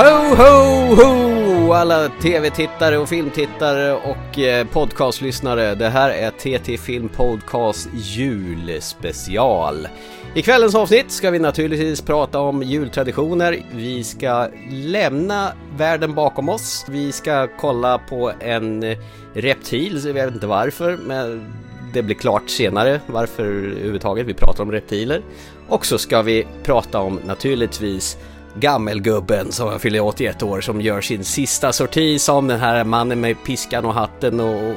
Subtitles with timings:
[0.00, 1.72] Ho, ho, ho!
[1.72, 5.74] Alla tv-tittare och filmtittare och eh, podcastlyssnare.
[5.74, 9.88] Det här är TT Film Podcast julspecial.
[10.34, 13.62] I kvällens avsnitt ska vi naturligtvis prata om jultraditioner.
[13.74, 16.86] Vi ska lämna världen bakom oss.
[16.88, 18.96] Vi ska kolla på en
[19.34, 21.52] reptil, jag vet inte varför, men
[21.92, 25.22] det blir klart senare varför överhuvudtaget vi pratar om reptiler.
[25.68, 28.18] Och så ska vi prata om naturligtvis
[28.54, 33.36] gammelgubben som fyller 81 år som gör sin sista sorti som den här mannen med
[33.44, 34.74] piskan och hatten och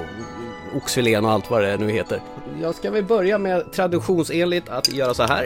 [0.75, 2.19] oxfilén och allt vad det nu heter.
[2.61, 5.45] Jag ska väl börja med traditionsenligt att göra så här.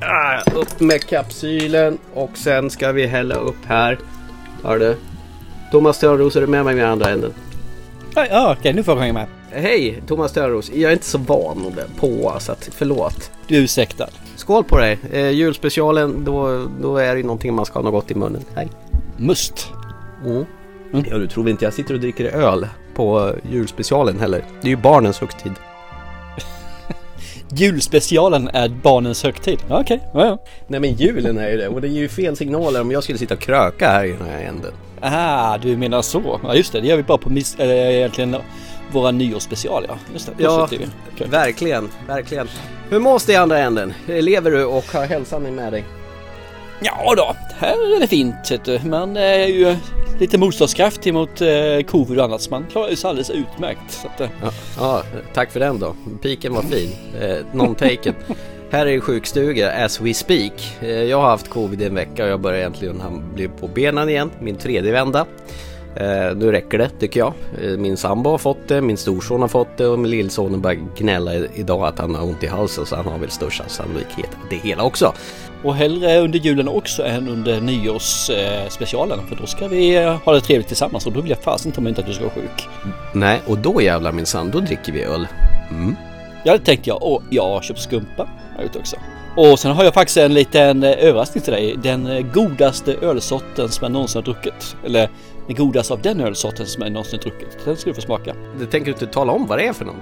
[0.00, 3.98] Ah, upp med kapsylen och sen ska vi hälla upp här.
[4.64, 4.96] Hör du?
[5.70, 7.32] Thomas Törnros, är du med mig med andra änden?
[8.14, 9.26] Ja, okej, nu får du hänga med.
[9.50, 10.70] Hej, Thomas Törnros.
[10.70, 13.30] Jag är inte så van på så att förlåt.
[13.46, 14.08] Du är ursäktad.
[14.48, 14.98] Skål på dig!
[15.12, 18.44] Eh, julspecialen, då, då är det någonting man ska ha något gott i munnen.
[18.54, 18.68] Hej!
[19.16, 19.72] Must.
[20.24, 20.44] Mm.
[20.92, 21.04] Mm.
[21.10, 24.44] Ja, du tror väl inte jag sitter och dricker öl på julspecialen heller?
[24.60, 25.52] Det är ju barnens högtid.
[27.50, 29.58] Julspecialen är barnens högtid?
[29.68, 29.98] Okej, okay.
[30.14, 30.38] ja, ja.
[30.66, 33.18] Nej men julen är ju det och det ger ju fel signaler om jag skulle
[33.18, 34.72] sitta och kröka här i den här änden.
[35.00, 36.40] Ah, du menar så.
[36.42, 38.36] Ja just det, det gör vi bara på mis- äh, egentligen
[38.92, 39.98] våra nyårsspecial ja.
[40.12, 41.28] Just det, ja, okay.
[41.28, 42.48] verkligen, verkligen.
[42.90, 43.94] Hur mås det i andra änden?
[44.06, 45.84] Lever du och har hälsan med dig?
[46.80, 48.84] Ja då, här är det fint.
[48.84, 49.76] Man är ju
[50.20, 51.48] lite motståndskraft mot eh,
[51.86, 53.90] covid och annat så man klarar sig alldeles utmärkt.
[53.90, 54.28] Så att, eh.
[54.42, 55.02] ja, ja,
[55.34, 55.96] tack för den då.
[56.22, 56.90] Piken var fin.
[57.20, 58.14] Eh, non-taken.
[58.70, 60.52] Här är sjukstuga as we speak.
[60.80, 63.02] Eh, jag har haft covid i en vecka och jag börjar äntligen
[63.34, 64.30] bli på benen igen.
[64.40, 65.26] Min tredje vända.
[65.96, 67.32] Eh, nu räcker det tycker jag.
[67.62, 70.80] Eh, min sambo har fått det, min storson har fått det och min lillson börjar
[70.96, 74.56] gnälla idag att han har ont i halsen så han har väl största sannolikhet det
[74.56, 75.12] hela också.
[75.64, 79.18] Och hellre under julen också än under nyårsspecialen.
[79.18, 81.80] Eh, för då ska vi ha det trevligt tillsammans och då vill jag fasen ta
[81.80, 82.68] mig inte att du ska vara sjuk.
[83.12, 85.26] Nej, och då jävlar minsann, då dricker vi öl.
[85.70, 85.96] Mm.
[86.44, 87.02] Ja, det tänkte jag.
[87.02, 88.28] Och jag har köpt skumpa.
[88.56, 88.96] Jag vet också.
[89.36, 91.76] Och sen har jag faktiskt en liten överraskning till dig.
[91.82, 94.76] Den godaste ölsorten som jag någonsin har druckit.
[94.84, 95.10] Eller
[95.48, 97.58] den godaste av den ölsorten som jag någonsin druckit.
[97.64, 98.34] Den ska du få smaka.
[98.58, 99.94] Du tänker inte tala om vad det är för något?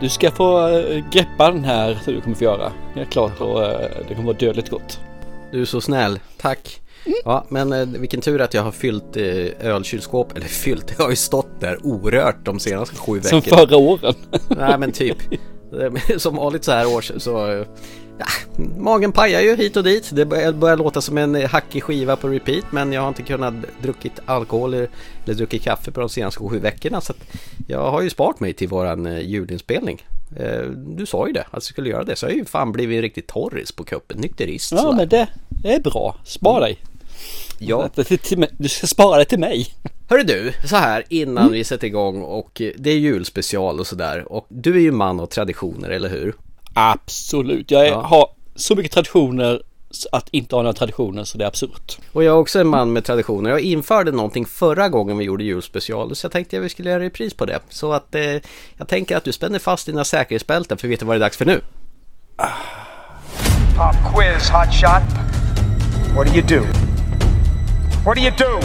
[0.00, 2.72] Du ska få eh, greppa den här du kommer få göra.
[2.94, 3.60] Det är klart och
[4.08, 5.00] det kommer vara dödligt gott.
[5.52, 6.20] Du är så snäll.
[6.36, 6.80] Tack.
[7.04, 7.18] Mm.
[7.24, 9.16] Ja, men vilken tur att jag har fyllt
[9.60, 13.42] ölkylskåp, eller fyllt, det har ju stått där orört de senaste sju veckorna.
[13.42, 14.14] Som förra åren.
[14.48, 15.16] Nej men typ.
[16.16, 17.64] Som vanligt så här års så
[18.18, 18.26] Ja,
[18.78, 20.10] magen pajar ju hit och dit.
[20.12, 23.54] Det börjar, börjar låta som en hackig skiva på repeat men jag har inte kunnat
[23.82, 24.88] druckit alkohol eller,
[25.24, 27.12] eller druckit kaffe på de senaste sju veckorna så
[27.68, 30.06] jag har ju sparat mig till våran eh, julinspelning.
[30.36, 32.72] Eh, du sa ju det, att jag skulle göra det så jag har ju fan
[32.72, 34.72] blivit en riktig torris på kuppen, nykterist.
[34.72, 35.28] Ja men det,
[35.62, 36.78] det är bra, spara dig.
[37.58, 37.90] Ja.
[38.58, 39.66] Du ska spara det till mig.
[40.08, 41.52] Hörru du, så här innan mm.
[41.52, 45.26] vi sätter igång och det är julspecial och sådär och du är ju man av
[45.26, 46.34] traditioner, eller hur?
[46.78, 48.00] Absolut, jag är, ja.
[48.00, 49.62] har så mycket traditioner
[50.12, 51.98] att inte ha några traditioner så det är absurt.
[52.12, 53.50] Och jag är också en man med traditioner.
[53.50, 57.00] Jag införde någonting förra gången vi gjorde julspecial så jag tänkte att vi skulle göra
[57.00, 57.60] repris på det.
[57.68, 58.22] Så att eh,
[58.76, 61.36] jag tänker att du spänner fast dina säkerhetsbälten för vet du vad det är dags
[61.36, 61.60] för nu?
[63.76, 65.02] Pop quiz hot shot.
[66.16, 66.66] What do you do?
[68.04, 68.60] What do you do?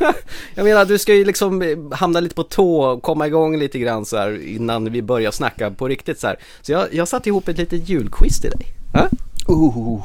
[0.54, 4.06] jag menar du ska ju liksom hamna lite på tå och komma igång lite grann
[4.06, 6.38] så här innan vi börjar snacka på riktigt så här.
[6.62, 8.66] Så jag, jag satte ihop ett litet julquiz till dig.
[8.92, 9.08] Ha?
[9.46, 10.00] Oh,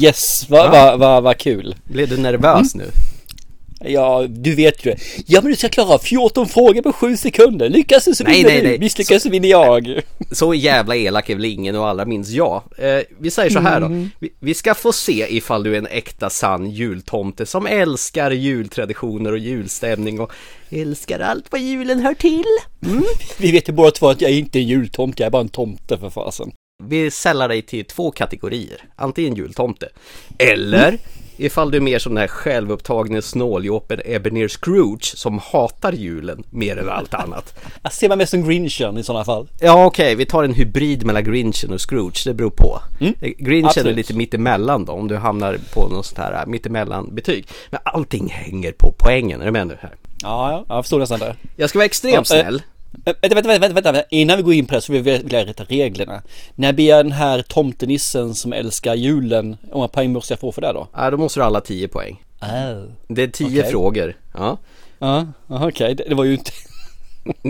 [0.00, 1.74] yes, vad va, va, va kul.
[1.84, 2.86] Blev du nervös mm.
[2.86, 2.92] nu?
[3.84, 4.94] Ja, du vet ju.
[5.26, 7.68] Ja, men du ska klara 14 frågor på 7 sekunder.
[7.68, 8.72] Lyckas du så nej, vinner nej, nej.
[8.72, 8.78] du.
[8.78, 10.00] Misslyckas så vinner jag.
[10.32, 12.62] Så jävla elak är väl ingen och allra minst jag.
[12.78, 13.86] Eh, vi säger så här då.
[13.86, 14.10] Mm.
[14.18, 19.32] Vi, vi, ska få se ifall du är en äkta sann jultomte som älskar jultraditioner
[19.32, 20.32] och julstämning och
[20.70, 22.44] älskar allt vad julen hör till.
[22.86, 23.04] Mm.
[23.38, 25.42] Vi vet ju båda två att jag är inte är en jultomte, jag är bara
[25.42, 26.52] en tomte för fasen.
[26.82, 28.84] Vi sällar dig till två kategorier.
[28.96, 29.88] Antingen jultomte
[30.38, 30.98] eller
[31.40, 36.76] Ifall du är mer som den här självupptagne snåljåpen Ebenezer Scrooge som hatar julen mer
[36.76, 37.54] än allt annat.
[37.82, 39.48] Jag ser mig mest som Grinchen i sådana fall.
[39.60, 40.14] Ja okej, okay.
[40.14, 42.80] vi tar en hybrid mellan Grinchen och Scrooge, det beror på.
[43.00, 43.14] Mm.
[43.20, 43.92] Grinchen Absolut.
[43.92, 47.46] är lite mittemellan då, om du hamnar på något sånt här mittemellan betyg.
[47.70, 49.94] Men allting hänger på poängen, är du med nu här?
[50.22, 51.36] Ja, ja, jag förstår nästan det.
[51.56, 52.62] Jag ska vara extremt ja, eh, snäll.
[52.92, 56.22] Vänta, vänta, vänta, vänta, innan vi går in på det så vill jag rätta reglerna.
[56.54, 60.60] När blir den här tomtenissen som älskar julen, hur många poäng måste jag få för
[60.60, 60.88] det då?
[60.94, 62.24] Ja, då måste du ha alla 10 poäng.
[62.42, 62.84] Oh.
[63.08, 63.70] Det är 10 okay.
[63.70, 64.16] frågor.
[64.34, 64.58] Ja.
[64.98, 65.94] Ja, okej, okay.
[65.94, 66.52] det, det, var ju inte...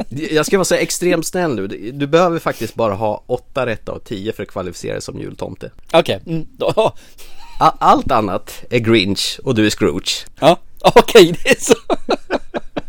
[0.34, 1.66] Jag ska vara så extremt snäll nu.
[1.92, 5.70] Du behöver faktiskt bara ha 8 rätt av 10 för att kvalificera dig som jultomte.
[5.92, 6.72] Okej, mm, då-
[7.60, 10.26] A- Allt annat är Grinch och du är Scrooge.
[10.40, 11.74] ja, okej det är så.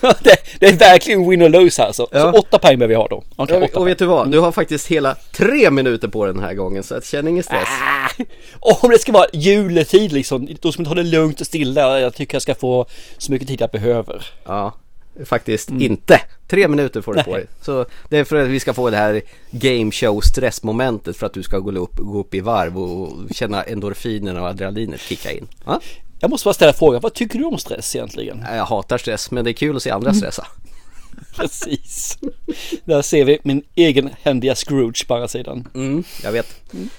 [0.22, 2.08] det, det är verkligen win or lose här så.
[2.12, 2.32] Ja.
[2.32, 3.16] Så åtta poäng behöver vi ha då.
[3.36, 4.30] Och, åtta och vet du vad?
[4.30, 7.68] Du har faktiskt hela tre minuter på den här gången så känn ingen stress.
[7.68, 8.24] Ah,
[8.82, 12.00] om det ska vara juletid liksom, då ska man ta det lugnt och stilla.
[12.00, 12.86] Jag tycker jag ska få
[13.18, 14.26] så mycket tid jag behöver.
[14.44, 14.74] Ja,
[15.24, 16.20] faktiskt inte.
[16.48, 17.46] Tre minuter får du på dig.
[17.62, 21.34] Så det är för att vi ska få det här game show stressmomentet för att
[21.34, 25.48] du ska gå upp, gå upp i varv och känna endorfinerna och adrenalinet kicka in.
[25.64, 25.80] Ja?
[26.20, 28.44] Jag måste bara ställa frågan, vad tycker du om stress egentligen?
[28.54, 30.46] Jag hatar stress men det är kul att se andra stressa.
[31.36, 32.18] Precis.
[32.84, 35.68] Där ser vi min egen händiga Scrooge på andra sidan.
[35.74, 36.46] Mm, jag vet.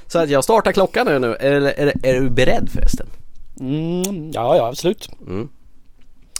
[0.07, 1.19] Så att jag startar klockan nu.
[1.19, 1.35] nu.
[1.35, 3.07] Är, är, är du beredd förresten?
[3.59, 5.09] Mm, ja, ja, absolut.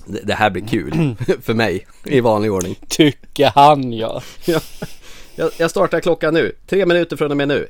[0.06, 2.76] Det, det här blir kul för mig i vanlig ordning.
[2.88, 4.22] Tycker han ja.
[4.46, 4.60] Ja.
[5.36, 6.56] Jag, jag startar klockan nu.
[6.68, 7.68] Tre minuter från och med nu.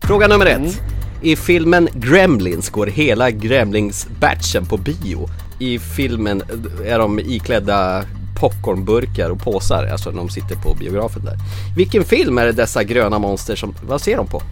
[0.00, 0.80] Fråga nummer ett.
[1.24, 5.28] I filmen Gremlins går hela Gremlings-batchen på bio.
[5.58, 6.42] I filmen
[6.86, 8.04] är de iklädda
[8.40, 11.36] popcornburkar och påsar, alltså när de sitter på biografen där.
[11.76, 14.42] Vilken film är det dessa gröna monster som, vad ser de på?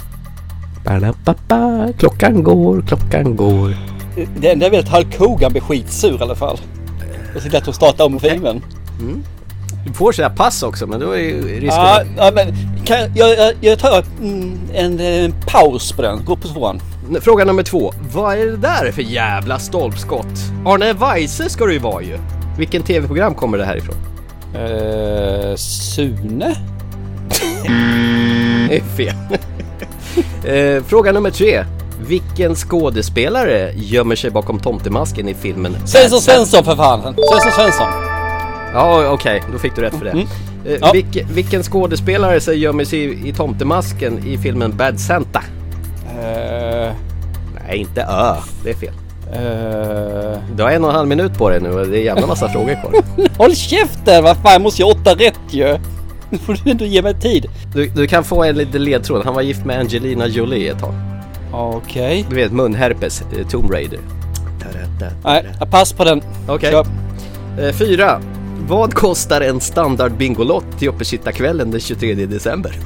[0.84, 3.76] Ba-da-ba-ba, Klockan går, klockan går.
[4.36, 6.58] Det enda jag vet är att Hulk Hogan blir skitsur i alla fall.
[7.36, 8.62] Och lätt att starta om filmen.
[9.86, 12.06] Du får sådär pass också men då är ju risken Ja, att...
[12.16, 16.24] ja, men kan jag, jag, jag, tar mm, en, en paus på den.
[16.24, 16.80] Gå på tvåan.
[17.20, 17.92] Fråga nummer två.
[18.12, 20.26] Vad är det där för jävla stolpskott?
[20.66, 22.18] Arne Weise ska du ju vara ju.
[22.58, 23.94] Vilken tv-program kommer det här ifrån?
[24.56, 26.56] Uh, Sune?
[28.68, 29.14] Det är fel.
[30.44, 31.64] Eh, Fråga nummer tre.
[32.06, 37.00] Vilken skådespelare gömmer sig bakom tomtemasken i filmen Svensson Svensson för fan!
[37.00, 38.21] Svensson Svensson!
[38.74, 40.10] Ja okej, då fick du rätt för det.
[40.10, 40.26] Mm.
[40.66, 40.90] Eh, Ja.
[40.92, 45.38] vilken, vilken skådespelare så gömmer sig i, i tomtemasken i filmen Bad Santa?
[45.38, 46.92] Uh,
[47.68, 48.34] Nej, inte Ö.
[48.64, 48.92] Det är fel.
[48.92, 52.04] uh, Du har en och en halv minut på dig nu och det är en
[52.04, 52.92] jävla massa frågor kvar.
[53.38, 54.24] håll käften!
[54.24, 55.78] Vad fan, jag måste ju åtta rätt ju!
[56.30, 57.46] Nu får du ändå ge mig tid.
[57.74, 59.24] Du, du kan få en liten ledtråd.
[59.24, 60.94] Han var gift med Angelina Jolie ett tag.
[61.52, 62.26] Okej.
[62.30, 63.98] Du vet munherpes, eh, Tomb Raider.
[65.24, 66.22] Nej, jag pass på den.
[66.48, 66.74] Okej.
[67.60, 68.20] Eh, fyra.
[68.68, 72.76] Vad kostar en standard Bingolott till uppesittarkvällen den 23 december?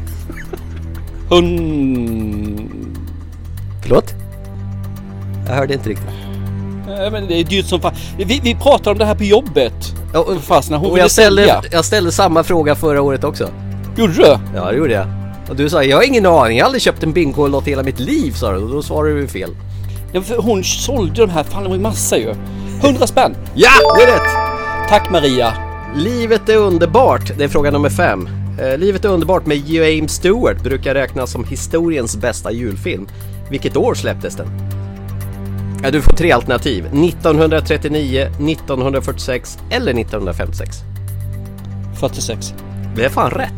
[1.31, 2.71] Hund...
[3.83, 4.15] Förlåt?
[5.47, 6.07] Jag hörde inte riktigt.
[6.87, 7.95] Nej, men det är dyrt som fan.
[8.19, 9.95] Vi, vi pratade om det här på jobbet.
[10.13, 11.63] Ja, och, Fast när hon och jag, ställde, sälja.
[11.73, 13.49] jag ställde samma fråga förra året också.
[13.97, 14.39] Gjorde du?
[14.55, 15.07] Ja, det gjorde jag.
[15.49, 17.83] Och du sa jag har ingen aning, jag har aldrig köpt en Bingolott i hela
[17.83, 18.59] mitt liv sa du.
[18.59, 19.51] Och då svarade du fel.
[20.13, 22.35] Ja, för hon sålde de här, fan det var ju massa ju.
[22.83, 23.37] 100 spänn.
[23.55, 24.46] Ja, det är rätt!
[24.89, 25.55] Tack Maria.
[25.95, 28.29] Livet är underbart, det är fråga nummer fem.
[28.61, 33.09] Eh, Livet är underbart med James Stewart brukar räknas som historiens bästa julfilm.
[33.51, 34.47] Vilket år släpptes den?
[35.83, 36.87] Ja, du får tre alternativ.
[36.87, 40.77] 1939, 1946 eller 1956.
[42.01, 42.55] 46.
[42.97, 43.53] Det är fan rätt.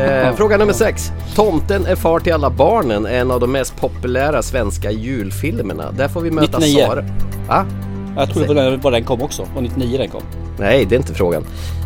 [0.00, 1.12] Eh, fråga nummer sex.
[1.34, 5.90] Tomten är far till alla barnen är en av de mest populära svenska julfilmerna.
[5.92, 6.86] Där får vi möta 99.
[6.86, 7.04] Sara.
[7.48, 7.66] Va?
[8.16, 9.46] Jag tror det var den, var den kom också.
[9.54, 10.22] Var 99 den kom.
[10.58, 11.44] Nej, det är inte frågan.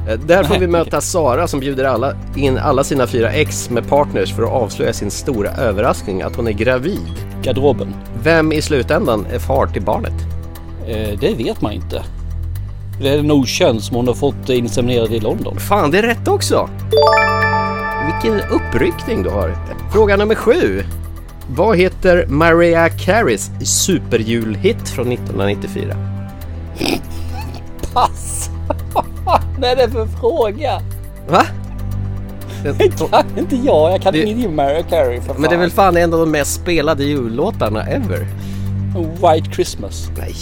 [0.09, 1.03] Eh, Där får Nej, vi möta okej.
[1.03, 5.11] Sara som bjuder alla, in alla sina fyra ex med partners för att avslöja sin
[5.11, 7.01] stora överraskning att hon är gravid.
[7.43, 7.95] Garderoben.
[8.23, 10.15] Vem i slutändan är far till barnet?
[10.89, 12.03] Eh, det vet man inte.
[13.03, 15.57] Det är en okänd som hon har fått inseminerad i London.
[15.59, 16.69] Fan, det är rätt också!
[18.07, 19.55] Vilken uppryckning du har.
[19.93, 20.83] Fråga nummer sju.
[21.57, 26.18] Vad heter Mariah Careys superjulhit från 1994?
[27.95, 28.51] Pass!
[29.59, 30.81] Vad är det för fråga?
[31.29, 31.47] Va?
[32.63, 33.93] Det kan inte jag.
[33.93, 35.41] Jag kan Det- om Mariah Carey för fan.
[35.41, 38.27] Men det är väl fan en av de mest spelade jullåtarna ever?
[38.97, 40.11] White Christmas.
[40.19, 40.35] Nej.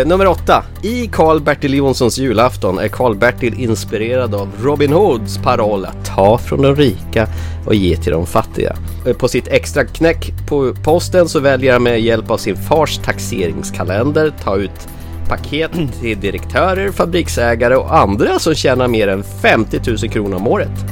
[0.00, 0.64] Eh, nummer åtta.
[0.82, 6.76] I Karl-Bertil Jonssons julafton är Karl-Bertil inspirerad av Robin Hoods paroll att ta från de
[6.76, 7.26] rika
[7.66, 8.76] och ge till de fattiga.
[9.06, 12.98] Eh, På sitt extra knäck på posten så väljer han med hjälp av sin fars
[12.98, 14.88] taxeringskalender ta ut
[15.30, 15.70] paket
[16.00, 20.84] till direktörer, fabriksägare och andra som tjänar mer än 50 000 kronor om året.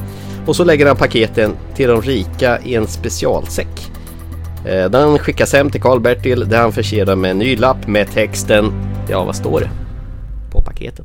[0.46, 3.90] Och så lägger han paketen till de rika i en specialsäck.
[4.64, 8.10] Eh, Den skickas hem till Karl-Bertil där han förser dem med en ny lapp med
[8.10, 8.72] texten
[9.10, 9.70] Ja, vad står det?
[10.52, 11.04] På paketen.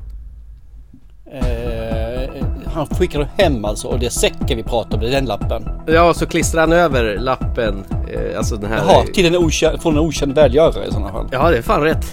[1.32, 2.30] Eh,
[2.74, 5.00] han skickar hem alltså och det är säcken vi pratar om.
[5.04, 5.70] Det är den lappen.
[5.88, 8.78] Ja, så klistrar han över lappen, eh, alltså den här...
[8.78, 11.28] Jaha, till en okänd, från en okänd välgörare i sådana fall.
[11.32, 12.06] Ja, det är fan rätt.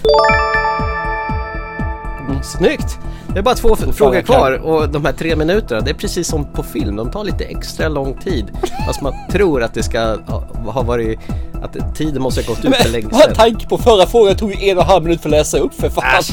[2.43, 2.99] Snyggt!
[3.33, 6.45] Det är bara två frågor kvar och de här tre minuterna, det är precis som
[6.45, 6.95] på film.
[6.95, 8.51] De tar lite extra lång tid.
[8.87, 10.17] Fast man tror att det ska
[10.65, 11.19] ha, varit...
[11.63, 13.35] Att tiden måste ha gått ut för länge sedan.
[13.35, 15.73] tanke på förra frågan tog ju en och en halv minut för att läsa upp
[15.73, 16.19] för fan.
[16.19, 16.31] Äsch!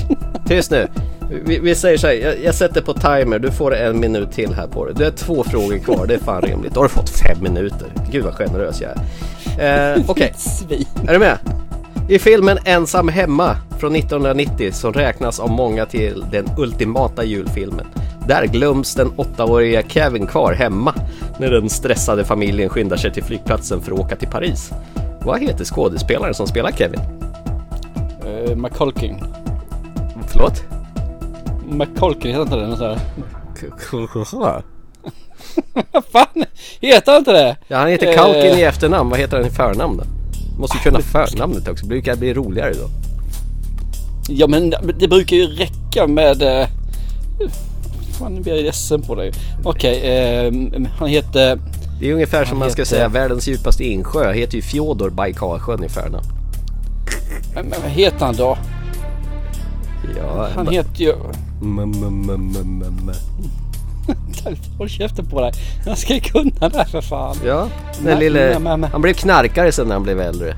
[0.48, 0.88] Tyst nu!
[1.44, 4.54] Vi, vi säger så här, jag, jag sätter på timer, du får en minut till
[4.54, 4.94] här på dig.
[4.94, 6.74] Du har två frågor kvar, det är fan rimligt.
[6.74, 7.86] Då har du fått fem minuter.
[8.10, 9.96] Gud vad generös jag är.
[9.96, 10.86] Eh, Okej, Svin.
[11.08, 11.38] är du med?
[12.10, 17.86] I filmen Ensam hemma från 1990 som räknas av många till den ultimata julfilmen.
[18.28, 20.94] Där glöms den åttaåriga Kevin kvar hemma
[21.38, 24.70] när den stressade familjen skyndar sig till flygplatsen för att åka till Paris.
[25.22, 27.00] Vad heter skådespelaren som spelar Kevin?
[28.26, 29.24] Uh, McCulkin.
[30.28, 30.64] Förlåt?
[31.70, 32.66] McCulkin, heter inte det?
[32.66, 32.78] Något
[34.28, 34.62] sådär.
[36.12, 36.44] Fan
[36.80, 37.56] heter han inte det?
[37.68, 38.14] Ja, han heter Eh.
[38.14, 39.10] Kalkin i efternamn.
[39.10, 40.17] Vad heter han i förnamn då?
[40.58, 41.86] Måste ju kunna förnamnet också.
[41.86, 42.88] Brukar bli roligare då.
[44.28, 46.42] Ja men det brukar ju räcka med...
[46.42, 46.66] Uh,
[48.18, 49.32] fan nu blir jag ledsen på dig.
[49.64, 50.52] Okej, eh,
[50.98, 51.58] han heter...
[52.00, 54.32] Det är ungefär som Han man ska heter- säga världens djupaste insjö.
[54.32, 56.26] Heter ju Fjodor Baikalsjön i förnamn.
[57.54, 58.58] Men vad heter han då?
[60.16, 61.12] Ja, Han heter ju...
[61.62, 63.10] M- m- m-
[64.78, 65.52] Håll käften på dig.
[65.86, 67.36] Jag ska ju kunna det här för fan.
[67.46, 67.68] Ja,
[68.02, 68.60] den lille...
[68.92, 70.56] Han blev knarkare sen när han blev äldre.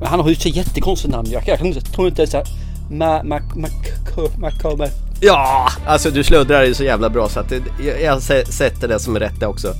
[0.00, 1.28] Men han har ju så jättekonstigt namn.
[1.30, 2.48] Jag, jag kan inte- tror inte ens att...
[2.90, 3.22] Ma...
[3.22, 3.40] Ma...
[3.54, 3.68] Ma...
[4.16, 4.50] Ma...
[4.62, 4.76] Ma...
[4.76, 4.86] Ma...
[5.20, 5.68] Ja!
[5.86, 8.98] Alltså du sluddrar ju så jävla bra så att det, jag, jag sä- sätter det
[8.98, 9.74] som rätt det också.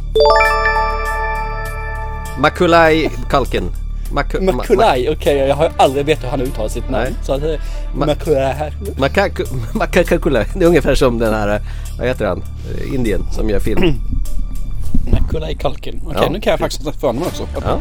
[2.38, 3.70] Makulai Kalkin.
[4.11, 7.05] Maku, ma- Makulaj, okej jag har aldrig vetat hur han uttalar sitt namn.
[7.05, 7.14] Nej.
[7.26, 7.43] Så att...
[7.43, 7.47] eh,
[7.95, 8.73] Ma- Makulaj.
[8.99, 10.45] Makaku, Makakulai.
[10.55, 11.61] Det är ungefär som den här, eh,
[11.99, 12.43] vad heter han,
[12.79, 13.83] Eh, Indien som gör film.
[15.12, 16.00] Makulaj Kalkin.
[16.07, 16.29] Okej Ja.
[16.31, 17.47] nu kan jag faktiskt ta förnamn också.
[17.64, 17.81] Ja.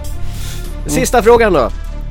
[0.88, 1.70] Sista frågan då.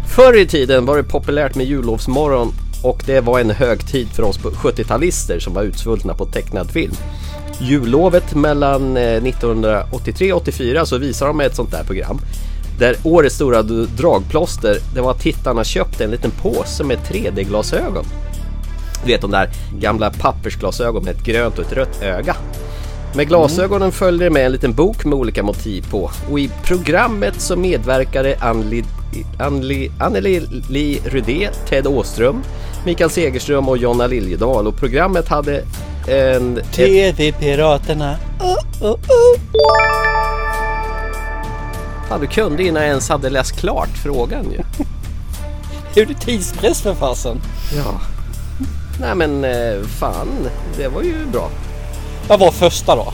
[0.08, 4.38] Förr i tiden var det populärt med jullovsmorgon och det var en högtid för oss
[4.38, 6.92] på 70-talister som var utsvultna på tecknad film.
[7.60, 12.20] Jullovet mellan eh, 1983 och 84 så visar de ett sånt där program.
[12.78, 18.04] Där årets stora dragplåster det var att tittarna köpte en liten påse med 3D-glasögon.
[19.04, 22.36] Du vet de där gamla pappersglasögon med ett grönt och ett rött öga.
[23.14, 27.40] Med glasögonen följde det med en liten bok med olika motiv på och i programmet
[27.40, 28.84] så medverkade Anneli,
[29.38, 32.42] Anneli, Anneli Li Rudé, Ted Åström,
[32.84, 35.62] Mikael Segerström och Jonna Liljedahl och programmet hade
[36.08, 36.60] en...
[36.72, 38.16] TV-piraterna.
[42.08, 44.58] Fan, du kunde innan jag ens hade läst klart frågan ju.
[46.02, 47.40] Är du tidspress för fasen?
[47.76, 48.00] Ja.
[49.00, 50.28] Nej men eh, fan,
[50.76, 51.50] det var ju bra.
[52.28, 53.12] Vad var första då?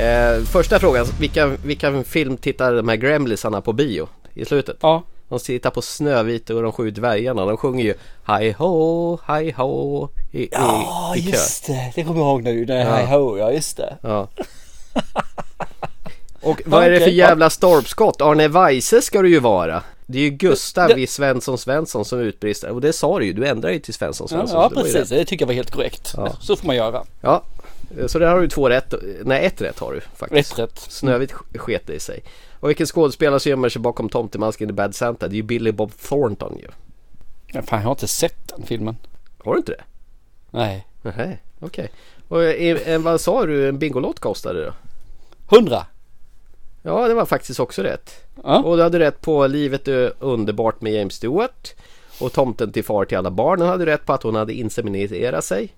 [0.00, 4.76] Eh, första frågan, vilka, vilka film tittar de här Gremlisarna på bio i slutet?
[4.80, 5.02] Ja.
[5.28, 7.44] De tittar på Snövit och de sju dvärgarna.
[7.44, 7.94] De sjunger ju
[8.26, 11.30] Hi ho, hi ho i, i, Ja, i kö.
[11.30, 11.92] just det.
[11.94, 12.64] Det kommer jag ihåg nu.
[12.64, 12.98] Det Ja.
[12.98, 13.96] är ho, ja just det.
[14.02, 14.28] Ja.
[16.42, 18.20] Och vad är det för jävla stolpskott?
[18.20, 19.82] Arne Weise ska du ju vara.
[20.06, 22.70] Det är ju Gustav Det- i Svensson Svensson som utbrister.
[22.70, 24.60] Och det sa du ju, du ändrade ju till Svensson Ja, Svensson.
[24.62, 24.96] ja det ju precis.
[25.00, 25.08] rätt.
[25.18, 26.12] Det tycker jag var helt korrekt.
[26.16, 26.32] Ja.
[26.40, 27.04] Så får man göra.
[27.20, 27.42] Ja,
[28.06, 28.94] så där har du två rätt.
[29.24, 30.52] Nej, ett rätt har du faktiskt.
[30.52, 30.78] Rätt rätt.
[30.78, 32.20] Snövit sk- sket det i sig.
[32.60, 35.28] Och vilken skådespelare som gömmer sig bakom tomtemasken i Bad Santa?
[35.28, 36.68] Det är ju Billy Bob Thornton ju.
[37.54, 38.96] Men fan, jag har inte sett den filmen.
[39.44, 39.82] Har du inte det?
[40.50, 40.86] Nej.
[41.02, 41.90] Nej, okej.
[42.28, 44.72] Och eh, eh, vad sa du en Bingolott kostade då?
[45.56, 45.86] Hundra.
[46.82, 48.10] Ja, det var faktiskt också rätt.
[48.44, 48.58] Ja.
[48.62, 51.74] Och du hade rätt på Livet är underbart med James Stewart.
[52.20, 55.74] Och Tomten till far till alla barnen hade rätt på att hon hade inseminerat sig.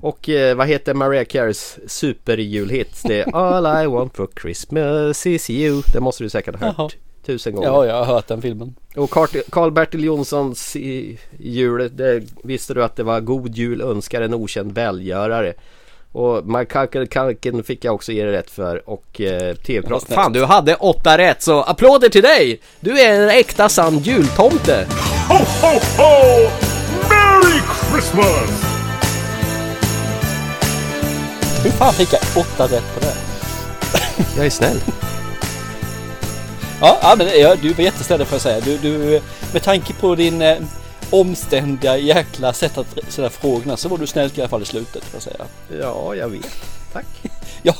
[0.00, 3.02] Och eh, vad heter Mariah Careys superjulhit?
[3.04, 5.82] Det är All I want for Christmas is you.
[5.92, 6.90] Det måste du säkert ha hört Jaha.
[7.26, 7.68] tusen gånger.
[7.68, 8.74] Ja, jag har hört den filmen.
[8.96, 10.76] Och Karl- Karl-Bertil Jonssons
[11.38, 15.54] jul, det visste du att det var God Jul önskar en okänd välgörare.
[16.12, 20.04] Och Michael Kalken fick jag också ge det rätt för och eh, TV-prat.
[20.08, 22.60] Fan du hade åtta rätt så applåder till dig!
[22.80, 24.86] Du är en äkta sann jultomte!
[25.28, 26.50] Ho, ho, ho!
[27.08, 28.64] Merry Christmas!
[31.62, 33.14] Hur fan fick jag åtta rätt på det?
[34.36, 34.80] Jag är snäll.
[36.80, 38.60] Ja, ja men ja, du var jättesnäll får jag säga.
[38.60, 39.20] Du, du,
[39.52, 40.56] med tanke på din eh,
[41.10, 45.04] omständiga jäkla sätt att ställa frågorna så var du snäll i alla fall i slutet
[45.04, 45.46] får jag säga.
[45.80, 46.56] Ja, jag vet.
[46.92, 47.06] Tack.
[47.62, 47.74] Ja,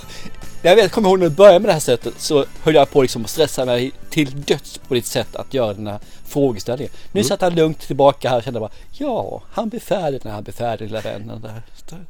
[0.62, 3.02] jag vet, kommer ihåg när du började med det här sättet så höll jag på
[3.02, 6.92] liksom att stressa mig till döds på ditt sätt att göra den här frågeställningen.
[7.12, 10.42] Nu satt han lugnt tillbaka här och kände bara ja, han blir färdig när han
[10.42, 11.62] blir färdig lilla vännen där.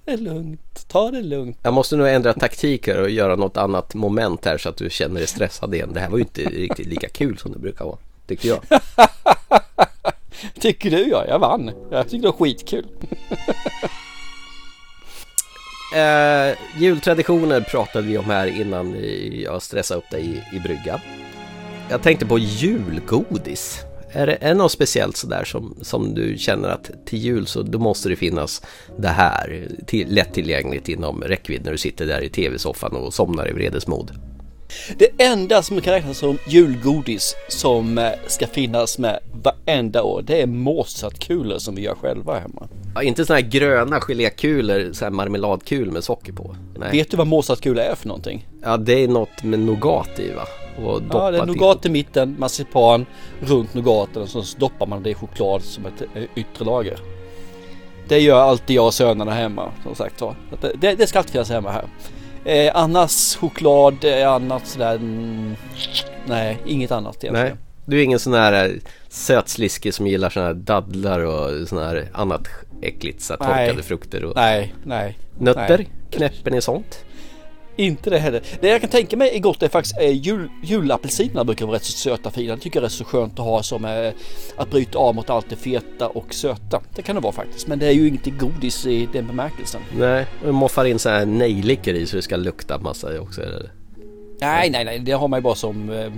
[0.05, 1.59] Det lugnt, ta det lugnt.
[1.63, 4.91] Jag måste nog ändra taktik här och göra något annat moment här så att du
[4.91, 5.91] känner dig stressad igen.
[5.93, 7.99] Det här var ju inte riktigt lika kul som det brukar vara.
[8.27, 8.61] Tyckte jag.
[10.61, 11.71] Tycker du ja, jag vann.
[11.91, 12.87] Jag tycker det var skitkul.
[15.95, 18.97] eh, jultraditioner pratade vi om här innan
[19.33, 21.01] jag stressade upp dig i, i brygga.
[21.91, 23.85] Jag tänkte på julgodis.
[24.13, 27.63] Är det, är det något speciellt sådär som, som du känner att till jul så
[27.63, 28.63] då måste det finnas
[28.99, 33.53] det här till, lättillgängligt inom räckvidd när du sitter där i tv-soffan och somnar i
[33.53, 34.30] vredesmod?
[34.97, 40.43] Det enda som kan räknas som julgodis som eh, ska finnas med varenda år det
[40.43, 42.69] är Mozartkulor som vi gör själva hemma.
[42.95, 46.57] Ja, inte sådana här gröna gelékulor, så här marmeladkulor med socker på.
[46.79, 46.93] Nej.
[46.93, 48.49] Vet du vad Mozartkulor är för någonting?
[48.63, 50.43] Ja, det är något med nougat i va?
[50.85, 53.07] Och ja, det är nougat i mitten, marsipan
[53.41, 56.99] runt nougaten och så doppar man det i choklad som ett eh, yttre lager.
[58.09, 60.35] Det gör alltid jag och sönerna hemma som sagt var.
[60.81, 61.85] Det, det ska alltid finnas hemma här.
[62.45, 64.95] Eh, annars choklad, eh, annat sådär.
[64.95, 65.57] Mm,
[66.27, 67.49] nej, inget annat egentligen.
[67.49, 67.57] Nej.
[67.85, 68.73] Du är ingen sån här eh,
[69.09, 72.49] sötsliske som gillar såna här dadlar och sån här annat
[72.83, 73.83] äckligt så här, torkade nej.
[73.83, 75.79] frukter och nej, nej, nötter?
[75.79, 75.89] Nej.
[76.11, 77.05] Knäpper ni sånt?
[77.81, 78.43] Inte det heller.
[78.61, 81.85] Det jag kan tänka mig är gott är faktiskt är jul, julapelsinerna brukar vara rätt
[81.85, 82.57] så söta fina.
[82.57, 84.13] Det tycker jag är rätt så skönt att ha som eh,
[84.57, 86.83] att bryta av mot allt det feta och söta.
[86.95, 87.67] Det kan det vara faktiskt.
[87.67, 89.81] Men det är ju inte godis i den bemärkelsen.
[89.99, 93.43] Nej, och moffar in så här nejlikor i så det ska lukta massa också.
[93.43, 93.73] Eller?
[94.41, 94.99] Nej, nej, nej.
[94.99, 96.13] Det har man ju bara som, eh,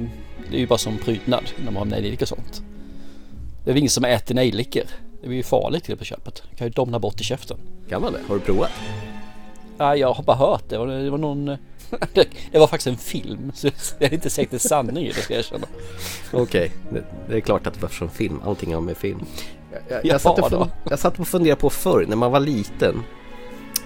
[0.51, 2.63] det är ju bara som prydnad när man har nejlikor och sånt.
[3.65, 4.85] Det är väl ingen som äter nejlikor.
[5.23, 6.43] Det är ju farligt till på köpet.
[6.51, 7.59] Det kan ju domna bort i käften.
[7.89, 8.19] Kan man det?
[8.29, 8.71] Har du provat?
[9.79, 11.03] Ja, jag har bara hört det.
[11.03, 11.47] Det var någon...
[12.53, 13.53] Det var faktiskt en film.
[13.55, 15.67] Så jag är inte säkert sanning det ska jag erkänna.
[16.33, 16.71] Okej, okay.
[16.91, 18.41] det, det, är klart att det var från film.
[18.45, 19.25] Allting har med film.
[19.73, 23.03] Jag, jag, jag, satt och, jag satt och funderade på förr när man var liten.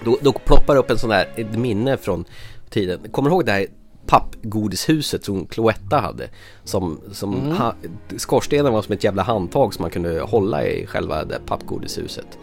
[0.05, 2.25] Då, då ploppar upp en sån där, ett minne från
[2.69, 2.99] tiden.
[3.11, 3.67] Kommer du ihåg det här
[4.07, 6.29] pappgodishuset som Cloetta hade.
[6.63, 7.57] Som, som mm.
[7.57, 7.75] ha,
[8.17, 12.37] skorstenen var som ett jävla handtag som man kunde hålla i själva det pappgodishuset.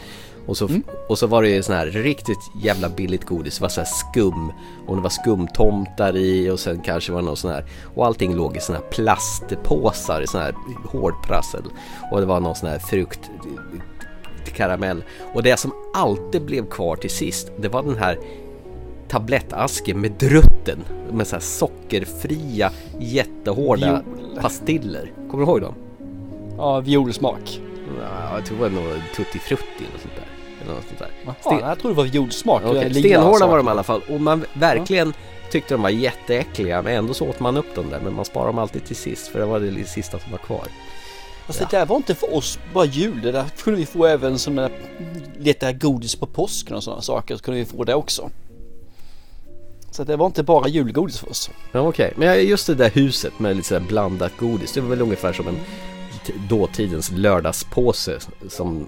[0.46, 0.82] Och så, mm.
[1.08, 3.58] och så var det ju sån här riktigt jävla billigt godis.
[3.58, 4.52] Det var så här skum
[4.86, 8.34] och det var skumtomtar i och sen kanske var det någon sån här och allting
[8.34, 10.54] låg i såna här plastpåsar i sån här
[10.84, 11.64] hårdprassel.
[12.12, 13.30] Och det var någon sån här frukt
[14.54, 15.04] karamell.
[15.34, 18.18] Och det som alltid blev kvar till sist det var den här
[19.08, 20.78] tablettasken med drutten
[21.12, 24.40] med så här sockerfria jättehårda Viol.
[24.40, 25.12] pastiller.
[25.30, 25.74] Kommer du ihåg dem?
[26.56, 27.60] Ja, violsmak.
[28.00, 30.23] Ja, jag tror det var nog Tutti Frutti eller sånt där.
[30.64, 31.34] Eller något sånt där.
[31.40, 31.68] Sten...
[31.68, 32.64] jag tror det var jordsmak.
[32.64, 32.94] Okay.
[32.94, 35.50] Stenhårda var de i alla fall och man verkligen ja.
[35.50, 38.46] tyckte de var jätteäckliga men ändå så åt man upp dem där men man sparar
[38.46, 40.66] dem alltid till sist för det var det sista som var kvar.
[41.46, 41.68] Alltså ja.
[41.70, 44.68] det där var inte för oss bara jul, det där kunde vi få även som
[45.38, 48.30] lite godis på påsken och sådana saker så kunde vi få det också.
[49.90, 51.50] Så det var inte bara julgodis för oss.
[51.72, 52.26] Ja okej, okay.
[52.26, 55.48] men just det där huset med lite sådär blandat godis, det var väl ungefär som
[55.48, 55.58] en
[56.48, 58.86] dåtidens lördagspåse som,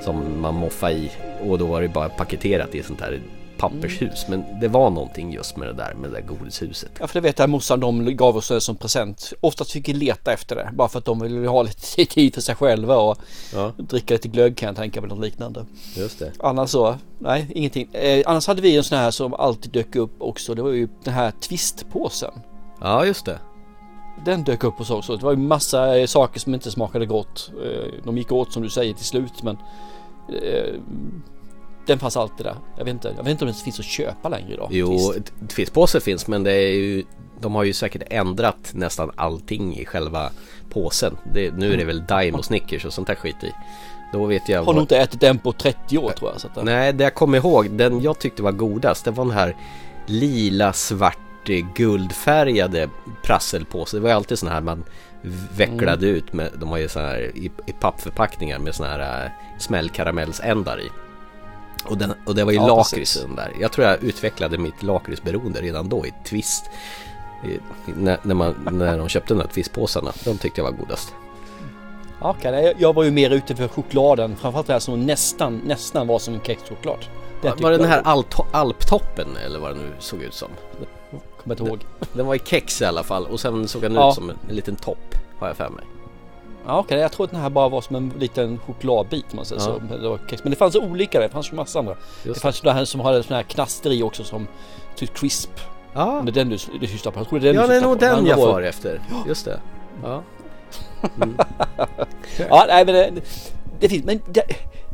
[0.00, 1.10] som man moffade i
[1.48, 3.20] och då var det bara paketerat i sånt här
[3.58, 4.28] pappershus.
[4.28, 6.90] Men det var någonting just med det där med det där godishuset.
[7.00, 9.32] Ja, för det vet jag morsan de gav oss det som present.
[9.40, 12.40] Oftast fick vi leta efter det bara för att de ville ha lite tid för
[12.40, 13.18] sig själva och
[13.54, 13.72] ja.
[13.76, 15.66] dricka lite glögg kan jag tänka mig något liknande.
[15.96, 16.32] Just det.
[16.38, 17.88] Annars så, nej ingenting.
[17.92, 20.54] Eh, annars hade vi en sån här som alltid dök upp också.
[20.54, 22.32] Det var ju den här twistpåsen.
[22.80, 23.38] Ja, just det.
[24.24, 25.06] Den dök upp hos oss.
[25.06, 27.50] Det var ju massa eh, saker som inte smakade gott.
[27.64, 29.58] Eh, de gick åt som du säger till slut men
[30.42, 30.74] eh,
[31.86, 32.56] den fanns alltid där.
[32.76, 34.68] Jag vet inte, jag vet inte om det finns att köpa längre idag.
[34.70, 35.14] Jo,
[35.48, 37.04] twistpåse finns men det är ju
[37.40, 40.30] de har ju säkert ändrat nästan allting i själva
[40.70, 41.16] påsen.
[41.34, 43.52] Det, nu är det väl Dime och Snickers och sånt där skit i.
[44.12, 44.74] Då vet jag Har vad...
[44.74, 46.40] nog inte ätit den på 30 år tror jag.
[46.40, 46.64] Så att...
[46.64, 49.56] Nej, det jag kommer ihåg, den jag tyckte var godast, det var den här
[50.06, 51.18] lila svart
[51.54, 52.88] guldfärgade
[53.22, 53.96] prasselpåse.
[53.96, 54.84] Det var ju alltid sådana här man
[55.56, 56.18] vecklade mm.
[56.18, 60.80] ut med, de har ju sådana här i, i pappförpackningar med sådana här äh, smällkaramellsändar
[60.80, 60.90] i.
[61.84, 63.52] Och, den, och det var ju ja, lakritsen där.
[63.60, 66.64] Jag tror jag utvecklade mitt lakritsberoende redan då i Twist.
[67.44, 67.58] I,
[67.96, 70.12] när, när, man, när de köpte de där Twistpåsarna.
[70.24, 71.14] De tyckte jag var godast.
[72.20, 74.36] Okay, jag var ju mer ute för chokladen.
[74.36, 77.04] Framförallt det här som nästan, nästan var som en kexchoklad.
[77.42, 78.02] Var det den här
[78.52, 80.48] alptoppen eller vad det nu såg ut som?
[81.42, 81.78] Kommer inte ihåg.
[82.12, 84.08] Den var i kex i alla fall och sen såg den ja.
[84.08, 85.84] ut som en, en liten topp har jag för mig.
[86.66, 86.98] Ja okay.
[86.98, 89.66] jag tror att den här bara var som en liten chokladbit man säger ja.
[90.00, 90.18] så.
[90.30, 90.44] Det.
[90.44, 91.96] Men det fanns olika det fanns ju massa andra.
[92.24, 94.46] Just det fanns ju här som hade sån här knaster i också som
[94.96, 95.50] typ crisp.
[95.94, 96.22] Ja.
[96.24, 97.20] det är den du, du syftar på.
[97.20, 99.00] Jag tror det är den ja, det är nog den jag far efter.
[99.26, 99.60] Just det.
[100.02, 100.22] Ja.
[101.22, 101.36] Mm.
[102.50, 103.12] ja, nej men det,
[103.80, 104.42] det finns, men det,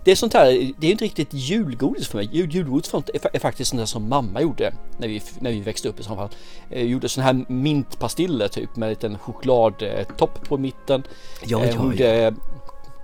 [0.05, 2.29] det är sånt här, det är inte riktigt julgodis för mig.
[2.33, 5.89] Jul, julgodis för är, faktiskt sånt där som mamma gjorde när vi, när vi växte
[5.89, 6.29] upp i så fall.
[6.71, 11.03] Eh, gjorde sån här mintpastiller typ med en liten chokladtopp på mitten.
[11.45, 12.33] Ja, eh, gjorde ja.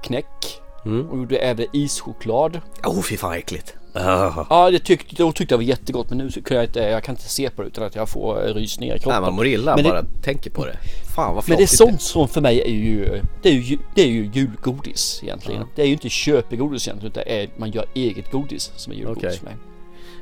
[0.02, 0.60] knäck.
[0.84, 1.10] Mm.
[1.10, 2.60] Och gjorde även ischoklad.
[2.84, 3.74] Åh oh, fy fan äckligt.
[3.92, 4.46] Ah.
[4.50, 7.12] Ja, det tyckte, då tyckte jag var jättegott men nu kan jag inte, jag kan
[7.12, 9.22] inte se på det utan att jag får eh, rysningar i Nej, kroppen.
[9.22, 10.76] man mår illa Men det- bara tänker på det.
[11.16, 14.02] Fan vad Men det är sånt som för mig är ju, det är ju, det
[14.02, 15.64] är ju julgodis egentligen.
[15.76, 18.96] Det är ju inte köpegodis egentligen utan det är, man gör eget godis som är
[18.96, 19.38] julgodis Okej.
[19.38, 19.54] för mig.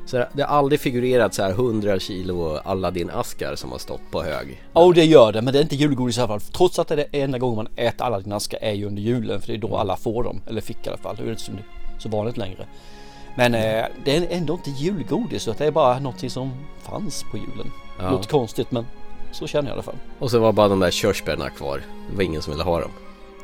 [0.05, 4.63] Så det har aldrig figurerat så här 100 kilo Aladdin-askar som har stått på hög.
[4.73, 6.41] Ja, och det gör det, men det är inte julgodis i alla fall.
[6.41, 9.01] Trots att det är det enda gången man äter alla dina askar är ju under
[9.01, 10.41] julen, för det är då alla får dem.
[10.47, 11.43] Eller fick i alla fall, det är inte
[11.99, 12.65] så vanligt längre.
[13.39, 17.37] Men eh, det är ändå inte julgodis, utan det är bara någonting som fanns på
[17.37, 17.71] julen.
[17.99, 18.11] Ja.
[18.11, 18.85] Låter konstigt, men
[19.31, 19.95] så känner jag i alla fall.
[20.19, 21.81] Och så var bara de där körsbärna kvar.
[22.09, 22.91] Det var ingen som ville ha dem.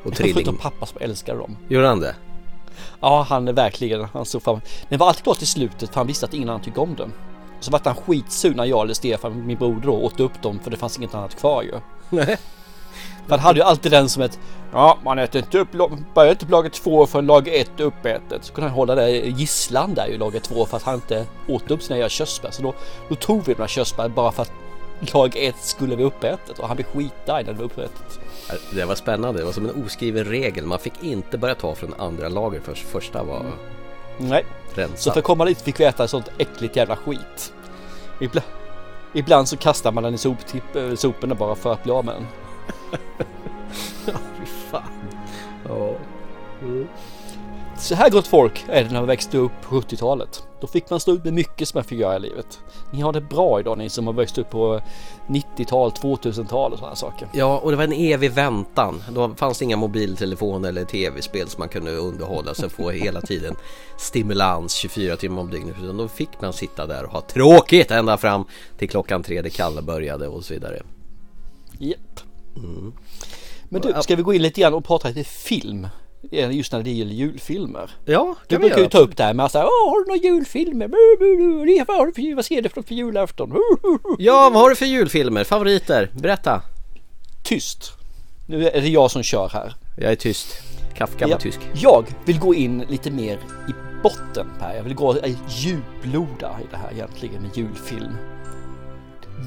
[0.03, 0.57] Och Förutom trilling.
[0.57, 1.57] pappa som älskade dem.
[1.67, 2.15] Gjorde han det?
[2.99, 6.07] Ja, han är verkligen, han såg fram Den var alltid klar till slutet för han
[6.07, 7.13] visste att ingen annan tyckte om den.
[7.59, 10.71] Så vart han skitsur när jag eller Stefan, min broder då, åt upp dem för
[10.71, 11.73] det fanns inget annat kvar ju.
[13.27, 13.29] Nej.
[13.29, 14.39] Han hade ju alltid den som ett
[14.73, 15.67] Ja, man äter inte upp,
[16.13, 18.45] börjar inte på lager två förrän lager ett är uppätet.
[18.45, 21.71] Så kunde han hålla det gisslan där i lager två för att han inte åt
[21.71, 22.51] upp sina körsbär.
[22.51, 22.73] Så då,
[23.09, 24.51] då tog vi de här körsbär bara för att
[24.99, 28.19] lager ett skulle bli uppätet och han blev skitarg när det var uppätet.
[28.71, 29.39] Det var spännande.
[29.39, 30.65] Det var som en oskriven regel.
[30.65, 33.45] Man fick inte börja ta från andra lager förrän första var
[34.17, 35.13] Nej, så rensat.
[35.13, 37.53] för att komma dit fick vi äta sånt äckligt jävla skit.
[38.21, 38.47] Ibland,
[39.13, 42.15] ibland så kastar man den i soptipp, äh, soporna bara för att bli av med
[42.15, 42.25] den.
[44.05, 44.83] Fy fan.
[45.67, 45.95] Ja.
[47.77, 50.43] Så här gott folk är det när man växte upp på 70-talet.
[50.61, 52.59] Då fick man stå ut med mycket som man fick göra i livet.
[52.91, 54.81] Ni har det bra idag ni som har växt upp på
[55.27, 57.27] 90-tal, 2000-tal och sådana saker.
[57.33, 59.03] Ja, och det var en evig väntan.
[59.11, 63.21] Då fanns det inga mobiltelefoner eller tv-spel som man kunde underhålla sig och få hela
[63.21, 63.55] tiden
[63.97, 65.75] stimulans 24 timmar om dygnet.
[65.83, 68.45] Utan då fick man sitta där och ha tråkigt ända fram
[68.77, 70.81] till klockan tre det kalla började och så vidare.
[71.79, 72.24] Japp.
[73.69, 75.87] Men du, ska vi gå in lite grann och prata lite film?
[76.31, 77.91] Just när det gäller julfilmer.
[78.05, 80.19] Ja, Du brukar ju ta upp det här med att säga Åh, har du några
[80.35, 80.87] julfilmer?
[80.87, 83.53] Vad, har du för, vad ser du för julafton?
[84.19, 85.43] Ja, vad har du för julfilmer?
[85.43, 86.09] Favoriter?
[86.13, 86.61] Berätta.
[87.43, 87.91] Tyst.
[88.47, 89.75] Nu är det jag som kör här.
[89.97, 90.47] Jag är tyst.
[90.97, 91.59] Kafka var tysk.
[91.73, 93.39] Jag vill gå in lite mer
[93.69, 94.75] i botten här.
[94.75, 95.15] Jag vill gå
[95.49, 98.13] djuploda i det här egentligen med julfilm.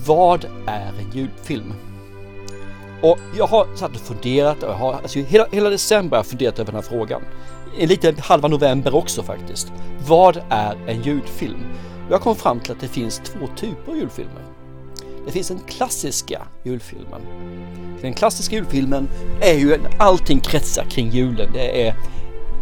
[0.07, 1.75] Vad är en julfilm?
[3.03, 6.27] Och jag har satt och funderat och jag har, alltså hela, hela december har jag
[6.27, 7.23] funderat över den här frågan.
[7.79, 9.73] Lite halva november också faktiskt.
[10.07, 11.65] Vad är en julfilm?
[12.11, 14.43] Jag kom fram till att det finns två typer av julfilmer.
[15.27, 17.21] Det finns den klassiska julfilmen.
[18.01, 19.09] Den klassiska julfilmen
[19.41, 21.51] är ju en, allting kretsar kring julen.
[21.53, 21.95] Det är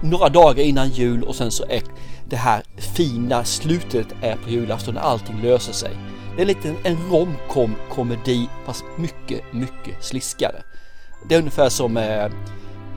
[0.03, 1.83] några dagar innan jul och sen så är
[2.29, 5.91] det här fina slutet är på julafton när allting löser sig.
[6.37, 10.63] Det är lite en, romcom komedi fast mycket, mycket sliskare.
[11.29, 12.27] Det är ungefär som eh,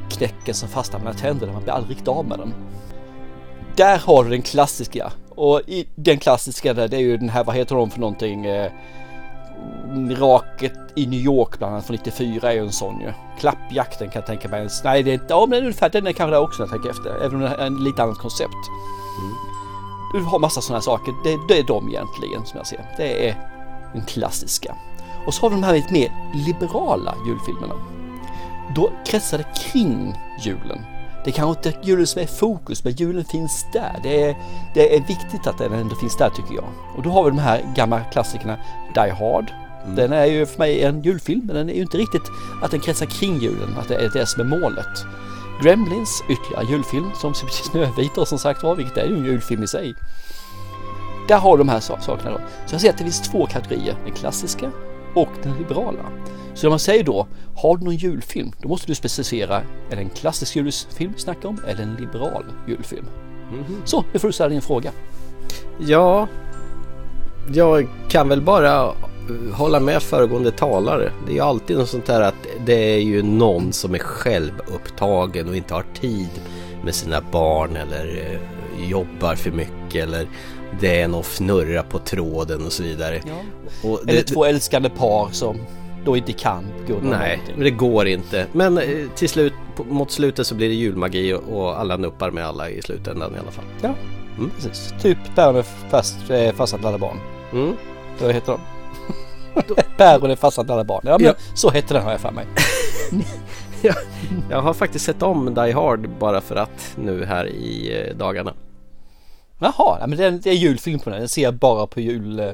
[0.09, 2.53] knäcken som fastnar mellan tänderna, man blir aldrig riktigt av med den.
[3.75, 7.43] Där har du den klassiska och i den klassiska där det är ju den här,
[7.43, 8.45] vad heter de för någonting?
[8.45, 8.71] Eh,
[9.87, 13.13] Miraket i New York bland annat från 94 är ju en sån ju.
[13.39, 14.67] Klappjakten kan jag tänka mig.
[14.83, 16.89] Nej, det är inte, ja men ungefär den är kanske där också när jag tänker
[16.89, 17.25] efter.
[17.25, 18.53] Även om det är en lite annat koncept.
[19.21, 19.58] Mm.
[20.13, 21.13] Du har massa sådana här saker.
[21.23, 22.85] Det, det är de egentligen som jag ser.
[22.97, 23.35] Det är
[23.93, 24.75] den klassiska.
[25.25, 27.75] Och så har vi de här lite mer liberala julfilmerna.
[28.75, 30.85] Då kretsar det kring julen.
[31.23, 33.99] Det är kanske inte julen som är fokus, men julen finns där.
[34.03, 34.35] Det är,
[34.73, 36.65] det är viktigt att den ändå finns där tycker jag.
[36.97, 38.57] Och då har vi de här gamla klassikerna
[38.95, 39.51] Die Hard.
[39.95, 42.79] Den är ju för mig en julfilm, men den är ju inte riktigt att den
[42.79, 45.05] kretsar kring julen, att det är det som är målet.
[45.63, 49.63] Gremlins, ytterligare julfilm som ser precis Snövita som sagt var, vilket är ju en julfilm
[49.63, 49.95] i sig.
[51.27, 52.37] Där har de här sa- sakerna då.
[52.65, 54.71] Så jag ser att det finns två kategorier, den klassiska
[55.15, 55.99] och den liberala.
[56.53, 58.51] Så om man säger då, har du någon julfilm?
[58.61, 59.57] Då måste du specificera,
[59.91, 63.05] är det en klassisk julfilm vi snackar om eller en liberal julfilm?
[63.85, 64.91] Så, nu får du ställa din fråga.
[65.79, 66.27] Ja,
[67.53, 68.93] jag kan väl bara
[69.53, 71.11] hålla med föregående talare.
[71.25, 75.49] Det är ju alltid något sånt där att det är ju någon som är självupptagen
[75.49, 76.29] och inte har tid
[76.83, 80.27] med sina barn eller eh, jobbar för mycket eller
[80.79, 83.21] det är någon fnurra på tråden och så vidare.
[83.25, 83.89] Ja.
[83.89, 85.57] Och Eller två älskande par som
[86.05, 87.63] då inte kan på grund av Nej, någonting.
[87.63, 88.45] det går inte.
[88.51, 88.83] Men eh,
[89.15, 89.53] till slut,
[89.89, 93.51] mot slutet så blir det julmagi och- alla nuppar med alla i slutändan i alla
[93.51, 93.65] fall.
[93.81, 93.93] Ja,
[94.37, 94.51] Mm.
[94.55, 94.93] precis.
[95.01, 97.17] Typ Päron är fast, eh, fastsatt alla barn.
[97.53, 97.73] Mm.
[98.21, 98.59] Vad heter de?
[99.97, 101.01] Päron är fastsatt alla barn.
[101.03, 101.33] Ja, men Ja.
[101.53, 102.45] så hette den har jag för mig.
[104.49, 108.53] Jag har faktiskt sett om Die Hard bara för att nu här i eh, dagarna.
[109.59, 111.19] Jaha, nej, men det är, det är julfilm på den.
[111.19, 112.51] Den ser jag bara på jul, eh,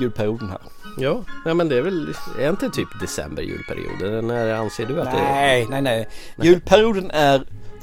[0.00, 0.58] julperioden här.
[0.98, 4.26] Ja, ja men det är väl, är inte typ december julperioden?
[4.26, 5.32] När anser du att det är?
[5.34, 6.08] Nej, nej, nej.
[6.42, 7.42] Julperioden är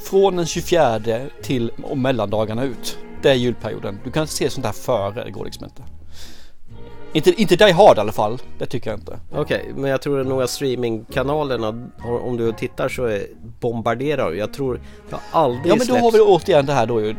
[0.10, 1.00] från den 24
[1.41, 2.97] till och mellandagarna ut.
[3.21, 4.00] Det det är julperioden.
[4.04, 5.84] Du kan inte se sånt här före, det går liksom inte.
[7.17, 9.19] Inte, inte Die Hard i alla fall, det tycker jag inte.
[9.36, 11.89] Okej, men jag tror att några streamingkanalerna,
[12.23, 13.27] om du tittar så är,
[13.60, 16.86] bombarderar Jag tror, jag har aldrig Ja men då släppts- har vi återigen det här
[16.86, 17.15] då ju.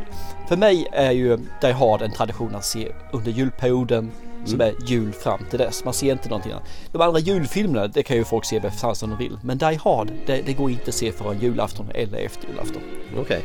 [0.49, 4.11] För mig är ju Die Hard en tradition att se under julperioden
[4.45, 5.85] som är jul fram till dess.
[5.85, 6.67] Man ser inte någonting annat.
[6.91, 9.37] De andra julfilmerna, det kan ju folk se vem fan som de vill.
[9.43, 12.81] Men Die Hard, det, det går inte att se förrän julafton eller efter julafton.
[13.19, 13.41] Okej.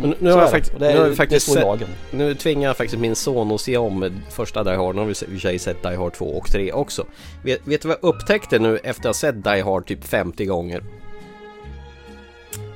[0.00, 1.62] Men nu har jag faktiskt, det är- nu har jag faktiskt sett,
[2.10, 4.94] nu tvingar jag faktiskt min son att se om första Die Hard.
[4.94, 7.04] Nu har vi i och för sig sett Die Hard 2 och 3 också.
[7.44, 10.44] Vet, vet du vad jag upptäckte nu efter att ha sett Die Hard typ 50
[10.46, 10.82] gånger?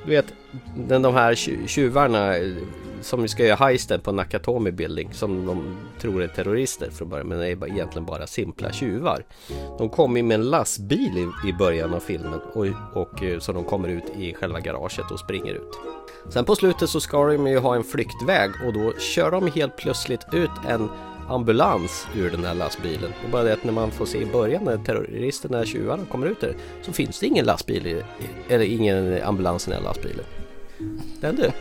[0.05, 0.25] Du vet,
[0.87, 2.35] den, de här tju- tjuvarna
[3.01, 7.39] som ska göra heisten på Nakatomi Building som de tror är terrorister från början men
[7.39, 9.25] det är egentligen bara simpla tjuvar.
[9.77, 12.65] De kommer ju med en lastbil i, i början av filmen och,
[13.01, 15.79] och eh, så de kommer ut i själva garaget och springer ut.
[16.29, 19.77] Sen på slutet så ska de ju ha en flyktväg och då kör de helt
[19.77, 20.89] plötsligt ut en
[21.27, 23.11] ambulans ur den här lastbilen.
[23.21, 26.27] Det är bara det att när man får se i början när terroristerna, tjuvarna kommer
[26.27, 28.03] ut där så finns det ingen lastbil i,
[28.49, 30.25] eller ingen ambulans i den här lastbilen.
[31.21, 31.51] Den du.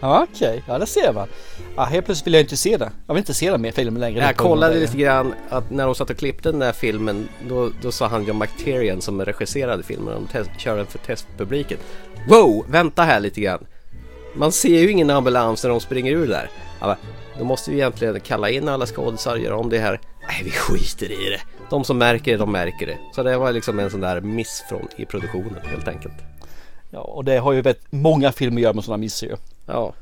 [0.00, 1.28] Ja, Okej, ja det ser man.
[1.76, 2.90] Ja, helt plötsligt vill jag inte se det.
[3.06, 4.20] Jag vill inte se den mer filmen längre.
[4.20, 7.92] Jag kollade lite grann att när de satt och klippte den där filmen då, då
[7.92, 11.78] sa han John McTiernan som regisserade filmen och test, körde den för testpubliken.
[12.28, 13.66] Wow, vänta här lite grann.
[14.34, 16.50] Man ser ju ingen ambulans när de springer ur där.
[16.80, 16.96] Bara,
[17.38, 20.00] då måste vi egentligen kalla in alla skådisar och göra om det här.
[20.28, 21.40] Nej, vi skiter i det.
[21.70, 22.98] De som märker det, de märker det.
[23.14, 26.14] Så det var liksom en sån där miss från, i produktionen helt enkelt.
[26.90, 29.36] Ja, och det har ju vet, många filmer göra med sådana missar ju.
[29.66, 29.92] Ja,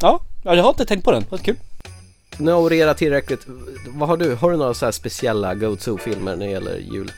[0.00, 1.24] Ja, ja, jag har inte tänkt på den.
[1.30, 1.56] Vad kul.
[2.38, 3.40] nu har orerat tillräckligt.
[3.88, 4.34] Vad har du?
[4.34, 7.12] Har du några så här speciella go-to-filmer när det gäller jul?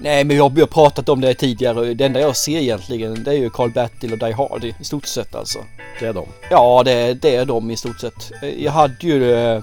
[0.00, 1.94] Nej, men jag vi har pratat om det tidigare.
[1.94, 5.06] Det enda jag ser egentligen det är ju Carl Bertil och Die Hard i stort
[5.06, 5.58] sett alltså.
[6.00, 6.26] Det är de.
[6.50, 8.32] Ja, det, det är de i stort sett.
[8.58, 9.62] Jag hade ju eh,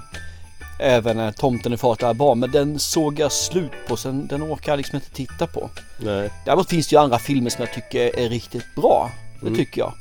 [0.78, 4.72] även eh, Tomten är farta barn, men den såg jag slut på sen den orkar
[4.72, 5.70] jag liksom inte titta på.
[5.98, 6.30] Nej.
[6.44, 9.10] Däremot finns det ju andra filmer som jag tycker är riktigt bra.
[9.40, 9.58] Det Mm.
[9.58, 9.92] tycker jag.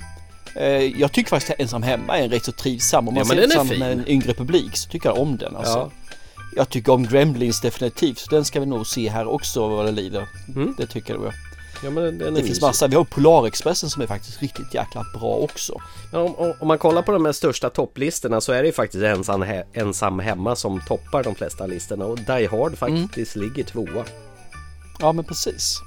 [0.56, 3.08] Eh, Jag tycker faktiskt att Ensam Hemma är en rätt så trivsam.
[3.08, 5.56] Om man Ja, ser den tillsammans med en yngre publik så tycker jag om den.
[5.56, 5.78] Alltså.
[5.78, 5.92] Ja.
[6.56, 8.18] Jag tycker om Gremlins definitivt.
[8.18, 10.28] Så den ska vi nog se här också vad det lider.
[10.56, 10.76] Mm.
[10.78, 11.34] Det tycker jag.
[11.84, 12.88] Ja, men den, den Det finns massa.
[12.88, 15.82] Vi har Polarexpressen som är faktiskt riktigt jäkla bra också.
[16.12, 19.04] Men om, om, man kollar på de här största topplistorna så är det ju faktiskt
[19.04, 24.06] ensam, he, ensam hemma som toppar de flesta listorna och Die Hard faktiskt ligger tvåa.
[25.00, 25.80] Ja men precis.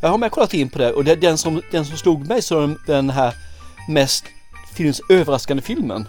[0.00, 2.42] Jag har med kollat in på det och det, den, som, den som slog mig
[2.42, 3.34] som den här
[3.88, 4.24] mest
[4.74, 6.06] filmens överraskande filmen.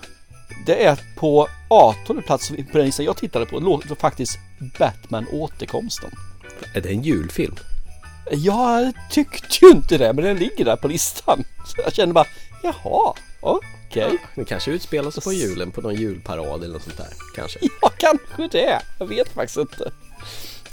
[0.65, 4.39] Det är på 18 plats på den listan jag tittade på låter faktiskt
[4.79, 6.11] Batman återkomsten.
[6.75, 7.55] Är det en julfilm?
[8.31, 11.43] Jag tyckte ju inte det men den ligger där på listan.
[11.65, 12.27] Så jag kände bara
[12.63, 14.17] jaha, okej.
[14.35, 17.59] Den kanske utspelar sig på julen på någon julparad eller något sånt där kanske.
[17.81, 18.81] Ja kanske det.
[18.99, 19.91] Jag vet faktiskt inte.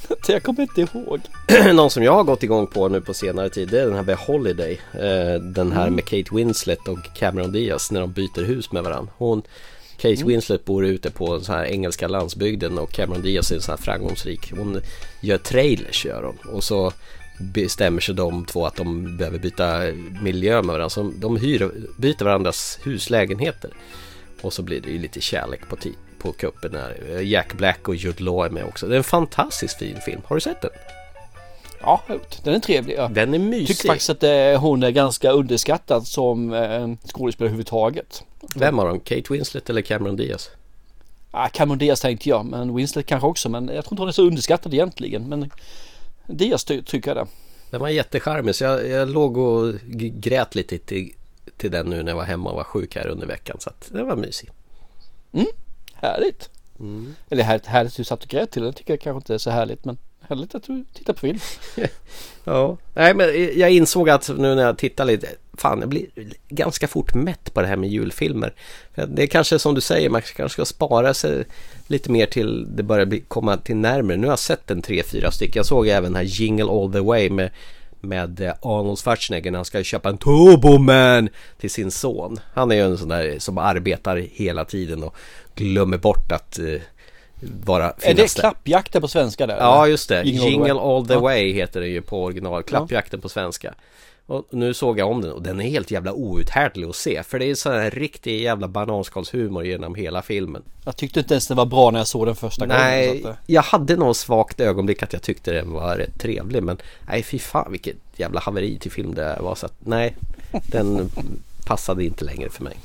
[0.26, 1.20] Jag kommer inte ihåg.
[1.74, 4.04] någon som jag har gått igång på nu på senare tid det är den här
[4.04, 4.80] The Holiday.
[4.92, 9.12] Eh, den här med Kate Winslet och Cameron Diaz när de byter hus med varandra.
[9.16, 9.42] Hon,
[9.96, 13.72] Kate Winslet bor ute på den så här engelska landsbygden och Cameron Diaz är så
[13.72, 14.52] här framgångsrik.
[14.56, 14.80] Hon
[15.20, 16.54] gör trailers gör hon.
[16.54, 16.92] Och så
[17.40, 19.80] bestämmer sig de två att de behöver byta
[20.22, 20.90] miljö med varandra.
[20.90, 23.70] Så de hyr, byter varandras huslägenheter.
[24.40, 25.76] Och så blir det ju lite kärlek på,
[26.20, 27.20] på kuppen här.
[27.20, 28.86] Jack Black och Jude Law är med också.
[28.86, 30.20] Det är en fantastiskt fin film.
[30.24, 30.70] Har du sett den?
[31.82, 32.02] Ja,
[32.44, 32.94] den är trevlig.
[32.98, 33.08] Ja.
[33.08, 33.66] Den är mysig.
[33.76, 38.22] tycker faktiskt att eh, hon är ganska underskattad som eh, skådespelare överhuvudtaget.
[38.56, 39.00] Vem av dem?
[39.00, 40.50] Kate Winslet eller Cameron Diaz?
[41.30, 43.48] Ah, Cameron Diaz tänkte jag, men Winslet kanske också.
[43.48, 45.28] Men jag tror inte hon är så underskattad egentligen.
[45.28, 45.50] Men
[46.26, 47.30] Diaz ty- tycker jag det.
[47.70, 51.12] Den var jättecharmig så jag, jag låg och grät lite till,
[51.56, 53.56] till den nu när jag var hemma och var sjuk här under veckan.
[53.60, 54.50] Så att den var mysig.
[56.02, 56.50] Härligt.
[57.30, 59.50] Eller härligt, härligt du satt och grät till den tycker jag kanske inte är så
[59.50, 59.84] härligt.
[59.84, 61.38] Men härligt att du tittar på film.
[62.44, 62.76] Ja.
[62.94, 63.26] Nej men
[63.58, 65.28] jag insåg att nu när jag tittar lite.
[65.52, 66.06] Fan jag blir
[66.48, 68.54] ganska fort mätt på det här med julfilmer.
[69.08, 71.44] Det är kanske som du säger man kanske ska spara sig
[71.86, 74.16] lite mer till det börjar bli, komma till närmare.
[74.16, 75.52] Nu har jag sett en tre, fyra stycken.
[75.56, 77.50] Jag såg även här Jingle All The Way med
[78.00, 82.40] med eh, Arnold Schwarzenegger när han ska köpa en Turboman till sin son.
[82.54, 85.16] Han är ju en sån där som arbetar hela tiden och
[85.54, 86.80] glömmer bort att eh,
[87.64, 89.56] vara Är det klappjakten på svenska där?
[89.56, 91.52] Ja just det, Jingle All the Way.
[91.52, 93.74] Heter den ju på original, Klappjakten på svenska.
[94.30, 97.38] Och nu såg jag om den och den är helt jävla outhärdlig att se för
[97.38, 100.62] det är sån här riktig jävla bananskalshumor genom hela filmen.
[100.84, 102.80] Jag tyckte inte ens den var bra när jag såg den första gången.
[102.82, 106.78] Nej, att, jag hade något svagt ögonblick att jag tyckte den var rätt trevlig men
[107.08, 110.16] nej fy fan vilket jävla haveri till film det var så att nej,
[110.66, 111.10] den
[111.66, 112.76] passade inte längre för mig.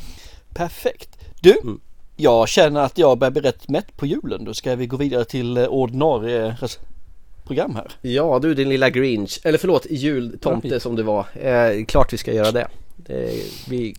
[0.53, 1.09] Perfekt.
[1.41, 1.79] Du, Mm.
[2.15, 4.45] jag känner att jag börjar bli rätt mätt på julen.
[4.45, 6.55] Då ska vi gå vidare till eh, ordinarie
[7.45, 7.91] program här.
[8.01, 11.25] Ja du din lilla Grinch, eller förlåt jultomte som du var.
[11.33, 12.67] Eh, klart vi ska göra det.
[12.95, 13.31] det
[13.69, 13.95] vi,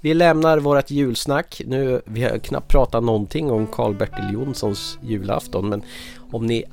[0.00, 1.62] vi lämnar vårat julsnack.
[1.66, 5.82] Nu, vi har knappt pratat någonting om Karl-Bertil Jonssons julafton men
[6.32, 6.64] om ni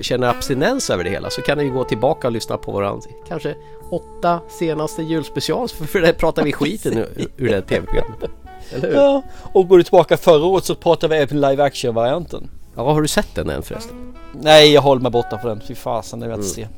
[0.00, 3.54] känner abstinens över det hela så kan ni gå tillbaka och lyssna på våran kanske
[3.90, 8.30] åtta senaste julspecial för, det pratar vi skiten ur, ur det tv-programmet.
[8.74, 8.94] Eller hur?
[8.94, 12.50] Ja, och går du tillbaka förra året så pratade vi även live action varianten.
[12.76, 14.11] Ja, har du sett den än förresten?
[14.32, 15.60] Nej, jag håller mig borta på den.
[15.68, 16.68] Fy fasen, det vill jag inte se.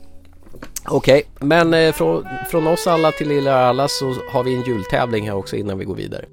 [0.88, 5.26] Okej, men eh, från, från oss alla till lilla alla så har vi en jultävling
[5.26, 6.24] här också innan vi går vidare.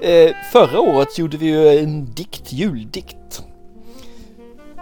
[0.00, 3.42] Eh, förra året gjorde vi ju en dikt, juldikt.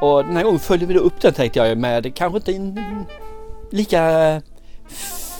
[0.00, 2.80] Och den här gången följer vi då upp den tänkte jag med kanske inte en
[3.70, 4.42] lika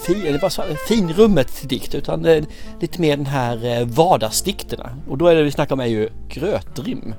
[0.05, 2.43] fin, eller vad sa finrummet dikt utan eh,
[2.81, 4.89] lite mer den här eh, vardagsdikterna.
[5.09, 7.13] Och då är det vi snackar om är ju grötrim.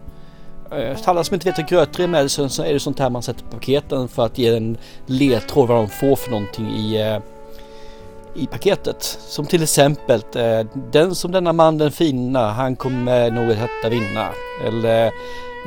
[0.72, 3.10] Eh, För alla som inte vet vad grötrim är så, så är det sånt här
[3.10, 7.00] man sätter på paketen för att ge en ledtråd vad de får för någonting i
[7.00, 7.18] eh,
[8.34, 9.02] i paketet.
[9.20, 13.88] Som till exempel eh, den som denna man den fina han kommer nog att detta
[13.88, 14.28] vinna.
[14.66, 15.12] Eller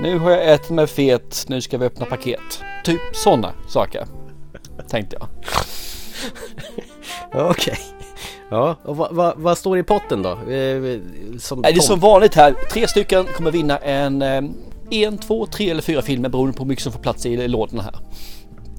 [0.01, 2.63] nu har jag ätit mig fet, nu ska vi öppna paket.
[2.83, 4.05] Typ sådana saker.
[4.89, 5.27] Tänkte jag.
[7.31, 7.77] Ja, Okej.
[8.49, 10.29] Ja, och vad, vad, vad står i potten då?
[10.29, 10.99] Eh,
[11.39, 12.55] Som det är som vanligt här.
[12.71, 14.21] Tre stycken kommer vinna en,
[14.93, 17.81] en, två, tre eller fyra filmer beroende på hur mycket som får plats i lådorna
[17.81, 17.95] här.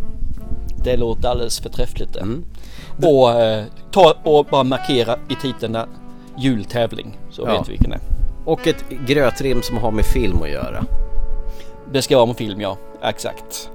[0.85, 2.17] Det låter alldeles förträffligt.
[2.17, 2.45] Mm.
[3.03, 5.77] Och eh, ta och bara markera i titeln
[6.39, 7.59] jultävling så Ja.
[7.59, 8.03] vet vi vilken det är.
[8.45, 10.85] Och ett grötrim som har med film att göra.
[11.93, 13.71] Det ska vara en film ja, exakt.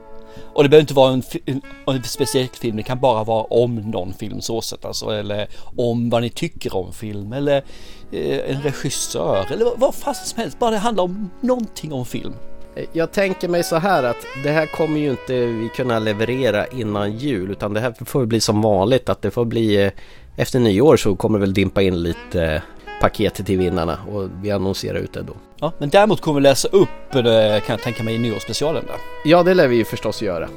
[0.54, 3.76] Och det behöver inte vara en, en, en speciell film, det kan bara vara om
[3.76, 5.10] någon film så sett alltså.
[5.10, 7.64] Eller om vad ni tycker om film eller
[8.12, 10.60] eh, en regissör eller vad, vad som helst.
[10.60, 12.34] Bara det handlar om någonting om film.
[12.76, 16.68] Eh, jag tänker mig så här att det här kommer ju inte vi kunna leverera
[16.68, 19.92] innan jul utan det här får bli som vanligt att det får bli eh,
[20.36, 22.62] efter nyår så kommer det väl dimpa in lite eh,
[23.02, 25.34] paket till vinnarna och vi annonserar ut det då.
[25.60, 28.96] Ja, men däremot kommer vi läsa upp det kan jag tänka mig i nyårsspecialen där.
[29.26, 30.50] Ja, det lär vi ju förstås göra.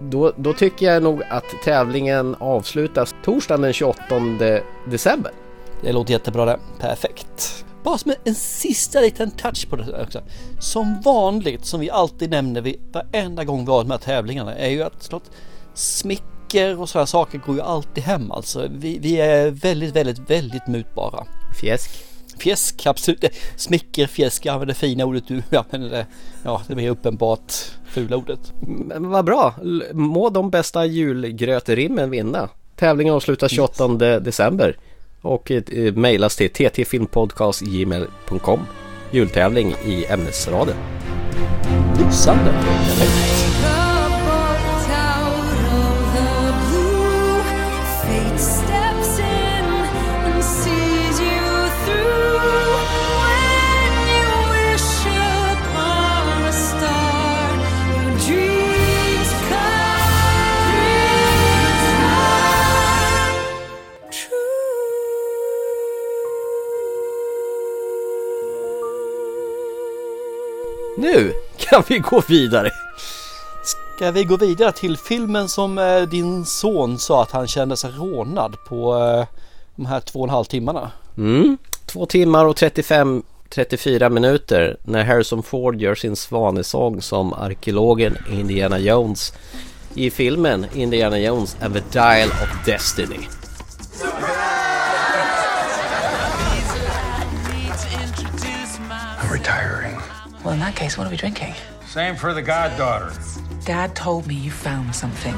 [0.00, 4.02] Då, då tycker jag nog att tävlingen avslutas torsdagen den 28
[4.86, 5.32] december.
[5.82, 6.58] Det låter jättebra det.
[6.80, 7.64] Perfekt.
[7.84, 10.22] Bara som en, sista liten touch på det också.
[10.60, 14.68] Som vanligt, som vi alltid nämner vid varenda gång vi har de här tävlingarna, är
[14.68, 15.30] ju att slott,
[15.74, 18.68] smicker och sådana saker går ju alltid hem alltså.
[18.70, 21.26] Vi, vi är väldigt, väldigt, väldigt mutbara.
[21.60, 21.90] Fjäsk.
[22.38, 23.20] Fjäsk, absolut.
[23.20, 26.06] Det- Smicker, fjäsk, jag använder fina ordet du använder det.
[26.42, 27.52] Ja, det blir uppenbart
[27.90, 28.52] fula ordet.
[28.60, 29.54] Men vad bra.
[29.92, 32.48] Må de bästa julgrötrimmen vinna.
[32.76, 33.88] Tävlingen avslutas 28
[34.20, 34.76] december
[35.22, 35.62] och eh,
[35.94, 38.60] mejlas till ttfilmpodcast.gmail.com
[39.10, 40.74] Jultävling i ämnesraden.
[41.98, 42.52] Lysande.
[42.52, 43.57] Fate
[70.98, 72.70] Nu kan vi gå vidare.
[73.96, 77.90] Ska vi gå vidare till filmen som eh, din son sa att han kände sig
[77.90, 79.26] rånad på eh,
[79.76, 80.90] de här två och en halv timmarna?
[81.16, 81.58] Mm.
[81.86, 88.78] Två timmar och 35 34 minuter när Harrison Ford gör sin svanesång som arkeologen Indiana
[88.78, 89.32] Jones
[89.94, 93.28] i filmen Indiana Jones and the Dial of Destiny.
[100.48, 101.52] Well, in that case, what are we drinking?
[101.86, 103.12] Same for the goddaughter.
[103.66, 105.34] Dad told me you found something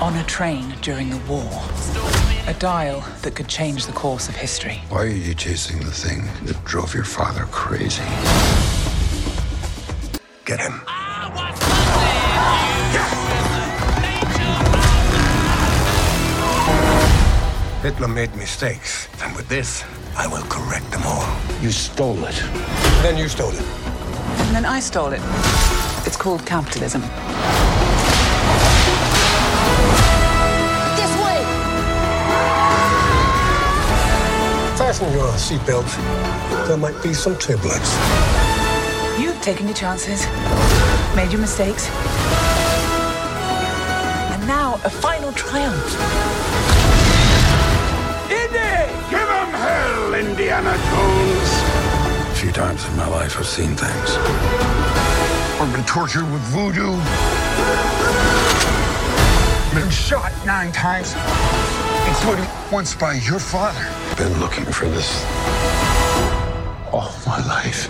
[0.00, 1.50] on a train during the war.
[2.46, 4.80] A dial that could change the course of history.
[4.90, 8.04] Why are you chasing the thing that drove your father crazy?
[10.44, 10.82] Get him.
[17.82, 19.08] Hitler made mistakes.
[19.20, 19.82] And with this,
[20.16, 21.26] I will correct them all.
[21.60, 22.34] You stole it.
[23.02, 23.62] Then you stole it.
[24.40, 25.20] And then I stole it.
[26.06, 27.02] It's called capitalism.
[30.96, 31.40] This way!
[34.76, 35.96] Fasten your seatbelts.
[36.66, 37.94] There might be some turbulence.
[39.18, 40.26] You've taken your chances,
[41.14, 41.88] made your mistakes.
[44.32, 46.49] And now a final triumph.
[49.70, 51.50] Give hell, Indiana Jones!
[52.28, 54.16] A few times in my life, I've seen things.
[55.60, 56.96] I've been tortured with voodoo.
[59.72, 61.14] Been shot nine times,
[62.08, 63.86] including once by your father.
[64.16, 65.24] Been looking for this
[66.92, 67.88] all my life.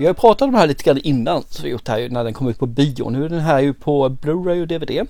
[0.00, 1.98] Vi har ju pratat om det här lite grann innan så vi har gjort här
[1.98, 3.10] ju när den kom ut på bio.
[3.10, 5.06] Nu är den här ju på Blu-ray och DVD.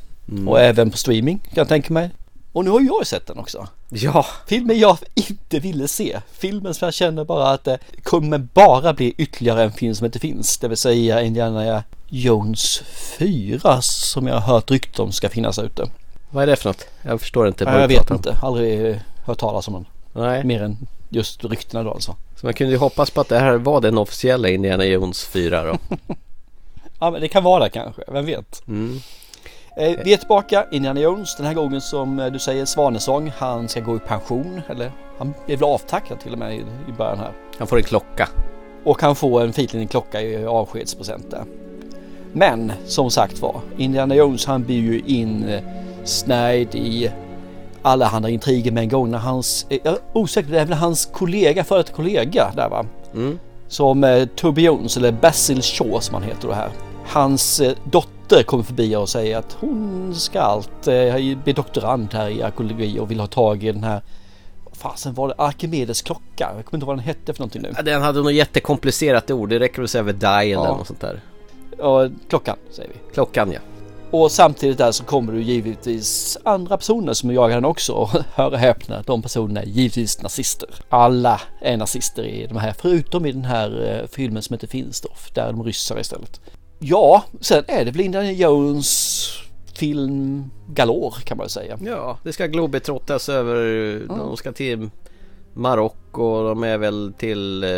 [0.48, 2.10] Och även på streaming kan jag tänka mig.
[2.52, 3.68] Och nu har ju jag sett den också.
[3.88, 6.20] Ja, Filmen jag inte ville se.
[6.32, 10.18] Filmen som jag känner bara att det kommer bara bli ytterligare en film som inte
[10.18, 10.58] finns.
[10.58, 12.82] Det vill säga Indiana Jones
[13.18, 15.90] 4 som jag har hört rykten om ska finnas ute.
[16.30, 16.86] vad är det för något?
[17.02, 17.64] Jag förstår inte.
[17.64, 19.86] jag vet inte, aldrig hört talas om den.
[20.12, 20.76] Nej, Mer än
[21.08, 22.16] just ryktena då alltså.
[22.40, 25.64] Så man kunde ju hoppas på att det här var den officiella Indiana Jones 4
[25.64, 25.78] då.
[27.02, 28.68] Ja men det kan vara det kanske, vem vet.
[28.68, 29.00] Mm.
[29.76, 33.32] Eh, vi är tillbaka, Indiana Jones, den här gången som eh, du säger Svanesång.
[33.36, 36.92] Han ska gå i pension, eller han är väl avtackad till och med i, i
[36.98, 37.32] början här.
[37.58, 38.28] Han får en klocka.
[38.84, 41.44] Och kan få en fin liten klocka i avskedspresent där.
[42.32, 47.10] Men som sagt var, Indiana Jones han blir ju insnärjd i
[47.82, 50.78] alla andra intriger med en gång när hans, eh, jag är osäker, det är väl
[50.78, 52.86] hans kollega, före detta kollega där va?
[53.14, 53.38] Mm.
[53.68, 56.70] Som eh, Toby Jones eller Basil Shaw som han heter då här.
[57.06, 61.14] Hans eh, dotter kommer förbi och säger att hon ska allt eh,
[61.44, 64.02] bli doktorand här i arkeologi och vill ha tag i den här
[64.72, 65.34] fasen var det?
[65.38, 66.22] Arkimedes klocka.
[66.36, 67.72] Jag kommer inte ihåg vad den hette för någonting nu.
[67.76, 69.48] Ja, den hade nog jättekomplicerat ord.
[69.48, 70.64] Det räcker väl att säga vid dial Ja.
[70.64, 71.20] eller något sånt där.
[71.78, 73.14] Ja, klockan säger vi.
[73.14, 73.58] Klockan ja.
[74.10, 78.50] Och samtidigt där så kommer du givetvis andra personer som jagar den också och hör
[78.50, 80.68] och häpna, de personerna är givetvis nazister.
[80.88, 85.08] Alla är nazister i de här, förutom i den här eh, filmen som finns då,
[85.34, 86.40] där är de ryssar istället.
[86.78, 89.28] Ja, sen är det väl Indiana Jones
[89.74, 91.78] film galore kan man säga.
[91.82, 93.56] Ja, det ska globetrottas över.
[94.08, 94.90] De ska till
[95.54, 97.70] Marocko och de är väl till eh,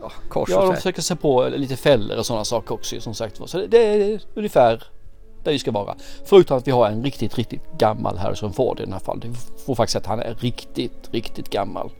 [0.00, 3.40] ja, kors Ja, de försöker se på lite fällor och sådana saker också som sagt.
[3.46, 4.82] Så det, det är ungefär
[5.48, 5.94] där vi ska vara.
[6.24, 9.24] Förutom att vi har en riktigt, riktigt gammal Harrison Ford i den här fallet.
[9.24, 9.34] Vi
[9.66, 11.90] får faktiskt säga att han är riktigt, riktigt gammal.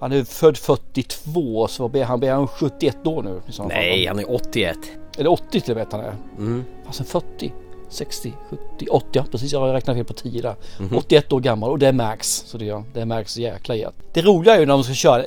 [0.00, 4.34] Han är född 42 så blir han, blir han 71 år nu Nej, han är
[4.34, 4.76] 81.
[5.18, 6.16] Eller 80 till och med han är.
[6.38, 6.64] Mm.
[6.86, 7.52] Fast 40,
[7.88, 9.06] 60, 70, 80.
[9.12, 9.52] Ja, precis.
[9.52, 10.54] Jag räknat fel på 10 där.
[10.80, 10.96] Mhm.
[10.96, 12.42] 81 år gammal och det är Max.
[12.46, 13.94] Så det, är- det är Max jäkla i att.
[14.12, 15.24] Det roliga är ju när de ska köra,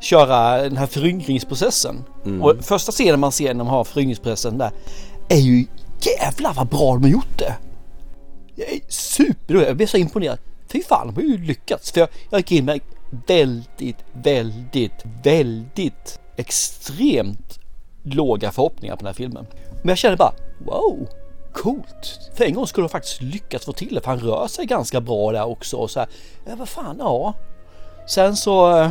[0.00, 2.04] köra den här föryngringsprocessen.
[2.24, 2.42] Mm.
[2.42, 4.70] Och första scenen man ser när de har föryngringsprocessen där
[5.28, 5.66] är ju
[6.06, 7.56] jävlar vad bra de har gjort det.
[8.54, 10.38] Jag är super, jag blir så imponerad.
[10.72, 11.92] Fy fan, de har ju lyckats.
[11.92, 12.80] För jag, jag gick in med
[13.26, 17.58] väldigt, väldigt, väldigt extremt
[18.02, 19.46] låga förhoppningar på den här filmen.
[19.82, 21.08] Men jag kände bara wow,
[21.52, 22.30] coolt.
[22.34, 25.00] För en gång skulle de faktiskt lyckats få till det för han rör sig ganska
[25.00, 25.76] bra där också.
[25.76, 26.08] Och så här,
[26.44, 27.34] ja vad fan, ja.
[28.06, 28.90] Sen så, eh,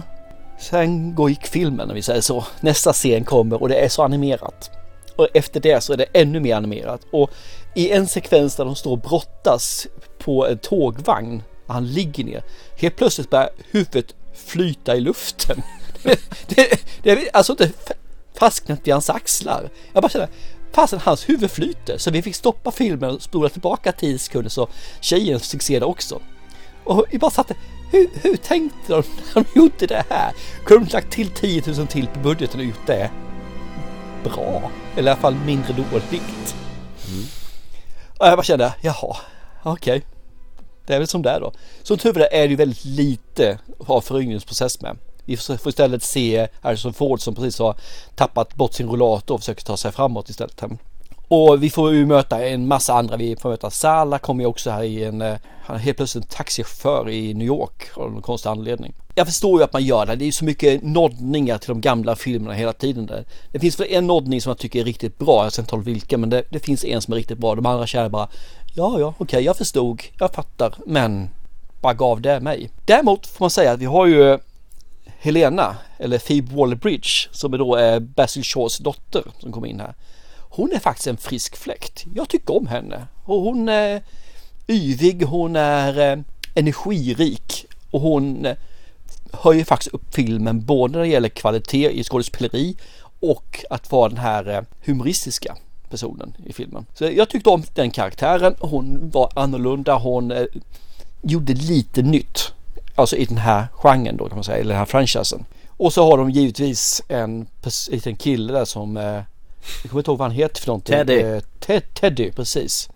[0.59, 2.45] sen går gick filmen om vi säger så.
[2.59, 4.71] Nästa scen kommer och det är så animerat.
[5.19, 7.01] Och efter det så är det ännu mer animerat.
[7.11, 7.31] Och
[7.75, 12.43] i en sekvens där de står och brottas på en tågvagn, han ligger ner.
[12.77, 15.61] Helt plötsligt börjar huvudet flyta i luften.
[16.03, 17.71] det, det, det är alltså inte
[18.39, 19.69] fastnat vid hans axlar.
[19.93, 20.27] Jag bara känner,
[20.71, 21.97] fasen hans huvud flyter.
[21.97, 24.67] Så vi fick stoppa filmen och spola tillbaka 10 sekunder så
[25.01, 26.21] tjejen fick se det också.
[26.83, 27.55] Och vi bara satte,
[27.91, 29.03] hur, hur tänkte de
[29.35, 30.33] när de gjorde det här?
[30.65, 33.11] Kunde de lagt till 10 000 till på budgeten och gjort det
[34.23, 34.71] bra?
[34.97, 36.55] Eller i alla fall mindre dåligt.
[38.19, 39.17] Och jag bara kände, jaha,
[39.63, 40.05] okej.
[40.85, 41.51] Det är väl som det är då.
[41.83, 44.97] Som tur är är det ju väldigt lite av föryngringsprocess med.
[45.25, 47.75] Vi får får istället se Harrison Ford som precis har
[48.15, 50.61] tappat bort sin rollator och försöker ta sig framåt istället.
[51.31, 53.17] Och vi får ju möta en massa andra.
[53.17, 56.23] Vi får möta Sala kommer ju också här i en, eh, han är helt plötsligt
[56.23, 58.93] en taxichaufför i New York av någon konstig anledning.
[59.15, 60.15] Jag förstår ju att man gör det.
[60.15, 63.25] Det är ju så mycket noddningar till de gamla filmerna hela tiden där.
[63.51, 65.43] Det finns väl en noddning som jag tycker är riktigt bra.
[65.43, 67.55] Jag ska inte tala vilken men det, det finns en som är riktigt bra.
[67.55, 68.29] De andra känner bara
[68.75, 71.29] ja, ja, okej, jag förstod, jag fattar, men
[71.81, 72.69] vad gav det mig?
[72.85, 74.39] Däremot får man säga att vi har ju eh,
[75.19, 79.93] Helena, eller Phoebe Waller-Bridge, som är då är Basil Shaws dotter som kommer in här.
[80.49, 82.05] Hon är faktiskt en frisk fläkt.
[82.15, 83.07] Jag tycker om henne.
[83.25, 84.01] Och hon är
[84.67, 86.19] yvig, hon är eh,
[86.55, 88.55] energirik och hon eh,
[89.31, 92.75] höjer faktiskt upp filmen både när det gäller kvalitet i skådespeleri
[93.19, 95.55] och att vara den här humoristiska
[95.89, 96.85] personen i filmen.
[96.93, 98.55] Så jag tyckte om den karaktären.
[98.59, 99.97] Hon var annorlunda.
[99.97, 100.33] Hon
[101.21, 102.53] gjorde lite nytt.
[102.95, 105.45] Alltså i den här genren då kan man säga, eller den här franchisen.
[105.67, 107.47] Och så har de givetvis en
[107.89, 109.21] liten kille där som, eh,
[109.83, 110.95] jag kommer inte ihåg vad han heter för någonting.
[110.95, 111.19] Teddy.
[111.19, 112.89] Eh, Ted, Teddy, precis.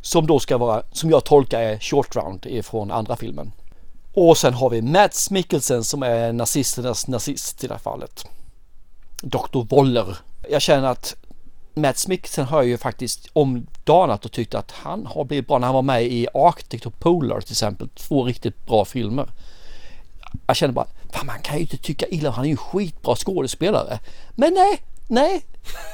[0.00, 3.52] Som då ska vara, som jag tolkar är short round ifrån andra filmen.
[4.14, 8.24] Och sen har vi Mads Mikkelsen som är nazisternas nazist i det här fallet.
[9.22, 9.58] Dr.
[9.68, 10.16] Woller.
[10.50, 11.16] Jag känner att
[11.74, 15.74] Mads Mikkelsen har ju faktiskt omdanat och tyckt att han har blivit bra när han
[15.74, 17.88] var med i Arctic och Polar till exempel.
[17.88, 19.28] Två riktigt bra filmer.
[20.46, 22.56] Jag känner bara, fan man kan ju inte tycka illa om han är ju en
[22.56, 23.98] skitbra skådespelare.
[24.30, 25.44] Men nej, nej.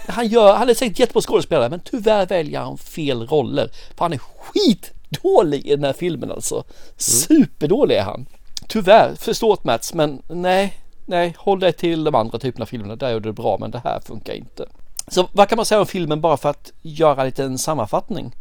[0.09, 3.71] Han, gör, han är säkert jättebra skådespelare men tyvärr väljer han fel roller.
[3.97, 6.64] För han är skitdålig i den här filmen alltså.
[6.97, 8.27] Superdålig är han.
[8.69, 12.97] Tyvärr, förståt Mats men nej, nej, håll dig till de andra typerna av filmerna.
[12.97, 14.67] Där är det bra men det här funkar inte.
[15.09, 18.33] Så vad kan man säga om filmen bara för att göra en liten sammanfattning?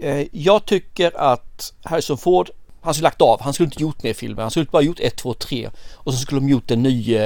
[0.00, 2.50] Eh, Jag tycker att Harrison Ford,
[2.80, 5.16] han skulle lagt av, han skulle inte gjort mer filmer, han skulle bara gjort 1,
[5.16, 7.16] 2, 3 och så skulle de gjort en ny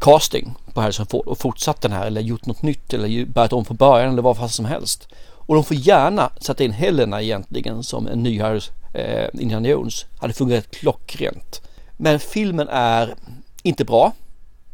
[0.00, 3.64] casting på Harrison Ford och fortsatt den här eller gjort något nytt eller börjat om
[3.64, 5.08] från början eller vad fan som helst.
[5.48, 10.06] Och de får gärna sätta in Helena egentligen som en ny Harris, eh, Indiana Jones.
[10.18, 11.62] Hade fungerat klockrent.
[11.96, 13.14] Men filmen är
[13.62, 14.12] inte bra.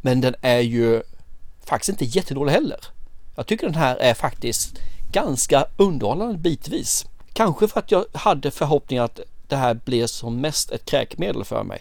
[0.01, 1.01] Men den är ju
[1.65, 2.79] faktiskt inte jättedålig heller.
[3.35, 4.79] Jag tycker den här är faktiskt
[5.11, 7.05] ganska underhållande bitvis.
[7.33, 11.63] Kanske för att jag hade förhoppningar att det här blir som mest ett kräkmedel för
[11.63, 11.79] mig.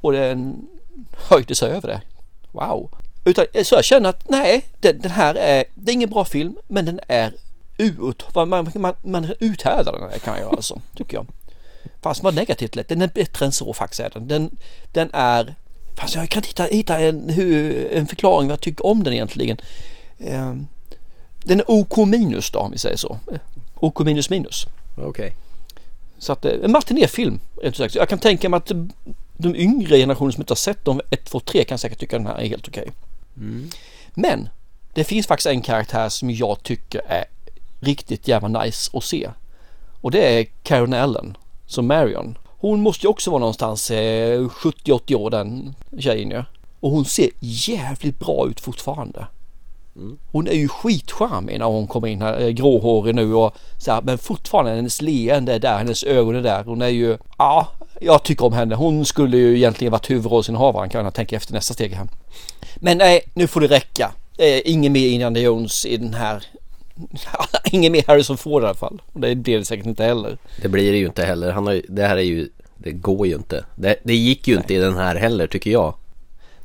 [0.00, 0.66] Och den
[1.30, 2.00] höjde sig över det.
[2.58, 2.90] Wow!
[3.24, 6.56] Utan, så jag känner att nej, den, den här är, det är ingen bra film
[6.68, 7.32] men den är
[7.78, 11.26] ut, man, man, man, uthärdar den här kan jag alltså, tycker jag.
[12.02, 14.28] Fast vad negativt lätt, den är bättre än så faktiskt är den.
[14.28, 14.56] Den,
[14.92, 15.54] den är,
[15.96, 19.12] fast jag kan inte hitta, hitta en, hur, en förklaring vad jag tycker om den
[19.12, 19.56] egentligen.
[20.18, 20.54] Eh,
[21.44, 23.18] den är OK minus då om vi säger så.
[23.32, 23.38] Eh,
[23.74, 24.66] OK minus minus.
[24.96, 25.34] Okej.
[26.18, 27.94] Så att eh, en matinéfilm rent sagt.
[27.94, 28.72] Jag kan tänka mig att
[29.38, 32.26] de yngre generationer som inte har sett dem 1, 2, 3 kan säkert tycka den
[32.26, 32.92] här är helt okej.
[34.14, 34.48] Men
[34.94, 37.24] det finns faktiskt en karaktär som jag tycker är
[37.80, 39.30] riktigt jävla nice att se.
[40.00, 41.36] Och det är Karen Allen
[41.66, 42.38] som Marion.
[42.46, 46.44] Hon måste ju också vara någonstans eh, 70-80 år den tjejen ju.
[46.80, 49.26] Och hon ser jävligt bra ut fortfarande.
[50.32, 54.02] Hon är ju skitcharmig när hon kommer in här, eh, gråhårig nu och så här,
[54.02, 56.64] men fortfarande hennes leende är där, hennes ögon är där.
[56.64, 57.68] Hon är ju, ja,
[58.00, 58.74] jag tycker om henne.
[58.74, 62.08] Hon skulle ju egentligen varit huvudrollsinnehavaren kan jag tänka efter nästa steg här.
[62.76, 64.12] Men nej, nu får det räcka.
[64.38, 66.44] Eh, ingen mer Indiana Jones i den här.
[67.72, 69.02] ingen mer Harrison Ford i alla fall.
[69.12, 70.38] Det blir det säkert inte heller.
[70.62, 71.52] Det blir det ju inte heller.
[71.52, 73.64] Han har det här är ju, det går ju inte.
[73.74, 75.94] Det, det gick ju inte i den här heller tycker jag.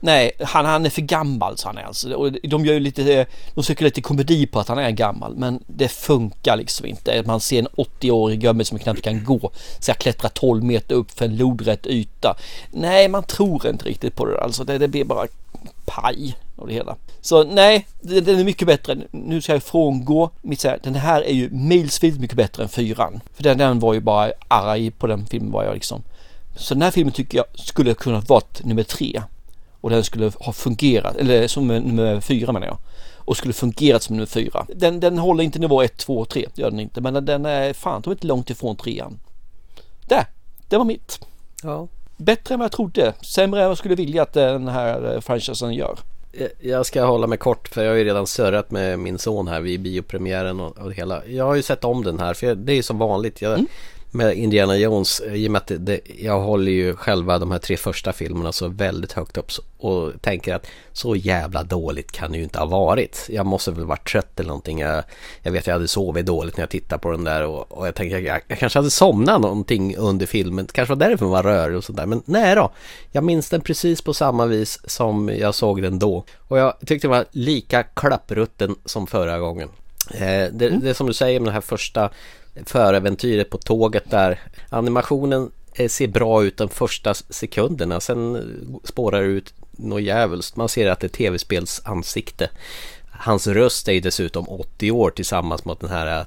[0.05, 2.13] Nej, han, han är för gammal så han är alltså.
[2.13, 5.35] Och de gör ju lite, eh, de söker lite komedi på att han är gammal.
[5.35, 7.23] Men det funkar liksom inte.
[7.25, 9.51] Man ser en 80-årig gubbe som knappt kan gå.
[9.79, 12.35] Ska klättra 12 meter upp för en lodrätt yta.
[12.71, 14.41] Nej, man tror inte riktigt på det.
[14.41, 15.27] Alltså det, det blir bara
[15.85, 16.95] paj av det hela.
[17.21, 18.97] Så nej, den är mycket bättre.
[19.11, 20.77] Nu ska jag frångå mitt säga.
[20.83, 23.21] Den här är ju milsvitt mycket bättre än fyran.
[23.35, 26.03] För den, den var ju bara arg på den filmen var jag liksom.
[26.55, 29.21] Så den här filmen tycker jag skulle kunna varit nummer tre.
[29.83, 32.77] Och den skulle ha fungerat, eller som nummer fyra menar jag.
[33.17, 34.65] Och skulle fungerat som nummer fyra.
[34.75, 37.01] Den, den håller inte nivå 1, 2 och 3, gör den inte.
[37.01, 39.19] Men den är fan de är inte långt ifrån trean.
[40.07, 40.25] Där,
[40.69, 41.19] det var mitt.
[41.63, 41.87] Ja.
[42.17, 43.13] Bättre än vad jag trodde.
[43.21, 45.99] Sämre än vad jag skulle vilja att den här eh, franchisen gör.
[46.61, 49.61] Jag ska hålla mig kort för jag har ju redan surrat med min son här
[49.61, 51.25] vid biopremiären och, och det hela.
[51.25, 53.41] Jag har ju sett om den här för jag, det är ju som vanligt.
[53.41, 53.65] Jag,
[54.15, 57.59] Med Indiana Jones, i och med att det, det, jag håller ju själva de här
[57.59, 62.37] tre första filmerna så väldigt högt upp och tänker att så jävla dåligt kan det
[62.37, 63.25] ju inte ha varit.
[63.29, 64.79] Jag måste väl varit trött eller någonting.
[64.79, 65.03] Jag,
[65.41, 67.95] jag vet jag hade sovit dåligt när jag tittade på den där och, och jag
[67.95, 70.67] tänkte jag, jag kanske hade somnat någonting under filmen.
[70.71, 72.05] Kanske var därför man var rörig och sådär.
[72.05, 72.71] Men nej då.
[73.11, 76.25] Jag minns den precis på samma vis som jag såg den då.
[76.47, 79.69] Och jag tyckte den var lika klapprutten som förra gången.
[80.11, 82.09] Eh, det, det är som du säger med det här första
[82.65, 84.39] föräventyret på tåget där.
[84.69, 87.99] Animationen eh, ser bra ut de första sekunderna.
[87.99, 88.41] Sen eh,
[88.83, 90.55] spårar det ut något djävulskt.
[90.55, 92.49] Man ser att det är tv-spels ansikte.
[93.11, 96.25] Hans röst är ju dessutom 80 år tillsammans med den här eh,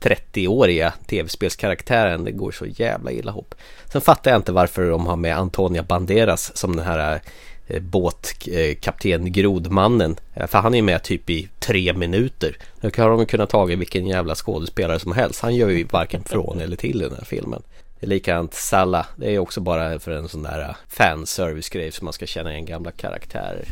[0.00, 2.24] 30-åriga tv-spelskaraktären.
[2.24, 3.54] Det går så jävla illa ihop.
[3.92, 7.20] Sen fattar jag inte varför de har med Antonia Banderas som den här
[7.68, 10.16] Eh, båtkapten eh, Grodmannen.
[10.34, 12.56] Eh, för han är med typ i tre minuter.
[12.80, 15.40] Nu har de kunnat tagit vilken jävla skådespelare som helst.
[15.40, 17.62] Han gör ju varken från eller till i den här filmen.
[18.00, 19.06] Det är likadant Salla.
[19.16, 22.90] Det är också bara för en sån där fanservice-grej som man ska känna igen gamla
[22.90, 23.64] karaktärer.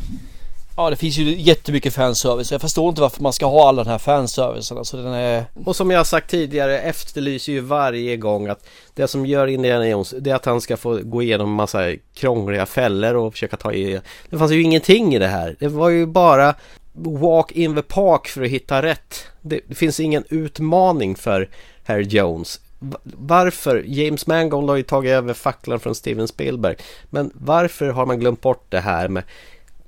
[0.78, 2.52] Ja det finns ju jättemycket fanservice.
[2.52, 4.78] Jag förstår inte varför man ska ha all den här fanservicen.
[4.78, 5.44] Alltså den är...
[5.64, 9.88] Och som jag har sagt tidigare efterlyser ju varje gång att det som gör Indiana
[9.88, 13.72] Jones det är att han ska få gå igenom massa krångliga fällor och försöka ta
[13.72, 14.00] i
[14.30, 15.56] Det fanns ju ingenting i det här.
[15.58, 16.54] Det var ju bara
[16.92, 19.26] walk in the park för att hitta rätt.
[19.40, 21.48] Det, det finns ingen utmaning för
[21.84, 22.60] Herr Jones.
[23.02, 23.84] Varför?
[23.86, 26.76] James Mangold har ju tagit över facklan från Steven Spielberg.
[27.10, 29.22] Men varför har man glömt bort det här med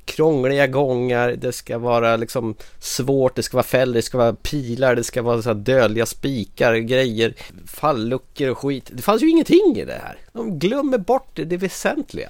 [0.09, 4.97] krångliga gångar, det ska vara liksom svårt, det ska vara fällor, det ska vara pilar,
[4.97, 7.35] det ska vara så här dödliga spikar, grejer,
[7.67, 8.91] falluckor och skit.
[8.93, 10.19] Det fanns ju ingenting i det här.
[10.33, 12.29] De glömmer bort det, det väsentliga.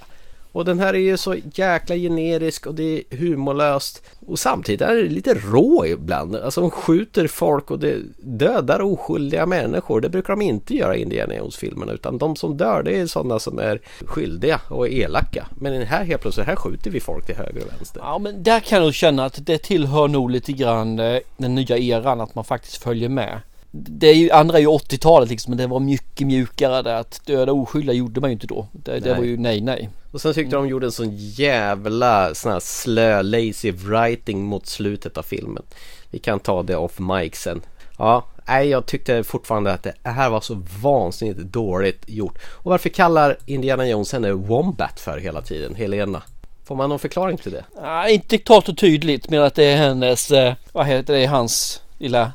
[0.51, 4.03] Och den här är ju så jäkla generisk och det är humorlöst.
[4.27, 6.35] Och samtidigt är det lite rå ibland.
[6.35, 10.01] Alltså de skjuter folk och det dödar oskyldiga människor.
[10.01, 11.93] Det brukar de inte göra i Indiana Jones-filmerna.
[11.93, 15.47] Utan de som dör det är sådana som är skyldiga och elaka.
[15.51, 18.01] Men den här helt plötsligt, här skjuter vi folk till höger och vänster.
[18.05, 21.55] Ja men där kan jag nog känna att det tillhör nog lite grann eh, den
[21.55, 23.41] nya eran att man faktiskt följer med.
[23.71, 27.21] Det är ju, andra är ju 80-talet liksom men det var mycket mjukare där att
[27.25, 28.67] döda oskyldiga gjorde man ju inte då.
[28.71, 29.89] Det, det var ju nej nej.
[30.11, 35.17] Och sen tyckte de gjorde en sån jävla sån här slö, lazy writing mot slutet
[35.17, 35.63] av filmen.
[36.09, 37.61] Vi kan ta det off mic sen.
[37.97, 42.39] Ja, nej jag tyckte fortfarande att det här var så vansinnigt dåligt gjort.
[42.45, 46.21] Och varför kallar Indiana Jones henne Wombat för hela tiden, Helena?
[46.65, 47.63] Får man någon förklaring till det?
[47.81, 51.81] Nej, inte klart och tydligt men att det är hennes, eh, vad heter det, hans
[51.97, 52.31] lilla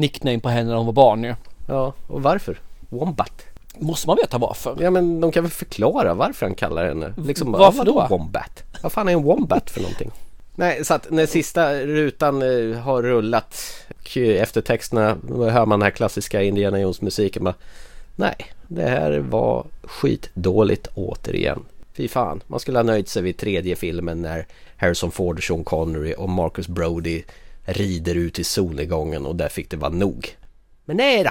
[0.00, 1.34] nickname på henne när hon var barn ju.
[1.68, 2.60] Ja, och varför?
[2.88, 3.42] Wombat?
[3.78, 4.76] Måste man veta varför?
[4.80, 8.06] Ja men de kan väl förklara varför han kallar henne liksom, Varför ja, då?
[8.10, 8.62] Wombat?
[8.82, 10.10] Vad fan är en Wombat för någonting?
[10.54, 15.84] Nej, så att när sista rutan eh, har rullat och eftertexterna, då hör man den
[15.86, 17.54] här klassiska Indiana Jones musiken bara
[18.16, 21.62] Nej, det här var skitdåligt återigen.
[21.92, 24.46] Fy fan, man skulle ha nöjt sig vid tredje filmen när
[24.76, 27.22] Harrison Ford, Sean Connery och Marcus Brody
[27.72, 30.36] rider ut i solnedgången och där fick det vara nog.
[30.84, 31.30] Men nej då!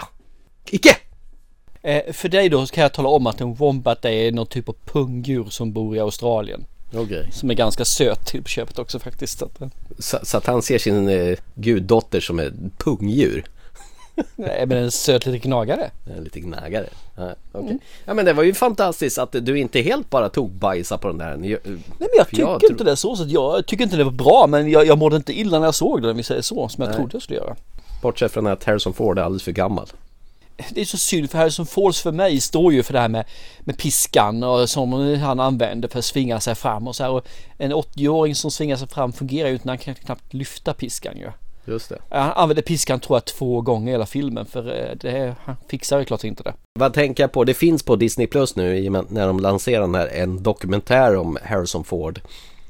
[0.70, 0.98] Icke!
[1.82, 4.76] Eh, för dig då kan jag tala om att en wombat är någon typ av
[4.86, 6.66] pungdjur som bor i Australien.
[6.94, 7.28] Okej.
[7.32, 9.42] Som är ganska söt till köpet också faktiskt.
[9.42, 9.48] Eh,
[10.00, 13.46] Så, så att han ser sin eh, guddotter som ett pungdjur.
[14.36, 15.92] Nej men en söt liten gnagare.
[16.18, 16.86] En liten gnagare.
[17.18, 17.78] Ja, okej.
[18.06, 21.18] ja men det var ju fantastiskt att du inte helt bara tog bajsa på den
[21.18, 21.38] där.
[21.38, 23.16] Ni- Nej men jag tycker jag inte det så.
[23.16, 25.68] så att jag tycker inte det var bra men jag, jag mådde inte illa när
[25.68, 26.70] jag såg det om vi säger så.
[26.70, 26.98] Som jag Nej.
[26.98, 27.56] trodde jag skulle göra.
[28.02, 29.88] Bortsett från att Harrison Ford är alldeles för gammal.
[30.70, 33.26] Det är så synd för Harrison Fords för mig står ju för det här med,
[33.60, 37.12] med piskan och som han använder för att svinga sig fram och så här.
[37.12, 40.74] Och en 80-åring som svingar sig fram fungerar ju inte när han kan knappt lyfta
[40.74, 41.32] piskan ju.
[41.66, 41.98] Just det.
[42.10, 46.00] Han använder piskan tror jag två gånger i hela filmen för eh, det, han fixar
[46.00, 46.54] ju klart inte det.
[46.80, 47.44] Vad tänker jag på?
[47.44, 50.44] Det finns på Disney Plus nu i och med när de lanserar den här en
[50.44, 52.22] dokumentär om Harrison Ford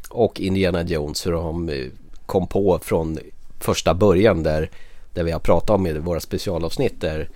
[0.09, 1.85] och Indiana Jones hur de eh,
[2.25, 3.17] kom på från
[3.59, 4.69] första början där,
[5.13, 7.29] där vi har pratat om i våra specialavsnitt där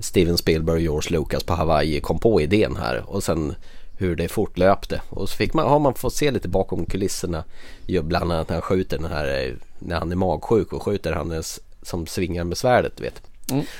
[0.00, 3.54] Steven Spielberg och George Lucas på Hawaii kom på idén här och sen
[3.98, 5.00] hur det fortlöpte.
[5.10, 7.44] Och så fick man, har man fått se lite bakom kulisserna
[7.86, 11.12] ju bland annat när han skjuter den här eh, när han är magsjuk och skjuter
[11.12, 11.42] han
[11.82, 13.22] som svingar med svärdet vet.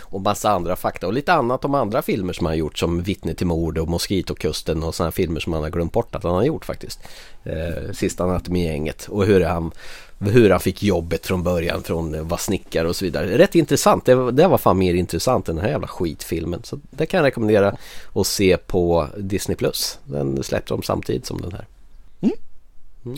[0.01, 1.07] Och massa andra fakta.
[1.07, 3.89] Och lite annat om andra filmer som han har gjort som Vittne till mord och
[3.89, 7.01] Moskitokusten och sådana filmer som han har glömt bort att han har gjort faktiskt.
[7.45, 9.71] Eh, Sista Anatomigänget och hur han,
[10.19, 13.39] hur han fick jobbet från början från att vara snickare och så vidare.
[13.39, 16.61] Rätt intressant, det, var- det var fan mer intressant än den här jävla skitfilmen.
[16.65, 17.77] Så det kan jag rekommendera
[18.15, 19.57] att se på Disney+.
[19.57, 19.99] Plus.
[20.05, 21.67] Den släppte de samtidigt som den här.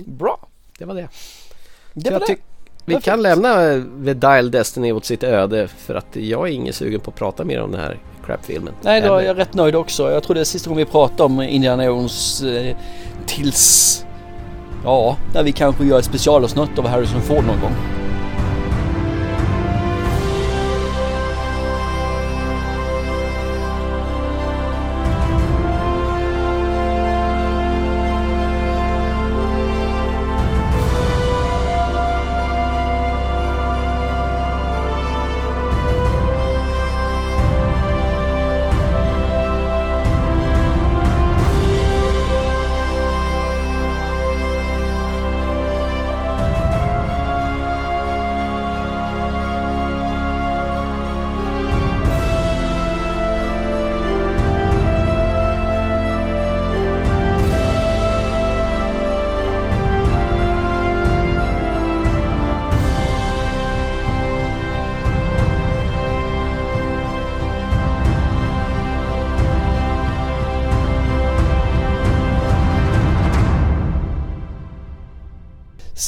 [0.07, 0.47] Bra.
[0.79, 1.09] Det var det.
[1.95, 2.37] Det var det.
[2.85, 3.55] vi kan lämna
[4.05, 7.45] The Dial Destiny åt sitt öde för att jag är ingen sugen på att prata
[7.45, 8.75] mer om den här crap-filmen.
[8.83, 10.11] Nej, då är jag rätt nöjd också.
[10.11, 12.77] Jag tror det är sista gången vi pratar om Indiana Jones eh,
[13.27, 14.05] tills...
[14.85, 17.75] Ja, där vi kanske gör ett specialavsnitt av Harrison Ford någon gång.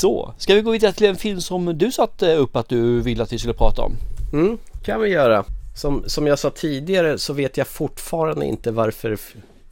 [0.01, 3.23] Så, ska vi gå vidare till en film som du satte upp att du ville
[3.23, 3.93] att vi skulle prata om?
[4.33, 5.45] Mm, kan vi göra.
[5.77, 9.19] Som, som jag sa tidigare så vet jag fortfarande inte varför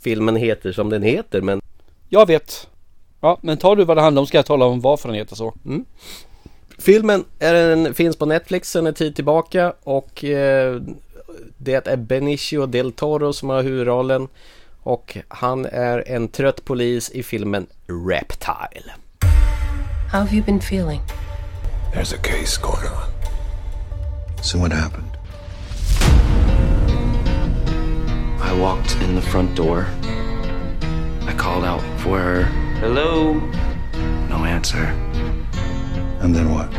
[0.01, 1.61] filmen heter som den heter men
[2.09, 2.68] Jag vet.
[3.20, 5.37] Ja, men tar du vad det handlar om ska jag tala om varför den heter
[5.37, 5.55] så.
[6.79, 10.81] Filmen är en, finns på Netflix sedan en tid tillbaka och eh,
[11.57, 14.29] det är Benicio del Toro som har huvudrollen
[14.83, 17.66] och han är en trött polis i filmen
[18.09, 18.93] Reptile.
[20.09, 21.03] How have you been feeling?
[21.93, 23.11] There's a case going on.
[24.41, 25.19] So what happened?
[28.41, 29.87] I walked in the front door.
[31.27, 32.45] I called out for her.
[32.81, 33.35] Hello?
[34.31, 34.87] No answer.
[36.23, 36.71] And then what?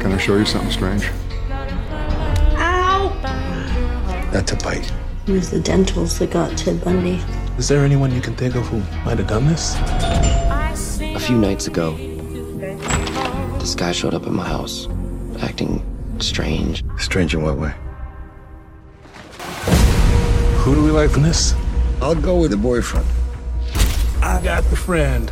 [0.00, 1.10] Can I show you something strange?
[4.32, 4.90] That's a bite.
[5.26, 7.20] It was the dentals that got Ted Bundy.
[7.58, 9.76] Is there anyone you can think of who might have done this?
[11.00, 11.96] A few nights ago,
[13.58, 14.88] this guy showed up at my house,
[15.40, 15.82] acting
[16.20, 16.84] strange.
[16.98, 17.74] Strange in what way?
[20.60, 21.54] Who do we like from this?
[22.00, 23.06] I'll go with the boyfriend.
[24.22, 25.30] I got the friend.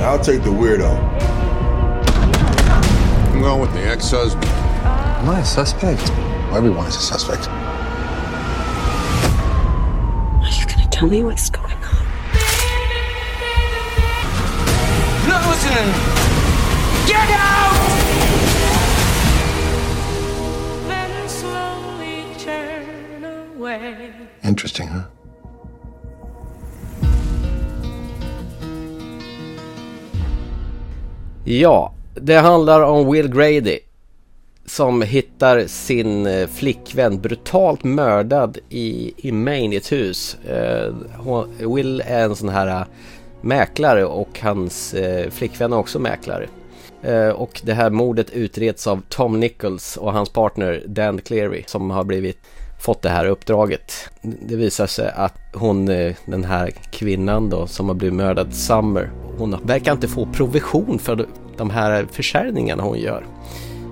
[0.00, 0.96] I'll take the weirdo.
[3.32, 4.44] I'm going with the ex-husband.
[4.44, 6.10] Am I a suspect?
[6.52, 7.48] Everyone is a suspect.
[11.00, 11.80] Tell me what's going on?
[15.26, 15.88] Not listening!
[17.06, 17.70] Get out!
[24.42, 25.02] Interesting, huh?
[31.44, 33.78] Ja, det handlar om Will Grady
[34.70, 40.36] som hittar sin eh, flickvän brutalt mördad i, i Maine i ett hus.
[40.48, 42.86] Eh, hon, Will är en sån här eh,
[43.40, 46.46] mäklare och hans eh, flickvän är också mäklare.
[47.02, 51.90] Eh, och det här mordet utreds av Tom Nichols och hans partner Dan Cleary som
[51.90, 52.38] har blivit
[52.80, 53.92] fått det här uppdraget.
[54.22, 59.10] Det visar sig att hon, eh, den här kvinnan då som har blivit mördad, Summer,
[59.38, 63.24] hon verkar inte få provision för de här försäljningarna hon gör.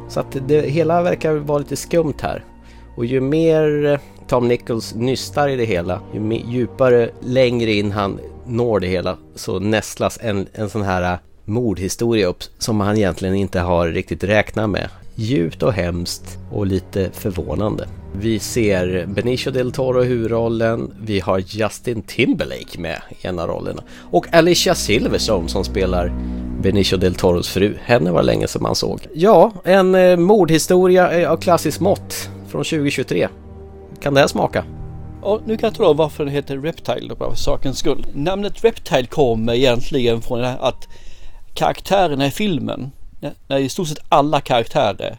[0.08, 2.44] Så att det hela verkar vara lite skumt här.
[2.96, 3.98] Och ju mer eh,
[4.28, 9.58] Tom Nichols nystar i det hela, ju djupare längre in han når det hela så
[9.58, 14.70] nästlas en, en sån här eh, mordhistoria upp som han egentligen inte har riktigt räknat
[14.70, 14.88] med.
[15.20, 17.88] Djupt och hemskt och lite förvånande.
[18.12, 23.48] Vi ser Benicio del Toro i huvudrollen, vi har Justin Timberlake med i en av
[23.48, 26.12] rollerna och Alicia Silverstone som spelar
[26.62, 27.74] Benicio del Toros fru.
[27.82, 29.00] Henne var länge som man såg.
[29.14, 33.28] Ja, en eh, mordhistoria eh, av klassiskt mått från 2023.
[34.00, 34.64] Kan det här smaka?
[35.22, 38.06] Och nu kan jag tala om varför den heter Reptile då, bara för sakens skull.
[38.14, 40.88] Namnet Reptile kommer egentligen från att
[41.54, 42.90] karaktärerna i filmen,
[43.20, 45.18] när- när i stort sett alla karaktärer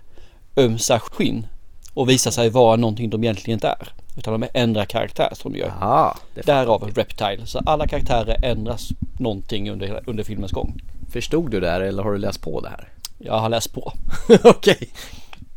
[0.58, 1.48] ömsar skinn
[1.94, 3.94] och visar sig vara någonting de egentligen inte är.
[4.18, 5.74] Utan de ändrar karaktär som de gör.
[5.82, 7.46] Ah, det Därav Reptile.
[7.46, 8.90] Så alla karaktärer ändras
[9.20, 10.82] någonting under, under filmens gång.
[11.12, 12.88] Förstod du det här eller har du läst på det här?
[13.18, 13.94] Jag har läst på.
[14.44, 14.90] Okej.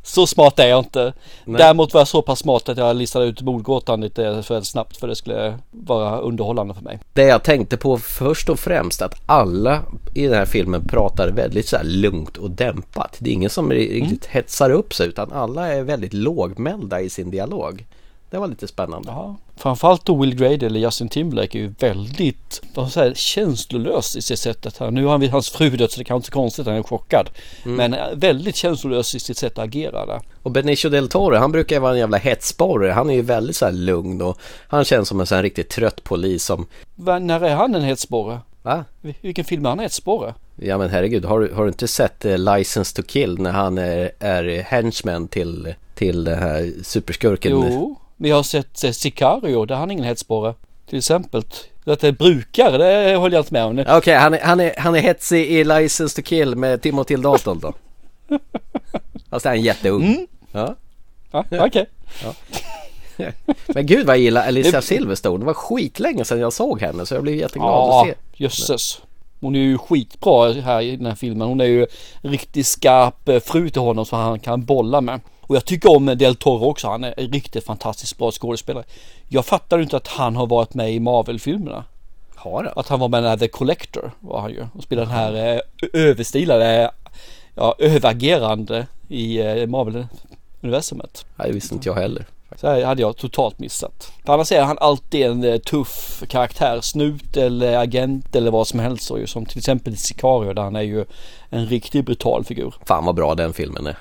[0.03, 1.13] Så smart är jag inte.
[1.45, 1.59] Nej.
[1.59, 5.09] Däremot var jag så pass smart att jag listade ut mordgåtan lite för snabbt för
[5.09, 6.99] det skulle vara underhållande för mig.
[7.13, 9.83] Det jag tänkte på först och främst att alla
[10.15, 13.17] i den här filmen pratar väldigt så här lugnt och dämpat.
[13.19, 17.31] Det är ingen som riktigt hetsar upp sig utan alla är väldigt lågmälda i sin
[17.31, 17.87] dialog.
[18.33, 19.09] Det var lite spännande.
[19.09, 19.37] Ja.
[19.57, 24.39] Framförallt då Will Grady eller Justin Timberlake är ju väldigt vad säger, känslolös i sitt
[24.39, 26.67] sätt att Nu har han hans fru dött så det kan inte så konstigt att
[26.67, 27.31] han är chockad.
[27.65, 30.21] Men eh, väldigt känslolös i sitt sätt att agera där.
[30.43, 32.91] Och Benicio del Toro, han brukar ju vara en jävla hetsborre.
[32.93, 35.69] Han är ju väldigt så här lugn och han känns som en sån här riktigt
[35.71, 36.67] trött polis som...
[36.95, 38.39] Va, när är han en hetsborre?
[38.63, 38.85] Va?
[39.03, 40.35] Vil- Vilken film är han hetsborre?
[40.57, 43.79] Ja men herregud, har du, har du inte sett eh, License to Kill när han
[43.79, 47.53] är, är henchman till, till den här superskurken?
[47.53, 50.55] Jo, vi har sett eh, Sicario, där är han ingen hetsborre.
[50.89, 51.43] Till exempel.
[51.85, 53.85] Att det är brukare, det håller jag inte med om.
[53.97, 57.59] Okej, han, är, han, är, han är hetsig i License to Kill med Timothy Dalton
[57.59, 57.73] då.
[59.31, 60.27] Fast han är jätteung.
[60.53, 60.75] Ja.
[61.31, 61.87] Ja, okej.
[63.67, 65.39] Men gud vad jag gillar Alicia Silverstone.
[65.39, 68.43] Det var skitlänge sedan jag såg henne så jag blev jätteglad att Ja, se.
[68.45, 69.01] jösses.
[69.41, 71.49] Hon är ju skitbra här i den här filmen.
[71.49, 71.87] Hon är ju
[72.21, 75.21] riktigt skarp eh, fru till honom som han kan bolla med.
[75.43, 76.89] Och jag tycker om Del Toro också.
[76.89, 78.85] Han är en riktigt fantastiskt bra skådespelare.
[79.29, 81.85] Jag fattar inte att han har varit med i Marvel-filmerna.
[82.35, 82.73] Har han?
[82.77, 84.67] Att han var med i The Collector var han ju.
[84.75, 85.61] Och spelade den här eh,
[85.93, 86.91] överstilade,
[87.55, 91.25] ja, överagerande i eh, Marvel-universumet.
[91.37, 92.27] Nej, det visste inte jag heller
[92.57, 94.13] Så här hade jag totalt missat.
[94.25, 96.81] För annars är han alltid en eh, tuff karaktär.
[96.81, 99.11] Snut eller agent eller vad som helst.
[99.27, 101.05] Som till exempel i Sicario där han är ju
[101.51, 102.75] en riktigt brutal figur.
[102.87, 103.97] Fan vad bra den filmen är.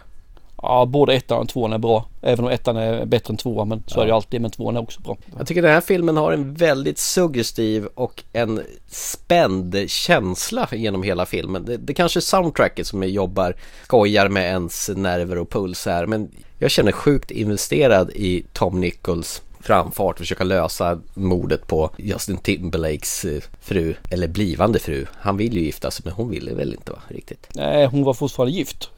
[0.62, 2.06] Ja, både ettan och tvåan är bra.
[2.22, 3.68] Även om ettan är bättre än tvåan.
[3.68, 4.42] Men så är det ju alltid.
[4.42, 5.18] Men tvåan är också bra.
[5.38, 11.26] Jag tycker den här filmen har en väldigt suggestiv och en spänd känsla genom hela
[11.26, 11.66] filmen.
[11.66, 16.06] Det, det kanske är soundtracket som jobbar, skojar med ens nerver och puls här.
[16.06, 23.26] Men jag känner sjukt investerad i Tom Nichols framfart, försöka lösa mordet på Justin Timberlakes
[23.26, 25.06] eh, fru, eller blivande fru.
[25.20, 27.48] Han vill ju gifta sig men hon ville väl inte va, riktigt.
[27.56, 28.90] Nej, hon var fortfarande gift.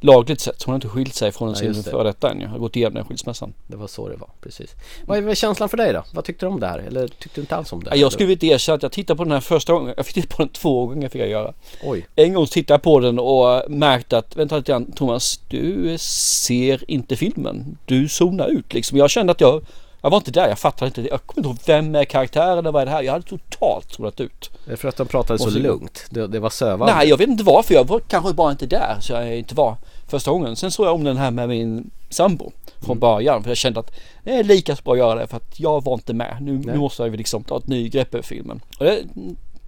[0.00, 0.62] Lagligt sett.
[0.62, 2.40] Hon har inte skilt sig från sin före detta än.
[2.40, 3.54] Jag har gått igenom den skilsmässan.
[3.66, 4.70] Det var så det var, precis.
[5.06, 6.04] Vad är känslan för dig då?
[6.12, 6.78] Vad tyckte du om det här?
[6.78, 7.90] Eller tyckte du inte alls om det?
[7.90, 9.94] Ja, Jag skulle vilja erkänna att jag tittade på den här första gången.
[9.96, 11.52] Jag fick titta på den två gånger fick jag göra.
[11.82, 12.06] Oj.
[12.16, 16.90] En gång tittade jag på den och märkte att vänta lite grann Thomas, du ser
[16.90, 17.78] inte filmen.
[17.86, 18.98] Du zonar ut liksom.
[18.98, 19.62] Jag kände att jag
[20.04, 21.00] jag var inte där, jag fattade inte.
[21.10, 23.02] Jag kommer inte ihåg vem är karaktären, vad är det här?
[23.02, 24.50] Jag hade totalt zonat ut.
[24.66, 26.06] Det är för att de pratade så, Och så- lugnt.
[26.10, 26.94] Det, det var sövande.
[26.94, 27.74] Nej, jag vet inte varför.
[27.74, 29.76] Jag var kanske bara inte där så jag inte var
[30.08, 30.56] första gången.
[30.56, 33.42] Sen såg jag om den här med min sambo från början.
[33.42, 33.90] För jag kände att
[34.24, 36.36] det är lika så bra att göra det för att jag var inte med.
[36.40, 38.60] Nu, nu måste jag liksom ta ett ny grepp över filmen.
[38.78, 39.02] Och det,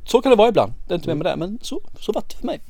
[0.06, 0.72] så kan det vara ibland.
[0.88, 2.60] Det är inte med mig där men så, så var det för mig.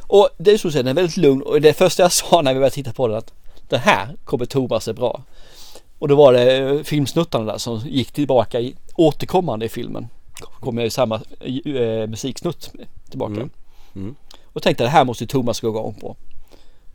[0.00, 2.42] Och det är så att säga, den är väldigt lugn och det första jag sa
[2.42, 3.32] när vi började titta på den att
[3.68, 5.22] det här kommer Thomas är bra.
[5.98, 10.08] Och då var det eh, filmsnuttarna där som gick tillbaka i, återkommande i filmen.
[10.60, 11.20] Kommer ju samma
[11.64, 12.72] eh, musiksnutt
[13.10, 13.48] tillbaka.
[14.44, 16.16] Och tänkte det här måste Thomas gå igång på.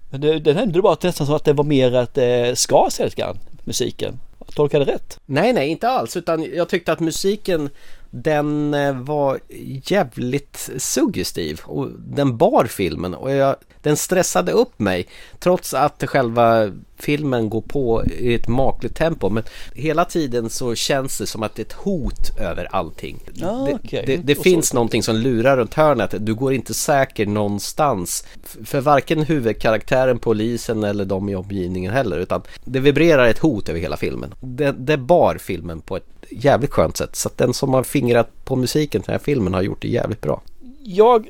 [0.10, 2.88] Men det, det hände bara att nästan som att det var mer att det ska
[2.92, 4.20] sig lite grann, musiken.
[4.40, 5.20] Jag tolkade rätt?
[5.26, 6.18] Nej, nej, inte alls.
[6.18, 7.70] Utan jag tyckte att musiken
[8.12, 9.40] den eh, var
[9.86, 15.08] jävligt suggestiv och den bar filmen och jag, den stressade upp mig
[15.40, 19.44] trots att själva filmen går på i ett makligt tempo men
[19.76, 23.20] hela tiden så känns det som att det är ett hot över allting.
[23.44, 24.04] Ah, det okej.
[24.08, 28.26] det, det Och så- finns någonting som lurar runt hörnet, du går inte säker någonstans
[28.64, 33.80] för varken huvudkaraktären, polisen eller de i omgivningen heller utan det vibrerar ett hot över
[33.80, 34.34] hela filmen.
[34.42, 38.46] Det, det bar filmen på ett jävligt skönt sätt så att den som har fingrat
[38.46, 40.42] på musiken till den här filmen har gjort det jävligt bra.
[40.84, 41.30] Jag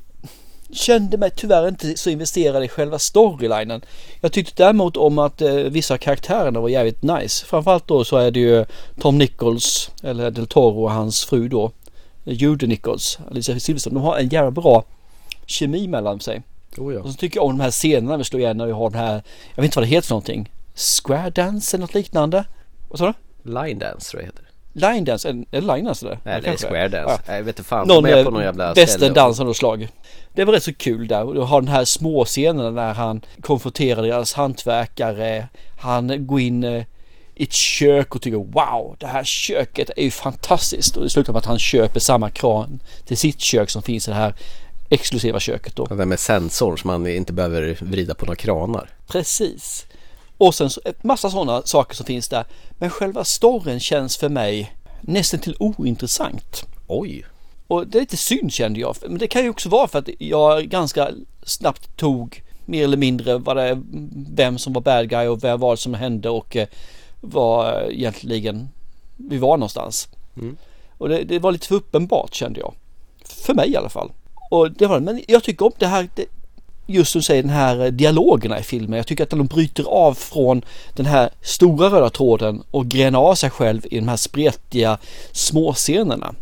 [0.72, 3.82] kände mig tyvärr inte så investerad i själva storylinen.
[4.22, 7.46] Jag tyckte däremot om att eh, vissa karaktärerna var jävligt nice.
[7.46, 8.66] Framförallt då så är det ju
[9.00, 11.72] Tom Nichols, eller Del Toro och hans fru då,
[12.24, 13.94] Judy Nichols, Alicia Silverstone.
[13.94, 14.84] De har en jävla bra
[15.46, 16.42] kemi mellan sig.
[16.78, 17.00] Oh ja.
[17.00, 19.00] Och så tycker jag om de här scenerna vi slår igen när vi har den
[19.00, 19.24] här,
[19.56, 22.46] jag vet inte vad det heter för någonting, square dance eller något liknande.
[22.90, 23.14] Vad sa du?
[23.52, 24.51] Line dance tror jag heter.
[24.74, 26.20] Line dance, är det line dance det?
[26.24, 27.24] Nej, det är square dance.
[27.28, 27.36] Ja.
[27.36, 27.88] Jag vet inte fan.
[27.88, 28.86] Någon, de är på någon jävla ställe.
[28.86, 29.88] västerndans av något slag.
[30.34, 31.24] Det var rätt så kul där.
[31.24, 35.48] Och du har den här små scenen när han konfronterar deras hantverkare.
[35.80, 36.84] Han går in eh,
[37.36, 40.98] i ett kök och tycker wow, det här köket är ju fantastiskt.
[40.98, 44.12] Och det slutar med att han köper samma kran till sitt kök som finns i
[44.12, 44.34] det här
[44.90, 45.86] exklusiva köket då.
[45.86, 48.90] Det där med sensorn som man inte behöver vrida på några kranar.
[49.08, 49.86] Precis.
[50.42, 52.46] Och sen så, en massa sådana saker som finns där.
[52.72, 56.66] Men själva storyn känns för mig nästan till ointressant.
[56.88, 57.26] Oj.
[57.68, 58.96] Och det är lite synd kände jag.
[59.02, 61.12] Men det kan ju också vara för att jag ganska
[61.44, 63.82] snabbt tog mer eller mindre vad det,
[64.34, 66.68] vem som var bad guy och vad vad som hände och eh,
[67.20, 68.70] var egentligen
[69.16, 70.10] vi var någonstans.
[70.38, 70.58] Mm.
[70.98, 72.74] Och det, det var lite för uppenbart kände jag.
[73.26, 74.12] För mig i alla fall.
[74.50, 76.26] Och det var Men jag tycker om det här det,
[76.94, 78.98] just som du säger den här eh, dialogerna i filmen.
[78.98, 80.62] Jag tycker att de bryter av från
[80.94, 84.98] den här stora röda tråden och grenar av sig själv i de här spretiga
[85.32, 86.36] småscenerna.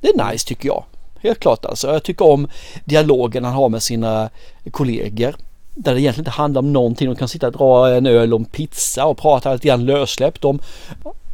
[0.00, 0.84] Det är nice tycker jag.
[1.22, 1.92] Helt klart alltså.
[1.92, 2.48] Jag tycker om
[2.84, 4.30] dialogen han har med sina
[4.70, 5.36] kollegor.
[5.74, 7.08] Där det egentligen inte handlar om någonting.
[7.08, 10.60] De kan sitta och dra en öl om pizza och prata lite grann lössläppt om,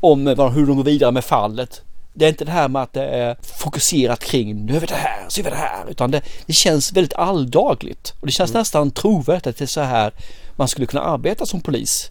[0.00, 1.82] om eh, hur de går vidare med fallet.
[2.16, 4.94] Det är inte det här med att det är fokuserat kring nu är vi det
[4.94, 5.90] här, så är vi det här.
[5.90, 8.14] Utan det, det känns väldigt alldagligt.
[8.20, 10.12] Och det känns nästan trovärdigt att det är så här
[10.56, 12.10] man skulle kunna arbeta som polis.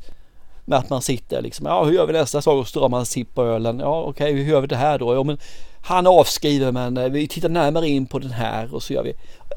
[0.66, 2.54] Med att man sitter liksom, ja hur gör vi nästa sak?
[2.54, 3.80] Och så drar man sipp på ölen.
[3.80, 5.16] Ja okej, hur gör vi det här då?
[5.16, 5.38] Ja, men
[5.82, 9.04] han är avskriven men eh, vi tittar närmare in på den här och så gör
[9.04, 9.14] vi.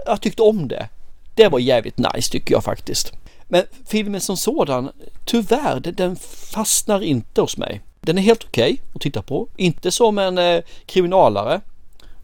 [0.07, 0.89] Jag tyckte om det.
[1.35, 3.13] Det var jävligt nice tycker jag faktiskt.
[3.49, 4.91] Men filmen som sådan,
[5.25, 6.17] tyvärr, den
[6.53, 7.81] fastnar inte hos mig.
[8.07, 9.49] Den är helt okej att titta på.
[9.57, 11.61] Inte som en eh, kriminalare.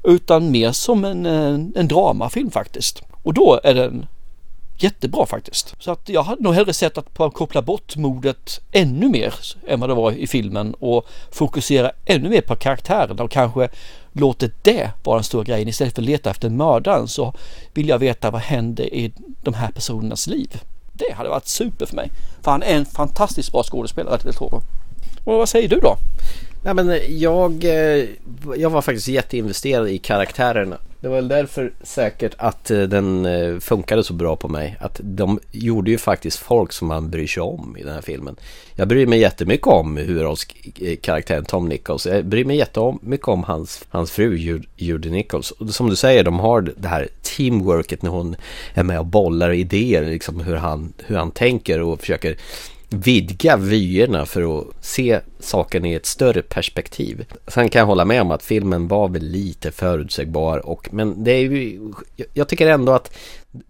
[0.03, 3.03] Utan mer som en, en, en dramafilm faktiskt.
[3.23, 4.07] Och då är den
[4.77, 5.75] jättebra faktiskt.
[5.79, 9.35] Så att jag hade nog hellre sett att koppla bort mordet ännu mer
[9.67, 13.69] än vad det var i filmen och fokusera ännu mer på karaktärerna och kanske
[14.13, 17.35] låtit det vara den stora grejen istället för att leta efter mördaren så
[17.75, 19.13] vill jag veta vad händer i
[19.43, 20.61] de här personernas liv.
[20.93, 22.11] Det hade varit super för mig.
[22.43, 24.63] För han är en fantastiskt bra skådespelare, Del Toro.
[25.25, 25.97] Och vad säger du då?
[26.65, 28.05] Nej men jag, eh,
[28.57, 30.79] jag var faktiskt jätteinvesterad i karaktärerna.
[31.01, 34.77] Det var väl därför säkert att eh, den eh, funkade så bra på mig.
[34.81, 38.37] Att de gjorde ju faktiskt folk som man bryr sig om i den här filmen.
[38.75, 42.07] Jag bryr mig jättemycket om huvudrollskaraktären Tom Nichols.
[42.07, 45.51] Jag bryr mig jättemycket om hans, hans fru Judy Nichols.
[45.51, 48.37] Och som du säger, de har det här teamworket när hon
[48.75, 50.03] är med och bollar idéer.
[50.05, 52.37] Liksom hur han, hur han tänker och försöker
[52.93, 57.25] vidga vyerna för att se saken i ett större perspektiv.
[57.47, 61.31] Sen kan jag hålla med om att filmen var väl lite förutsägbar och men det
[61.31, 61.81] är ju
[62.35, 63.17] Jag tycker ändå att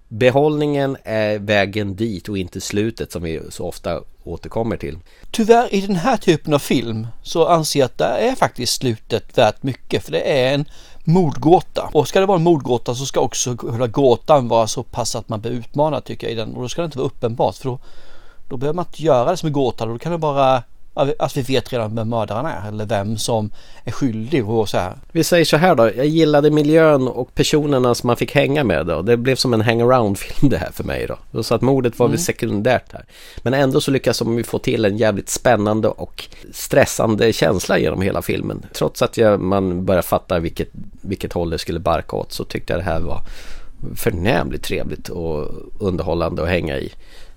[0.08, 4.98] behållningen är vägen dit och inte slutet som vi så ofta återkommer till.
[5.30, 9.38] Tyvärr i den här typen av film så anser jag att det är faktiskt slutet
[9.38, 10.64] värt mycket för det är en
[11.04, 11.90] mordgåta.
[11.92, 15.28] Och ska det vara en mordgåta så ska också hela gåtan vara så pass att
[15.28, 17.68] man blir utmanad tycker jag i den och då ska det inte vara uppenbart för
[17.68, 17.78] då,
[18.52, 20.62] då behöver man inte göra det som en gåta då kan det bara
[20.94, 23.50] att vi vet redan vem mördaren är eller vem som
[23.84, 24.94] är skyldig och så här.
[25.12, 28.86] Vi säger så här då, jag gillade miljön och personerna som man fick hänga med
[28.86, 29.02] då.
[29.02, 31.42] Det blev som en hangaround-film det här för mig då.
[31.42, 33.04] Så att mordet var väl sekundärt här.
[33.42, 38.22] Men ändå så lyckas de få till en jävligt spännande och stressande känsla genom hela
[38.22, 38.66] filmen.
[38.72, 40.68] Trots att jag, man börjar fatta vilket,
[41.00, 43.20] vilket håll det skulle barka åt så tyckte jag det här var
[43.96, 45.48] förnämligt trevligt och
[45.80, 46.92] underhållande att hänga i.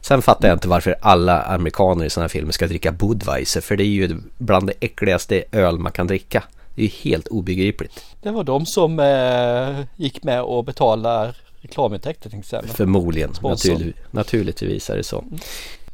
[0.07, 3.61] Sen fattar jag inte varför alla amerikaner i sådana här filmer ska dricka Budweiser.
[3.61, 6.43] För det är ju bland det äckligaste öl man kan dricka.
[6.75, 8.05] Det är ju helt obegripligt.
[8.21, 12.69] Det var de som eh, gick med och betalade reklamintäkter till exempel.
[12.69, 13.33] Förmodligen.
[13.33, 13.71] Sponsor.
[13.71, 15.23] Naturlig, naturligtvis är det så.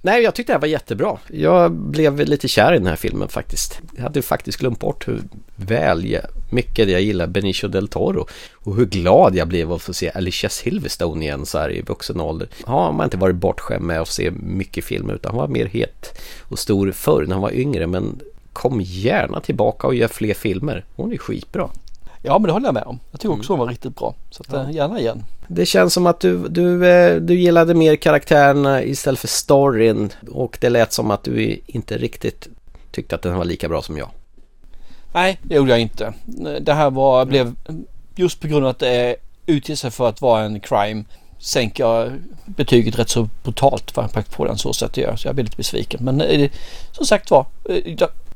[0.03, 1.17] Nej, jag tyckte det här var jättebra.
[1.27, 3.81] Jag blev lite kär i den här filmen faktiskt.
[3.95, 5.21] Jag hade faktiskt glömt bort hur
[5.55, 6.21] väl jag,
[6.51, 8.27] mycket jag gillar Benicio del Toro.
[8.53, 12.19] Och hur glad jag blev att få se Alicia Silverstone igen så här i vuxen
[12.19, 12.47] ålder.
[12.65, 15.65] Ja, man har inte varit bortskämd med att se mycket filmer utan han var mer
[15.65, 17.87] het och stor förr när han var yngre.
[17.87, 18.19] Men
[18.53, 20.85] kom gärna tillbaka och gör fler filmer.
[20.95, 21.69] Hon är skitbra.
[22.21, 22.99] Ja men det håller jag med om.
[23.11, 24.15] Jag tycker också hon var riktigt bra.
[24.29, 25.23] Så att, eh, gärna igen.
[25.47, 30.57] Det känns som att du, du, eh, du gillade mer karaktärerna istället för storyn och
[30.61, 32.47] det lät som att du inte riktigt
[32.91, 34.09] tyckte att den var lika bra som jag.
[35.13, 36.13] Nej, det gjorde jag inte.
[36.61, 37.55] Det här var, blev
[38.15, 39.15] just på grund av att det
[39.45, 41.03] utger sig för att vara en crime
[41.39, 42.11] sänker jag
[42.45, 43.93] betyget rätt så brutalt
[44.35, 45.15] på den så sätt jag gör.
[45.15, 46.05] Så jag blir lite besviken.
[46.05, 46.51] Men eh,
[46.91, 47.45] som sagt var,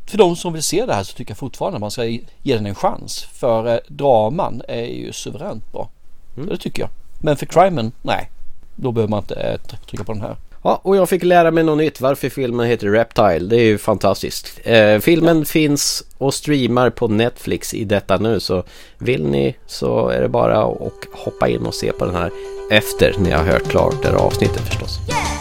[0.06, 2.56] för de som vill se det här så tycker jag fortfarande att man ska ge
[2.56, 3.28] den en chans.
[3.34, 5.90] För eh, draman är ju suveränt bra.
[6.36, 6.90] Så det tycker jag.
[7.20, 8.30] Men för crimen, nej.
[8.76, 10.36] Då behöver man inte eh, trycka på den här.
[10.64, 13.40] Ja, och jag fick lära mig något nytt varför filmen heter Reptile.
[13.40, 14.60] Det är ju fantastiskt.
[14.64, 18.64] Eh, filmen finns och streamar på Netflix i detta nu så
[18.98, 22.32] vill ni så är det bara att hoppa in och se på den här
[22.72, 25.00] efter ni har hört klart det här avsnittet förstås.
[25.08, 25.35] Don't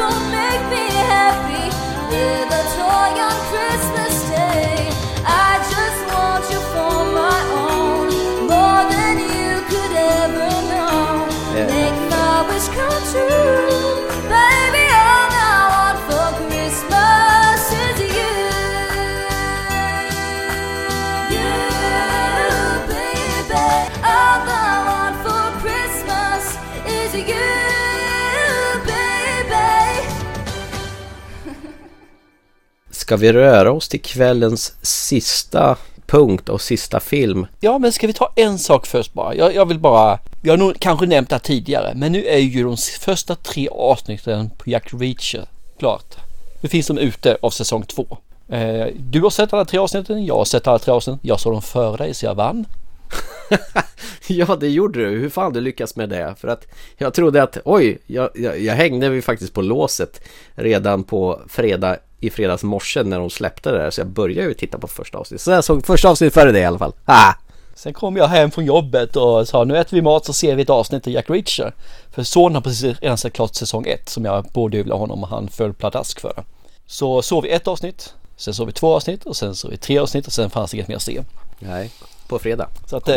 [0.00, 1.66] Won't make me happy
[2.08, 4.09] with a toy on Christmas
[33.10, 37.46] Ska vi röra oss till kvällens sista punkt och sista film?
[37.60, 39.34] Ja, men ska vi ta en sak först bara?
[39.34, 42.64] Jag, jag vill bara, jag har nog kanske nämnt det tidigare, men nu är ju
[42.64, 45.48] de första tre avsnitten på Jack Reacher
[45.78, 46.16] klart.
[46.60, 48.18] Nu finns de ute av säsong två.
[48.48, 51.52] Eh, du har sett alla tre avsnitten, jag har sett alla tre avsnitten, jag såg
[51.52, 52.66] dem före dig så jag vann.
[54.26, 55.18] Ja, det gjorde du.
[55.18, 56.34] Hur fan du lyckas med det?
[56.38, 60.20] För att jag trodde att oj, jag, jag, jag hängde vi faktiskt på låset
[60.54, 63.90] redan på fredag i fredags morse när de släppte det där.
[63.90, 65.42] Så jag började ju titta på första avsnittet.
[65.42, 66.92] Så jag såg första avsnittet före det i alla fall.
[67.04, 67.34] Ah!
[67.74, 70.62] Sen kom jag hem från jobbet och sa nu äter vi mat så ser vi
[70.62, 71.74] ett avsnitt av Jack Reacher.
[72.10, 75.48] För sonen har precis redan sett klart säsong ett som jag borde honom och han
[75.48, 76.44] föll pladask för.
[76.86, 79.98] Så såg vi ett avsnitt, sen såg vi två avsnitt och sen såg vi tre
[79.98, 81.22] avsnitt och sen fanns det inget mer att se.
[81.58, 81.90] Nej,
[82.28, 82.68] på fredag.
[82.86, 83.08] Så att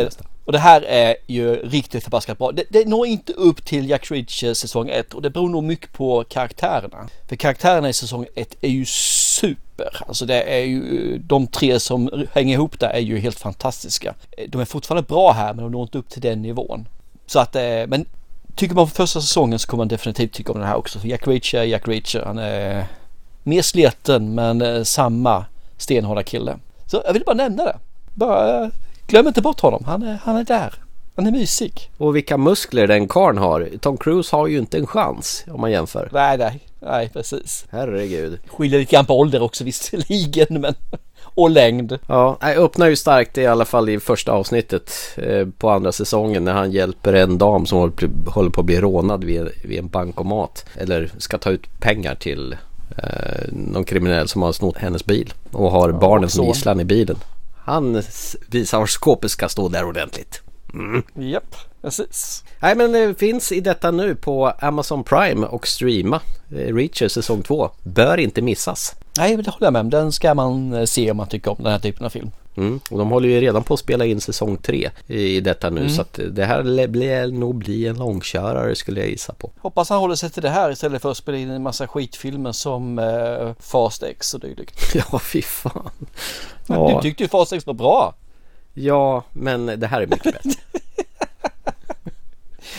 [0.46, 2.52] och det här är ju riktigt förbaskat bra.
[2.52, 5.94] Det, det når inte upp till Jack Reacher säsong 1 och det beror nog mycket
[5.94, 7.08] på karaktärerna.
[7.30, 10.04] För karaktärerna i säsong 1 är ju super.
[10.08, 14.16] Alltså det är ju de tre som hänger ihop där är ju helt fantastiska.
[14.48, 16.88] De är fortfarande bra här men de når inte upp till den nivån.
[17.26, 18.06] Så att, eh, men
[18.56, 21.00] tycker man på första säsongen så kommer man definitivt tycka om den här också.
[21.00, 22.24] För Jack Reacher är Jack Reacher.
[22.26, 22.86] Han är
[23.44, 25.46] mer sleten men eh, samma
[25.78, 26.58] stenhårda kille.
[26.86, 27.78] Så jag vill bara nämna det.
[28.14, 28.70] Bara eh,
[29.14, 29.84] glöm inte bort honom.
[29.86, 30.74] Han är, han är där.
[31.16, 31.92] Han är mysig.
[31.98, 33.70] Och vilka muskler den karln har.
[33.80, 36.10] Tom Cruise har ju inte en chans om man jämför.
[36.14, 37.66] Nej, nej, nej precis.
[37.70, 38.40] Herregud.
[38.48, 40.76] Skiljer lite grann på ålder också visserligen men
[41.24, 42.00] och längd.
[42.08, 46.46] Ja, jag öppnar ju starkt i alla fall i första avsnittet eh, på andra säsongen
[46.46, 50.66] när han hjälper en dam som håller, på att bli rånad vid, vid en bankomat.
[50.76, 52.56] Eller ska ta ut pengar till
[52.98, 56.86] eh, någon kriminell som har snott hennes bil och har Ja, barnen som gisslan i
[56.86, 57.18] bilen.
[57.66, 58.02] Han
[58.48, 60.42] visar var skåpet ska stå där ordentligt.
[60.74, 61.04] Mm.
[61.32, 62.44] Japp, precis.
[62.60, 66.22] Nej men det finns i detta nu på Amazon Prime och streama.
[66.52, 67.70] Eh, Reacher säsong 2.
[67.84, 68.96] Bör inte missas.
[69.18, 69.90] Nej, det håller jag med om.
[69.90, 72.32] Den ska man eh, se om man tycker om den här typen av film.
[72.58, 72.80] Mm.
[72.92, 75.90] Och de håller ju redan på att spela in säsong 3 i detta nu Mm.
[75.94, 79.52] så att det här lär bli, nog bli en långkörare skulle jag gissa på.
[79.60, 82.52] Hoppas han håller sig till det här istället för att spela in en massa skitfilmer
[82.52, 84.96] som eh, Fast X och dylikt.
[85.12, 85.92] Ja fy fan.
[86.68, 86.92] Ja.
[86.96, 88.16] Du tyckte ju Fast X var bra.
[88.74, 90.52] Ja men det här är mycket bättre.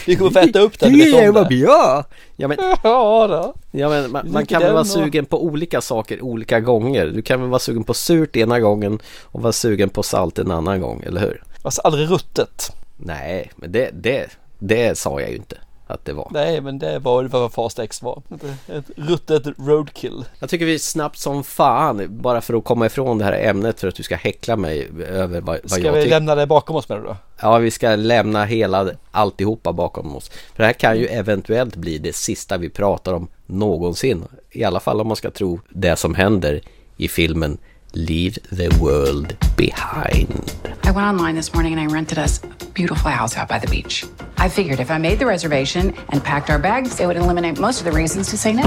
[0.07, 0.99] Vi kommer få äta upp den.
[0.99, 2.05] Det är vad vi gör!
[2.37, 3.55] Ja men, Ja då.
[3.79, 7.07] ja, men man, man kan väl vara sugen på olika saker olika gånger.
[7.07, 10.51] Du kan väl vara sugen på surt ena gången och vara sugen på salt en
[10.51, 11.43] annan gång, eller hur?
[11.63, 12.73] Alltså aldrig ruttet.
[12.97, 14.27] Nej, men det, det,
[14.59, 15.57] det sa jag ju inte
[15.87, 16.29] att det var.
[16.31, 18.23] Nej, men det var vad Fast X var.
[18.69, 20.25] Ett, ruttet roadkill.
[20.39, 23.89] Jag tycker vi snabbt som fan, bara för att komma ifrån det här ämnet för
[23.89, 26.11] att du ska häckla mig över vad, vad Ska jag vi tycker.
[26.17, 27.17] lämna det bakom oss med det då?
[27.41, 30.29] Ja, vi ska lämna hela alltihopa bakom oss.
[30.29, 34.25] För det här kan ju eventuellt bli det sista vi pratar om någonsin.
[34.51, 36.61] I alla fall om man ska tro det som händer
[36.97, 37.59] i filmen
[37.95, 40.57] Leave the World Behind.
[40.83, 43.69] I went online this morning and I rented us a beautiful house out by the
[43.69, 44.05] beach.
[44.37, 47.79] I figured if I made the reservation and packed our bags, it would eliminate most
[47.79, 48.65] of the reasons to say no.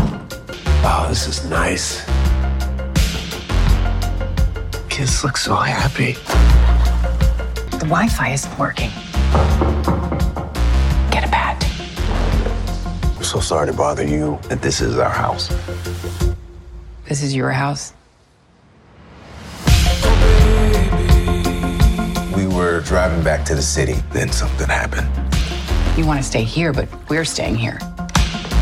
[0.84, 2.05] Oh, this is nice.
[4.89, 6.13] Kids look so happy.
[7.71, 8.89] The Wi Fi isn't working.
[11.11, 11.63] Get a pad.
[13.17, 15.49] I'm so sorry to bother you, but this is our house.
[17.05, 17.93] This is your house.
[22.58, 25.08] Were driving back to the city, then something happened.
[25.95, 27.78] You want to stay here, but we're staying here.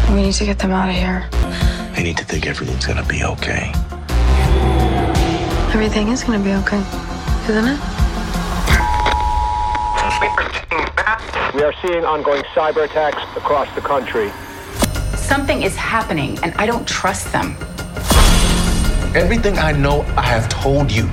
[0.09, 1.29] We need to get them out of here.
[1.31, 3.71] I need to think everything's gonna be okay.
[5.73, 6.83] Everything is gonna be okay,
[7.49, 7.79] isn't it?
[11.55, 14.29] We are seeing ongoing cyber attacks across the country.
[15.15, 17.55] Something is happening, and I don't trust them.
[19.15, 21.07] Everything I know, I have told you.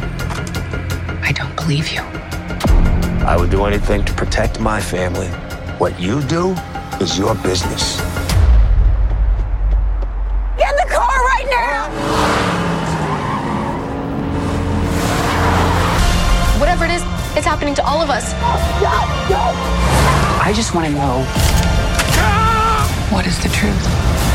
[1.22, 2.21] I don't believe you.
[3.24, 5.28] I would do anything to protect my family.
[5.78, 6.56] What you do
[7.00, 8.00] is your business.
[10.58, 11.88] Get in the car right now!
[16.58, 17.02] Whatever it is,
[17.36, 18.34] it's happening to all of us.
[20.42, 21.22] I just want to know
[23.14, 24.31] what is the truth?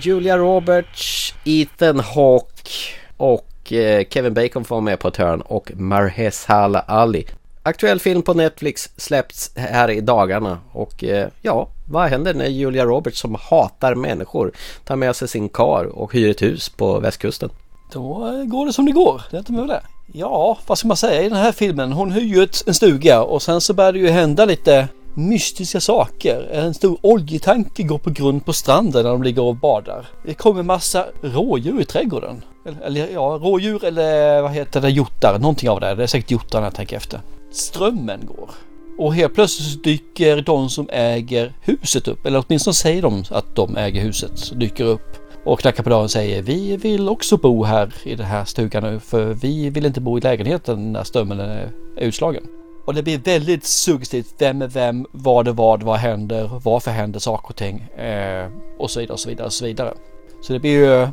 [0.00, 2.70] Julia Roberts, Ethan Hawke
[3.16, 7.26] och eh, Kevin Bacon får vara med på ett hörn och Marheshala Ali.
[7.62, 12.84] Aktuell film på Netflix släppts här i dagarna och eh, ja, vad händer när Julia
[12.84, 14.52] Roberts som hatar människor
[14.84, 17.50] tar med sig sin kar och hyr ett hus på västkusten?
[17.92, 19.22] Då eh, går det som det går.
[19.30, 19.80] Det är inte med det.
[20.12, 21.92] Ja, vad ska man säga i den här filmen?
[21.92, 25.80] Hon hyr ju ett, en stuga och sen så börjar det ju hända lite mystiska
[25.80, 26.48] saker.
[26.52, 30.06] En stor oljetanke går på grund på stranden när de ligger och badar.
[30.26, 32.42] Det kommer massa rådjur i trädgården.
[32.66, 35.38] Eller, eller ja, rådjur eller vad heter det, hjortar.
[35.38, 35.94] Någonting av det.
[35.94, 37.20] Det är säkert hjortar när jag tänker efter.
[37.50, 38.50] Strömmen går.
[38.98, 42.26] Och helt plötsligt så dyker de som äger huset upp.
[42.26, 44.60] Eller åtminstone säger de att de äger huset.
[44.60, 48.26] Dyker upp och knackar på dörren och säger vi vill också bo här i den
[48.26, 52.42] här stugan nu för vi vill inte bo i lägenheten när strömmen är utslagen.
[52.88, 54.34] Och det blir väldigt suggestivt.
[54.38, 55.06] Vem är vem?
[55.12, 55.82] Vad är vad?
[55.82, 56.60] Vad händer?
[56.64, 57.80] Varför händer saker och ting?
[57.80, 59.94] Eh, och så vidare och så vidare och så vidare.
[60.42, 61.08] Så det blir ju eh,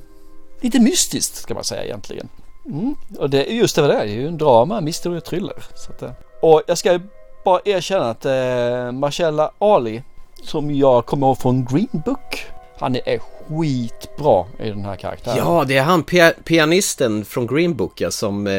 [0.61, 2.30] lite mystiskt ska man säga egentligen.
[2.65, 2.95] Mm.
[3.19, 4.06] Och det är just det vad det är.
[4.06, 5.56] Det är ju en drama, mystery och thriller.
[5.76, 6.11] Så att, eh,
[6.41, 6.99] och jag ska
[7.45, 10.03] bara erkänna att eh, Marcella Ali
[10.43, 12.45] som jag kommer ihåg från Green Book.
[12.80, 13.10] Han är
[13.49, 15.38] skitbra i den här karaktären.
[15.38, 18.53] Ja, det är han pia- pianisten från Green Book ja, som, eh,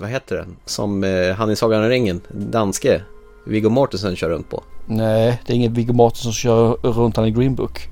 [0.00, 3.02] vad heter det, som eh, han i Sagan om ringen, danske,
[3.46, 4.62] Viggo Mortensen kör runt på.
[4.86, 7.88] Nej, det är ingen Viggo Mortensen som kör runt han i Green Book.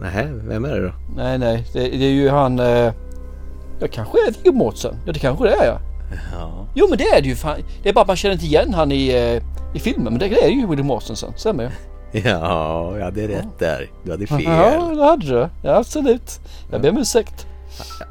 [0.00, 0.92] Nej, vem är det då?
[1.16, 2.58] Nej, nej, det, det är ju han...
[2.58, 2.92] Eh,
[3.80, 4.96] ja, kanske är Viggo Mortensen.
[5.06, 5.78] Ja, det kanske det är ja.
[6.38, 6.66] Ja.
[6.74, 7.56] Jo, men det är det ju fan.
[7.82, 10.12] Det är bara att man känner inte igen han i, eh, i filmen.
[10.12, 11.70] Men det är ju Viggo Mortensen, stämmer ju.
[12.24, 13.90] Ja, jag hade rätt där.
[14.04, 14.42] Du hade fel.
[14.42, 15.48] Ja, det hade du.
[15.62, 16.40] Ja, absolut.
[16.70, 17.46] Jag ber om ursäkt.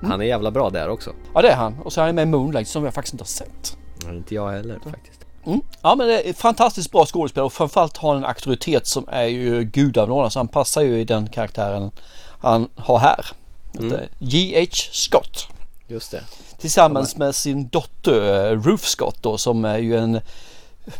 [0.02, 1.12] Han är jävla bra där också.
[1.34, 1.80] Ja, det är han.
[1.80, 3.78] Och så är han med i Moonlight som jag faktiskt inte har sett.
[4.06, 5.20] Ja, Inte jag heller faktiskt.
[5.46, 5.62] Mm.
[5.82, 9.26] Ja men det är fantastiskt bra skådespelare och framförallt har han en auktoritet som är
[9.26, 11.92] ju gudabenådad så han passar ju i den karaktären
[12.42, 13.26] han har här.
[13.80, 14.00] Mm.
[14.20, 14.68] J.H.
[14.92, 15.48] Scott.
[15.88, 16.24] Just det.
[16.60, 20.22] Tillsammans med sin dotter eh, Ruth Scott då som är ju en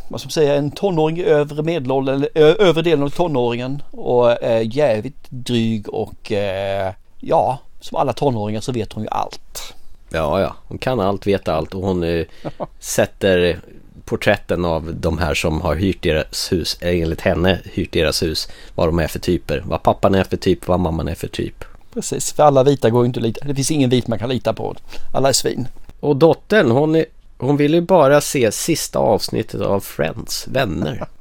[0.08, 3.82] vad ska man säga, en tonåring i övre medelåldern, eller ö- övre delen av tonåringen
[3.90, 9.74] och är jävligt dryg och eh, ja, som alla tonåringar så vet hon ju allt.
[10.10, 10.56] Ja, ja.
[10.68, 12.26] Hon kan allt, vet allt och hon eh,
[12.78, 13.60] sätter
[14.04, 18.48] porträtten av de här som har hyrt deras hus, eh, enligt henne hyrt deras hus,
[18.74, 19.62] vad de är för typer.
[19.66, 21.64] Vad pappan är för typ, vad mamman är för typ.
[21.94, 24.52] Precis, för alla vita går inte att lita, det finns ingen vit man kan lita
[24.52, 24.74] på.
[25.14, 25.68] Alla är svin.
[26.00, 27.04] Och dottern, hon, är,
[27.44, 31.06] hon vill ju bara se sista avsnittet av Friends, Vänner.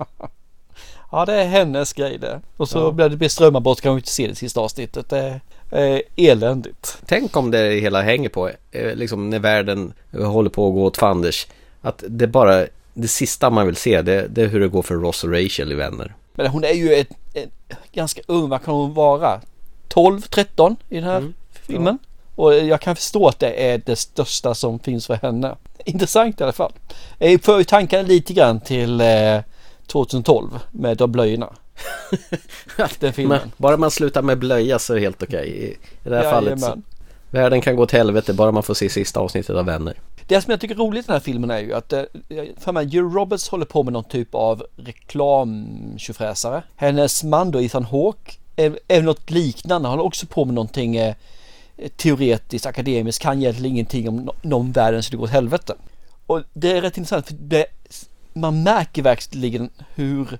[1.11, 2.41] Ja det är hennes grej det.
[2.57, 2.91] Och så Ja.
[2.91, 5.09] blir det strömavbrott kan vi inte se det sista avsnittet.
[5.09, 5.39] Det
[5.71, 6.97] är eländigt.
[7.05, 10.97] Tänk om det hela hänger på, eh, liksom när världen håller på att gå åt
[10.97, 11.47] fanders.
[11.81, 14.95] Att det bara, det sista man vill se, det, det är hur det går för
[14.95, 16.13] Ross och Rachel i Vänner.
[16.33, 17.49] Men hon är ju ett, ett,
[17.91, 19.41] ganska ung, vad kan hon vara?
[19.87, 21.33] 12, 13 i den här Mm.
[21.53, 21.97] filmen.
[22.35, 25.55] Och jag kan förstå att det är det största som finns för henne.
[25.93, 26.71] Intressant i alla fall.
[27.17, 29.39] Jag för ju tankarna lite grann till eh,
[29.87, 31.53] 2012 med de blöjorna.
[32.99, 33.39] Den filmen.
[33.39, 35.49] Men bara man slutar med blöja så är det helt okej.
[35.49, 35.65] I,
[36.07, 36.83] I det här fallet så, Jajamän.
[37.29, 39.99] världen kan gå till helvete bara man får se sista avsnittet av Vänner.
[40.27, 42.03] Det som jag tycker är roligt i den här filmen är ju att eh,
[42.57, 46.63] för mig, Jill Roberts håller på med någon typ av reklamtjofräsare.
[46.75, 49.87] Hennes man då, Ethan Hawke, är, är något liknande.
[49.89, 51.15] Han håller också på med någonting eh,
[51.77, 55.75] Eh, teoretiskt, akademiskt, kan egentligen ingenting om, någon världen så skulle gå åt helvete.
[56.25, 57.65] Och det är rätt intressant för det,
[58.33, 60.39] man märker verkligen hur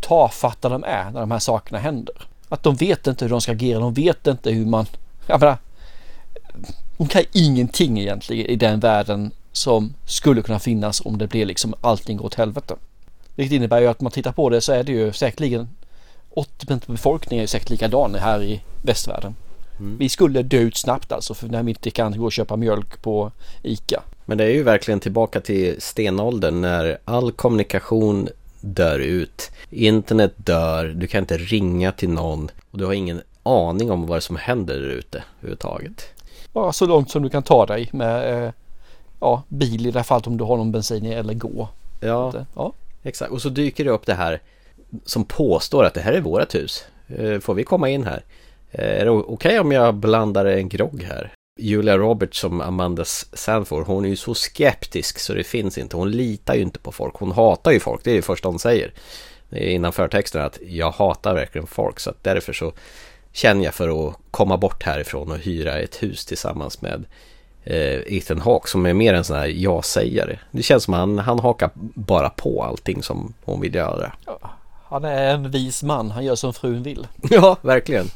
[0.00, 2.14] tafatta de är när de här sakerna händer.
[2.48, 4.86] Att de vet inte hur de ska agera, de vet inte hur man,
[5.26, 5.58] jag menar,
[6.96, 11.74] hon kan ingenting egentligen i den världen som skulle kunna finnas om det blir liksom
[11.80, 12.74] allting går åt helvete.
[13.34, 15.68] Vilket innebär ju att man tittar på det så är det ju säkerligen
[16.34, 19.34] 80% av befolkningen är ju säkert likadan här i västvärlden.
[19.78, 19.98] Mm.
[19.98, 23.02] Vi skulle dö ut snabbt alltså för när vi inte kan gå och köpa mjölk
[23.02, 23.32] på
[23.62, 24.02] ICA.
[24.24, 28.28] Men det är ju verkligen tillbaka till stenåldern när all kommunikation
[28.60, 29.50] dör ut.
[29.70, 34.22] Internet dör, du kan inte ringa till någon och du har ingen aning om vad
[34.22, 36.04] som händer där ute överhuvudtaget.
[36.52, 38.52] Bara så långt som du kan ta dig med eh,
[39.20, 41.68] ja, bil i det här fallet om du har någon bensin eller gå.
[42.00, 42.46] Ja, Inte?
[42.54, 42.72] ja.
[43.02, 43.32] exakt.
[43.32, 44.40] Och så dyker det upp det här
[45.04, 46.84] som påstår att det här är vårt hus.
[47.08, 48.22] Eh, Får vi komma in här?
[48.74, 51.32] Eh, Är det okej om jag blandar en grogg här?
[51.60, 55.96] Julia Roberts som Amanda Sanford, hon är ju så skeptisk så det finns inte.
[55.96, 57.14] Hon litar ju inte på folk.
[57.14, 58.92] Hon hatar ju folk, det är det första hon säger.
[59.50, 62.72] Innan förtexten att jag hatar verkligen folk så att därför så
[63.32, 67.04] känner jag för att komma bort härifrån och hyra ett hus tillsammans med
[67.64, 70.38] eh, Ethan Hawke som är mer en sån här ja-sägare.
[70.50, 74.12] Det känns som han, han hakar bara på allting som hon vill göra.
[74.84, 77.06] Han är en vis man, han gör som frun vill.
[77.30, 78.06] Ja, verkligen.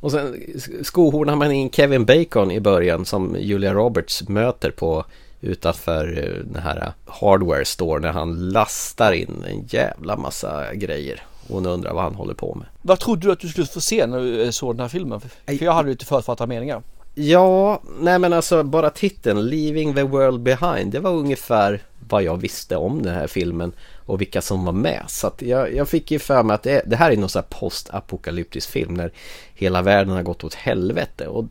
[0.00, 0.44] Och sen
[0.82, 5.04] skohornar man in Kevin Bacon i början som Julia Roberts möter på
[5.40, 11.22] utanför eh, den här hardware store när han lastar in en jävla massa grejer.
[11.48, 12.66] Och hon undrar vad han håller på med.
[12.82, 15.20] Vad trodde du att du skulle få se när du eh, såg den här filmen?
[15.20, 16.82] För jag hade lite förutfattade meningar.
[17.14, 22.36] Ja, nej men alltså bara titeln Leaving the World Behind Det var ungefär vad jag
[22.36, 23.72] visste om den här filmen
[24.10, 25.02] och vilka som var med.
[25.08, 27.58] Så jag, jag fick ju för mig att det, det här är någon sån här
[27.60, 29.12] postapokalyptisk film när
[29.54, 31.26] hela världen har gått åt helvete.
[31.26, 31.44] Och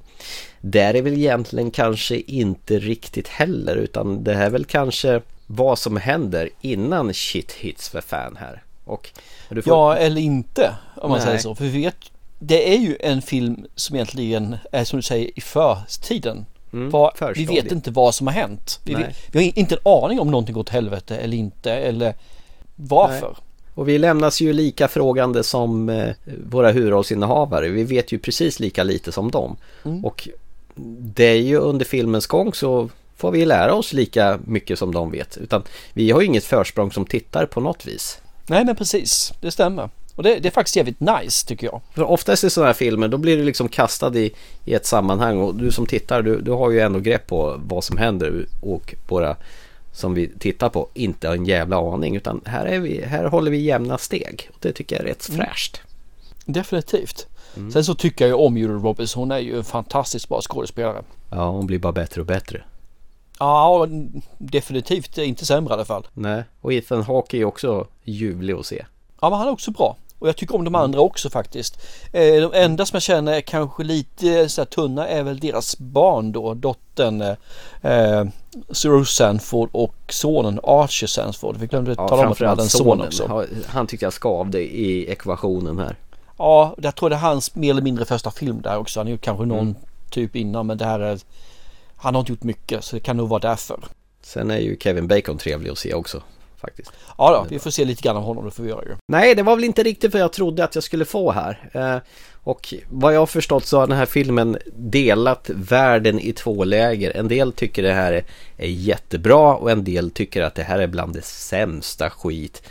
[0.62, 5.98] där är väl egentligen kanske inte riktigt heller utan det är väl kanske vad som
[5.98, 8.64] händer innan shit hits för fan här.
[8.86, 9.10] Och
[9.50, 11.26] får- Ja, eller inte om man Nej.
[11.28, 11.56] säger så.
[11.56, 11.96] För vi vet,
[12.40, 16.46] det är ju en film som egentligen är som du säger i förtiden.
[16.74, 16.92] Mm,
[17.36, 18.80] vi vet inte vad som har hänt.
[18.84, 18.96] Vi,
[19.32, 22.14] vi har inte en aning om någonting gått åt helvete eller inte eller
[22.80, 23.28] varför.
[23.28, 23.44] Nej.
[23.74, 26.14] Och vi lämnas ju lika frågande som eh,
[26.50, 27.70] våra huvudrollsinnehavare.
[27.70, 29.58] Vi vet ju precis lika lite som dem.
[29.86, 30.06] Mm.
[30.06, 30.28] Och
[31.00, 35.12] det är ju under filmens gång så får vi lära oss lika mycket som de
[35.12, 35.38] vet.
[35.38, 38.18] Utan vi har ju inget försprång som tittar på något vis.
[38.48, 39.90] Nej men precis, det stämmer.
[40.16, 41.82] Och det, det är faktiskt jävligt nice tycker jag.
[41.94, 44.34] För oftast i sådana här filmer då blir du liksom kastad i,
[44.66, 47.84] i ett sammanhang och du som tittar du, du har ju ändå grepp på vad
[47.84, 49.36] som händer och våra
[49.92, 53.52] som vi tittar på inte har en jävla aning utan här, är vi, här håller
[53.52, 54.50] vi jämna steg.
[54.54, 55.42] Och det tycker jag är rätt Mm.
[55.46, 55.82] fräscht.
[56.46, 57.28] Definitivt.
[57.58, 57.72] Mm.
[57.72, 59.14] Sen så tycker jag ju om Julia Roberts.
[59.16, 61.04] Hon är ju en fantastiskt bra skådespelare.
[61.32, 62.64] Ja, hon blir bara bättre och bättre.
[63.40, 63.88] Ja,
[64.38, 66.08] definitivt inte sämre i alla fall.
[66.14, 68.86] Nej, och Ethan Hawke är också ljuvlig att se.
[69.22, 69.98] Ja, men han är också bra.
[70.20, 71.80] Och jag tycker om de andra också faktiskt.
[72.14, 75.78] Eh, de enda som jag känner är kanske lite så här tunna är väl deras
[75.78, 76.54] barn då.
[76.54, 77.22] Dottern
[77.82, 78.26] eh,
[78.72, 81.58] Cyril Sanford och sonen Archer Sanford.
[81.58, 83.28] Vi glömde Ja, tala om att de hade en son också.
[83.28, 85.96] Han- Han tyckte jag skavde i ekvationen här.
[86.38, 89.00] Ja, jag tror det är hans mer eller mindre första film där också.
[89.00, 89.76] Han har gjort kanske någon Mm.
[90.10, 91.20] typ innan men det här är
[92.02, 93.80] Han har inte gjort mycket så det kan nog vara därför.
[94.22, 96.22] Sen är ju Kevin Bacon trevlig att se också.
[96.62, 96.92] Faktiskt.
[97.18, 98.96] Ja då, vi får se lite grann av honom, det får vi göra ju.
[99.08, 101.70] Nej, det var väl inte riktigt vad jag trodde att jag skulle få här.
[101.74, 101.98] Eh,
[102.44, 107.18] och vad jag har förstått så har den här filmen delat världen i två läger.
[107.18, 108.24] En del tycker det här
[108.58, 112.64] är, jättebra och en del tycker att det här är bland det sämsta skit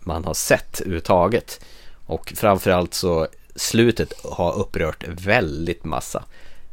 [0.00, 1.60] man har sett överhuvudtaget.
[2.06, 6.24] Och framförallt så slutet har upprört väldigt massa.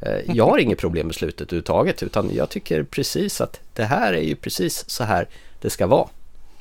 [0.02, 4.14] Eh, Jag har inget problem med slutet överhuvudtaget utan jag tycker precis att det här
[4.14, 5.28] är ju precis så här
[5.62, 6.08] det ska vara.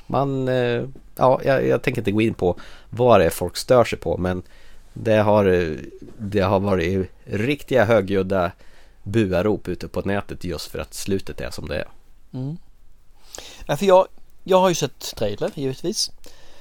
[0.09, 0.83] Man, eh,
[1.15, 2.59] ja, jag, jag tänker inte gå in på
[2.89, 4.43] vad det är folk stör sig på men
[4.93, 5.77] det har, eh,
[6.17, 8.51] det har varit riktiga högljudda
[9.03, 11.87] buarop ute på nätet just för att slutet är som det är.
[12.33, 12.57] Mm.
[13.65, 14.07] Ja, för jag,
[14.43, 16.11] jag har ju sett trailern givetvis.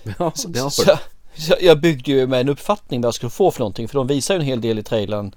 [0.19, 0.99] Ja, det har så,
[1.35, 4.07] så jag byggde ju med en uppfattning vad jag skulle få för någonting för de
[4.07, 5.33] visar ju en hel del i trailern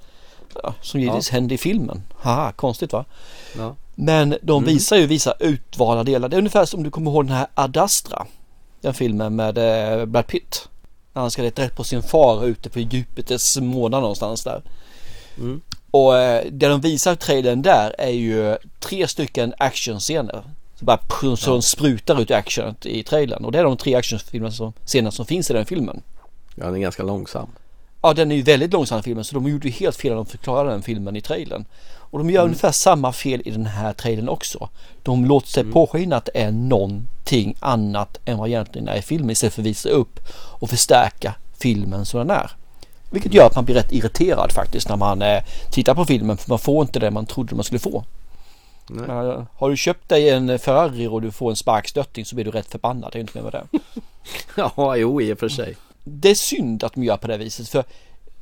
[0.64, 1.34] ja, som givetvis Ja.
[1.34, 2.04] hände i filmen.
[2.20, 3.06] Haha, konstigt va?
[3.58, 3.76] Ja.
[3.96, 4.74] Men de Mm.
[4.74, 6.30] visar ju vissa utvalda delar.
[6.30, 8.26] Det är ungefär som du kommer ihåg den här Adastra.
[8.82, 10.68] Den filmen med eh, Brad Pitt.
[11.14, 14.62] När han ska leta rätt på sin far ute på Jupiters månad någonstans där.
[15.38, 15.62] Mm.
[15.92, 20.44] Och eh, det de visar i trailern där är ju tre stycken actionscener.
[20.80, 23.46] Så bara pr- så de sprutar ut action i trailern.
[23.46, 24.74] Och det är de tre actionscenerna som,
[25.12, 26.02] som finns i den filmen.
[26.56, 27.48] Ja, den är ganska långsam.
[28.02, 30.26] Ja, den är ju väldigt långsam filmen så de gjorde ju helt fel när de
[30.26, 31.66] förklarade den filmen i trailern.
[31.94, 34.70] Och de gör ungefär samma fel i den här trailern också.
[35.04, 39.30] De låter sig påskina att det är någonting annat än vad egentligen är i filmen
[39.30, 42.52] istället för att visa upp och förstärka filmen som den är.
[43.12, 46.50] Vilket gör att man blir rätt irriterad faktiskt när man eh, tittar på filmen för
[46.50, 48.04] man får inte det man trodde man skulle få.
[48.88, 52.52] Men, har du köpt dig en Ferrari och du får en sparkstötting så blir du
[52.52, 53.12] rätt förbannad.
[53.12, 53.80] Det är inte mer med det.
[54.56, 55.76] Ja, jo i och för sig.
[56.04, 57.84] Det är synd att de gör på det viset för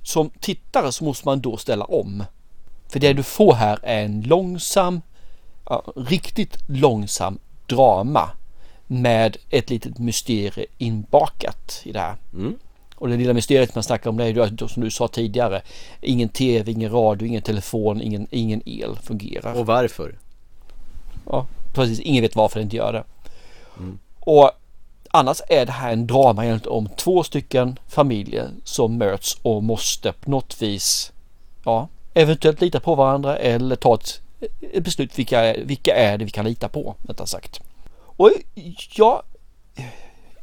[0.03, 2.23] som tittare så måste man då ställa om.
[2.87, 5.01] För det du får här är en långsam,
[5.95, 8.29] riktigt långsam drama
[8.87, 12.15] med ett litet mysterie inbakat i det här.
[12.33, 12.59] Mm.
[12.95, 15.61] Och det lilla mysteriet man snackar om det är ju som du sa tidigare.
[16.01, 19.53] Ingen tv, ingen radio, ingen telefon, ingen, ingen el fungerar.
[19.53, 20.19] Och varför?
[21.25, 21.99] Ja, precis.
[21.99, 23.03] Ingen vet varför det inte gör det.
[24.19, 24.51] Och
[25.11, 30.11] annars är det här en drama egentligen om två stycken familjer som möts och måste
[30.11, 31.11] på något vis
[31.63, 34.21] ja, eventuellt lita på varandra eller ta ett,
[34.73, 37.59] ett beslut vilka, vilka är det vi kan lita på, rättare sagt.
[37.97, 38.31] Och
[38.95, 39.21] jag,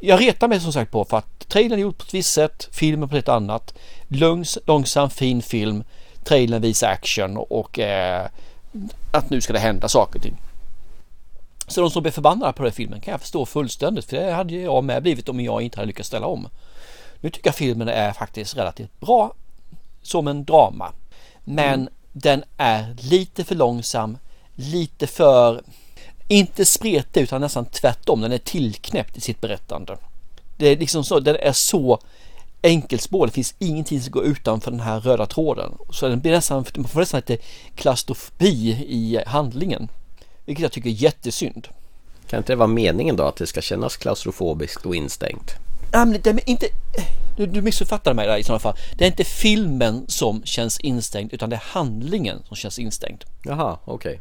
[0.01, 2.69] jag retar mig som sagt på för att trailern är gjord på ett visst sätt,
[2.73, 3.75] filmen på ett annat.
[4.09, 5.85] Långs, långsam, fin film,
[6.25, 8.27] trailern visar action och, och eh,
[9.11, 10.37] att nu ska det hända saker och ting.
[11.67, 14.55] Så de som blir förbannade på den filmen kan jag förstå fullständigt för det hade
[14.55, 16.49] jag med blivit om jag inte hade lyckats ställa om.
[17.21, 19.35] Nu tycker jag filmen är faktiskt relativt bra
[20.03, 20.93] som en drama.
[21.45, 24.19] Men den är lite för långsam,
[24.55, 25.63] lite för,
[26.29, 28.21] inte spretig utan nästan tvärtom.
[28.21, 29.97] Den är tillknäppt i sitt berättande.
[30.57, 31.99] Det är liksom så, den är så
[32.63, 33.27] enkelspår.
[33.27, 35.73] Det finns ingenting som går utanför den här röda tråden.
[35.91, 37.45] Så den blir nästan, man får nästan lite
[37.75, 39.89] klaustrofobi i handlingen.
[40.47, 41.69] Vilket jag tycker är jättesynd.
[42.29, 45.51] Kan inte det vara meningen då att det ska kännas klaustrofobiskt och instängt?
[45.93, 46.67] Nej, men det är inte,
[47.37, 48.77] du, du missuppfattar mig där i sådana fall.
[48.99, 53.25] Det är inte filmen som känns instängd utan det är handlingen som känns instängd.
[53.45, 54.21] Jaha, okej.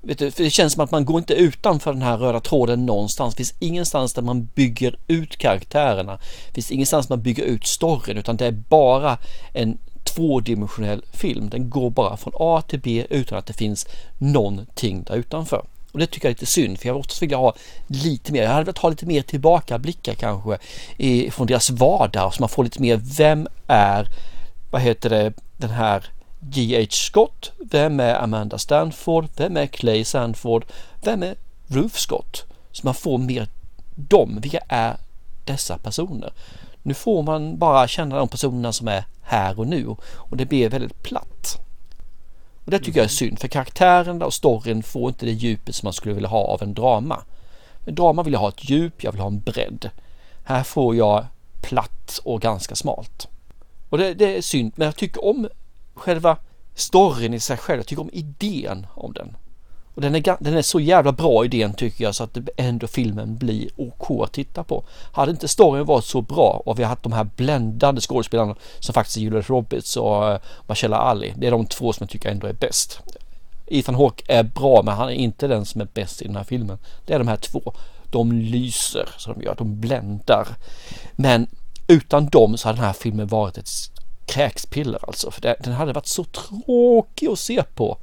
[0.00, 2.86] Vet du, för det känns som att man går inte utanför den här röda tråden
[2.86, 3.34] någonstans.
[3.34, 6.18] Det finns ingenstans där man bygger ut karaktärerna.
[6.46, 9.18] Det finns ingenstans man bygger ut storyn utan det är bara
[9.52, 9.78] en
[10.18, 11.48] tvådimensionell film.
[11.48, 13.86] Den går bara från A till B utan att det finns
[14.18, 15.64] någonting där utanför.
[15.92, 17.54] Och det tycker jag är lite synd för jag oftast vill ha
[17.86, 18.42] lite mer.
[18.42, 20.58] Jag hade velat ha lite mer tillbakablickar kanske
[20.96, 24.08] i, från deras vardag så man får lite mer vem är
[24.70, 26.04] vad heter det den här
[26.40, 26.86] G.H.
[26.90, 27.52] Scott?
[27.58, 29.28] Vem är Amanda Stanford?
[29.36, 30.64] Vem är Clay Sanford?
[31.02, 31.34] Vem är
[31.66, 32.44] Ruth Scott?
[32.72, 33.48] Så man får mer
[33.94, 34.38] dem.
[34.42, 34.96] Vilka är
[35.44, 36.32] dessa personer?
[36.82, 40.68] Nu får man bara känna de personerna som är här och nu och det blir
[40.68, 41.58] väldigt platt.
[42.64, 45.86] Och det tycker jag är synd för karaktärerna och storyn får inte det djupet som
[45.86, 47.22] man skulle vilja ha av en drama.
[47.86, 49.90] En drama vill jag ha ett djup, jag vill ha en bredd.
[50.44, 51.26] Här får jag
[51.60, 53.28] platt och ganska smalt.
[53.88, 55.48] Och det, det är synd, men jag tycker om
[55.94, 56.36] själva
[56.74, 57.78] storyn i sig själv.
[57.78, 59.36] Jag tycker om idén om den.
[59.98, 62.86] Och den är, den är så jävla bra idén tycker jag så att det ändå
[62.86, 64.84] filmen blir OK att titta på.
[65.12, 68.92] Hade inte storyn varit så bra och vi har haft de här bländande skådespelarna som
[68.92, 71.34] faktiskt är Julia Roberts och eh, Marcella Ali.
[71.36, 73.00] Det är de två som jag tycker ändå är bäst.
[73.66, 76.44] Ethan Hawke är bra men han är inte den som är bäst i den här
[76.44, 76.78] filmen.
[77.06, 77.72] Det är de här två.
[78.10, 80.48] De lyser som de gör, de bländar.
[81.12, 81.46] Men
[81.86, 83.68] utan dem så hade den här filmen varit ett
[84.26, 85.30] kräkspiller alltså.
[85.30, 87.98] För det, den hade varit så tråkig att se på.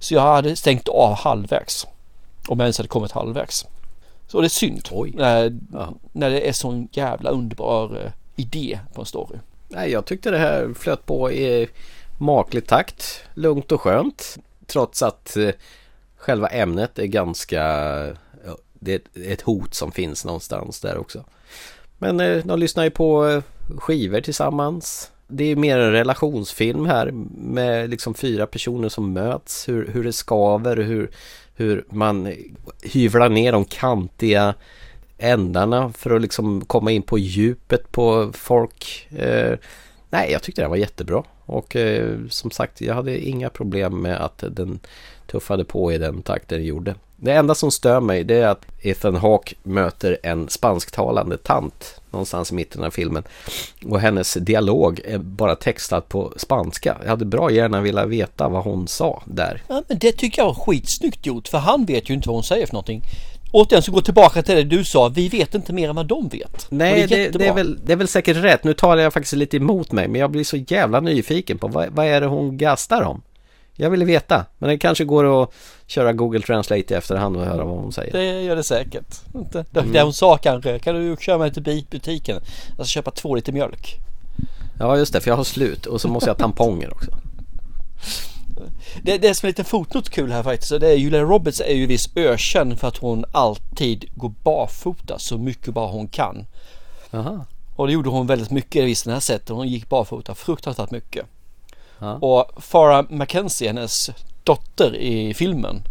[0.00, 1.86] Så jag hade stängt av halvvägs.
[2.48, 3.66] Om jag ens hade kommit halvvägs.
[4.26, 4.88] Så det är synd.
[5.14, 5.56] När,
[6.12, 9.38] när det är sån jävla underbar eh, idé på en story.
[9.68, 11.68] Nej, jag tyckte det här flöt på i
[12.18, 13.20] maklig takt.
[13.34, 14.38] Lugnt och skönt.
[14.66, 15.50] Trots att eh,
[16.16, 17.58] själva ämnet är ganska...
[18.46, 19.00] ja, Det är
[19.32, 21.24] ett- hot som finns någonstans där också.
[21.98, 23.42] Men eh, de lyssnar ju på eh,
[23.78, 25.10] skivor tillsammans.
[25.30, 29.68] Det är mer en relationsfilm här med liksom fyra personer som möts.
[29.68, 31.10] Hur, hur det skaver, hur,
[31.54, 32.34] hur man
[32.82, 34.54] hyvlar ner de kantiga
[35.18, 39.08] ändarna för att liksom komma in på djupet på folk.
[39.18, 39.58] Eh,
[40.10, 41.22] nej, jag tyckte det var jättebra.
[41.46, 44.80] Och eh, som sagt, jag hade inga problem med att den
[45.26, 46.94] tuffade på i den takten den gjorde.
[47.16, 52.52] Det enda som stör mig det är att Ethan Hawke möter en spansktalande tant någonstans
[52.52, 53.22] i mitten av filmen.
[53.84, 56.96] Och hennes dialog är bara textad på spanska.
[57.02, 59.62] Jag hade bra gärna velat veta vad hon sa där.
[59.68, 62.44] Ja, men det tycker jag var skitsnyggt gjort för han vet ju inte vad hon
[62.44, 63.02] säger för någonting.
[63.52, 66.28] Återigen så gå tillbaka till det du sa, vi vet inte mer än vad de
[66.28, 66.66] vet.
[66.70, 67.44] Nej, det, jättebra.
[67.44, 68.64] det, är väl, det är väl säkert rätt.
[68.64, 71.88] Nu talar jag faktiskt lite emot mig, men jag blir så jävla nyfiken på vad,
[71.88, 73.22] vad är det hon gastar om?
[73.80, 75.50] Jag ville veta, men det kanske går att
[75.86, 78.12] köra Google Translate i efterhand och höra vad hon säger.
[78.12, 79.20] Det gör det säkert.
[79.52, 80.02] Det, Mm.
[80.02, 82.40] hon sa kanske, kan du köra mig till butiken?
[82.74, 83.96] Ska köpa två liter mjölk.
[84.78, 87.10] Ja, just det, för jag har slut och så måste jag ha tamponger också.
[89.02, 91.86] Det, det som är lite fotnot kul här faktiskt, det är Julia Roberts är ju
[91.86, 96.46] viss ökänd för att hon alltid går barfota så mycket bara hon kan.
[97.12, 97.44] Aha.
[97.76, 99.48] Och det gjorde hon väldigt mycket i den här sättet.
[99.48, 101.26] Hon gick barfota fruktansvärt mycket.
[102.00, 102.14] Ja.
[102.14, 104.10] Och Farah Mackenzie, hennes
[104.44, 105.82] dotter i filmen,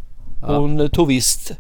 [0.42, 0.58] Ja.
[0.58, 1.52] hon tog visst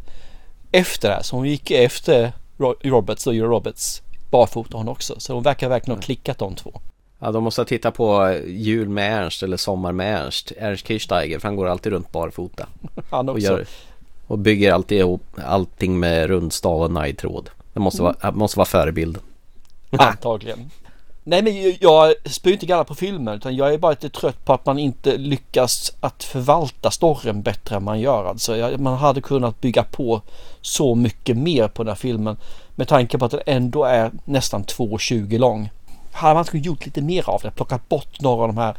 [0.72, 1.22] efter det här.
[1.24, 5.16] Så hon gick efter Ro- Roberts och Julia Roberts barfota hon också.
[5.20, 6.82] Så hon verkar verkligen ha klickat de två.
[7.20, 10.52] Ja, de måste titta på Jul med Ernst eller Sommar med Ernst.
[10.58, 12.68] Ernst Kirchsteiger, för han går alltid runt barfota.
[13.10, 13.48] Han Och, också.
[13.48, 13.66] gör,
[14.28, 17.50] och bygger alltid ihop allting med rundstav och najdtråd.
[17.74, 18.38] Det måste vara, Mm.
[18.38, 19.22] måste vara förebilden.
[19.92, 20.70] Antagligen.
[21.30, 24.53] Nej men jag- spyr inte galla på filmen utan jag är bara lite trött på
[24.53, 28.26] att man inte lyckas att förvalta storyn bättre än man gör.
[28.26, 30.22] Alltså jag, man hade kunnat bygga på
[30.61, 32.38] så mycket mer på den här filmen
[32.76, 35.69] med tanke på att den ändå är nästan 2.20 lång.
[36.11, 38.76] Hade man kunnat gjort lite mer av det, plockat bort några av de här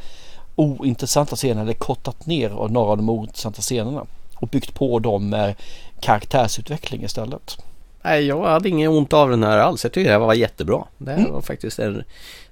[0.55, 4.05] ointressanta scenerna eller kortat ner några av de ointressanta scenerna
[4.35, 5.55] och byggt på dem med
[5.99, 7.57] karaktärsutveckling istället.
[8.03, 9.83] Nej, jag hade ingen ont av den här alls.
[9.83, 10.83] Jag tycker det här var jättebra.
[10.97, 11.31] Det här Mm.
[11.31, 12.03] var faktiskt en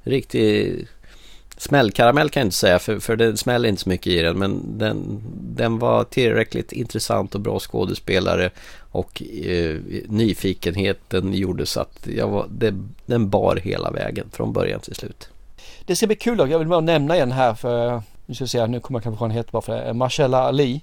[0.03, 0.88] riktig
[1.57, 4.39] smällkaramell kan jag inte säga för, för det smäller inte så mycket i den.
[4.39, 5.21] Men den,
[5.55, 8.49] den var tillräckligt intressant och bra skådespelare.
[8.91, 9.76] Och eh,
[10.07, 15.30] nyfikenheten gjorde så att jag var, det, den bar hela vägen från början till slut.
[15.85, 16.47] Det ska bli kul då.
[16.47, 19.19] Jag vill bara nämna en här för nu ska vi se, nu kommer jag kanske
[19.21, 19.93] vad han heter bara för det.
[19.93, 20.81] Marcella Ali.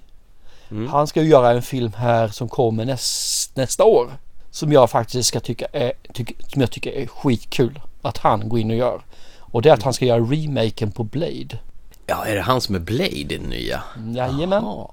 [0.71, 0.87] Mm.
[0.87, 4.11] Han ska ju göra en film här som kommer näst, nästa år.
[4.57, 8.59] Som jag faktiskt ska tycka är, tyck, som jag tycker är skitkul att han går
[8.59, 9.01] in och gör.
[9.39, 11.59] Och det är att han ska göra remaken på Blade.
[12.07, 13.83] Ja, är det han som är Blade i den nya?
[14.15, 14.63] Jajamän.
[14.63, 14.91] Ja,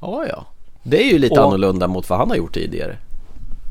[0.00, 0.26] ja.
[0.28, 0.44] ja.
[0.82, 2.96] Det är ju lite Och- annorlunda mot vad han har gjort tidigare.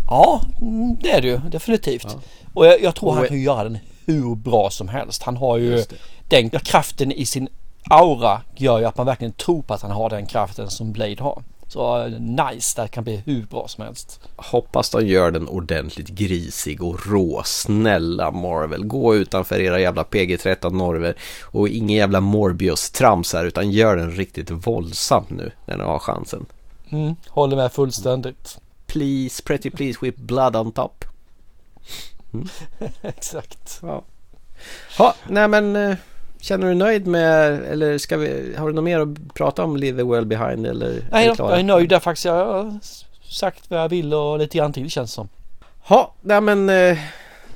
[0.10, 2.18] Ja, mm, det är det ju definitivt.
[2.54, 5.24] Och jag, jag tror Och- han kan göra den hur bra som helst.
[5.24, 5.84] Han har ju
[6.30, 7.48] den kraften i sin
[7.90, 11.24] aura gör ju att man verkligen tror på att han har den kraften som Blade
[11.24, 11.44] har.
[11.74, 14.20] Så nice, det kan bli hur bra som helst.
[14.36, 17.42] Hoppas de gör den ordentligt grisig och rå.
[17.46, 23.96] Snälla Marvel, gå utanför era jävla PG-13 normer och ingen jävla Morbius-trams här utan gör
[23.96, 26.46] den riktigt våldsam nu när ni har chansen.
[26.90, 28.58] Mm, håller med fullständigt.
[28.86, 31.06] Please, pretty please with blood on top.
[33.02, 33.80] Exakt.
[33.82, 34.04] Ja.
[34.98, 35.96] Ja, nej men eh,
[36.44, 39.78] känner du dig nöjd med eller ska vi, har du något mer att prata om
[39.78, 40.90] Leave the World Behind eller?
[40.90, 41.52] är Nej klara?
[41.52, 42.26] jag är nöjd där faktiskt.
[42.26, 42.80] Jag har
[43.30, 45.30] sagt vad jag vill och lite grann till känns det som.
[45.88, 46.98] Ja, nej men eh,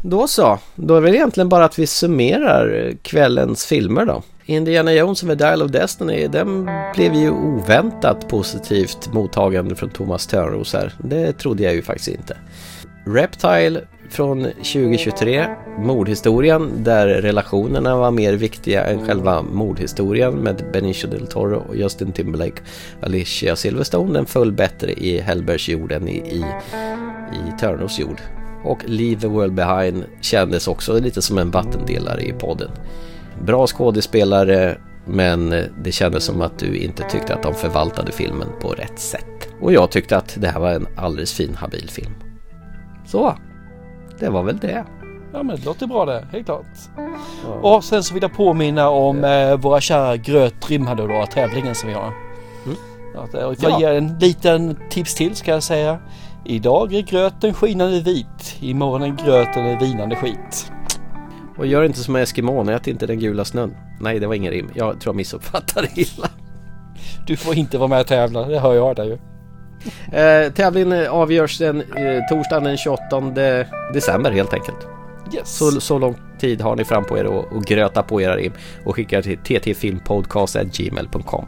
[0.02, 0.60] då så.
[0.76, 4.24] Då är det väl egentligen bara att vi summerar eh, kvällens filmer då.
[4.46, 10.74] Indiana Jones med Dial of Destiny, den blev ju oväntat positivt mottagande från Thomas Törnros
[10.74, 10.94] här.
[11.04, 12.38] Det trodde jag ju faktiskt inte.
[13.06, 15.48] Reptile från 2023.
[15.80, 22.12] Mordhistorien där relationerna var mer viktiga än själva mordhistorien med Benicio del Toro och Justin
[22.12, 22.62] Timberlake.
[23.02, 26.46] Alicia Silverstone den föll bättre i Hellbergs jord än i, i,
[27.34, 28.22] i Törnos jord.
[28.64, 32.72] Och Leave the World Behind kändes också lite som en vattendelare i podden.
[33.42, 35.50] Bra skådespelare men
[35.84, 39.50] det kändes som att du inte tyckte att de förvaltade filmen på rätt sätt.
[39.62, 42.12] Och jag tyckte att det här var en alldeles fin habil film.
[43.06, 43.38] Så,
[44.20, 44.86] det var väl det.
[45.34, 46.66] Ja men det låter bra det, helt klart.
[47.62, 51.96] Och sen så vill jag påminna om eh, våra kära gröt rimhadollar tävlingen som vi
[51.96, 52.14] har.
[52.66, 52.78] Mm.
[53.18, 53.80] Att, jag Ja.
[53.80, 56.00] ger en liten tips till ska jag säga.
[56.46, 60.72] Idag är gröten skinande vit, imorgon är gröten vinande skit.
[61.58, 63.76] Och gör inte som Eskimon, ät inte den gula snön.
[64.00, 64.70] Nej, det var ingen rim.
[64.74, 66.28] Jag tror jag missuppfattade illa.
[67.28, 69.18] Du får inte vara med och tävla, det hör jag där ju.
[70.12, 73.22] Eh, tävlingen avgörs den eh, torsdagen den 28
[73.94, 74.88] december helt enkelt.
[75.34, 75.58] Yes.
[75.58, 78.54] Så, så lång tid har ni fram på er att och gröta på era rim
[78.86, 81.46] och skicka till ttfilmpodcast.gmail.com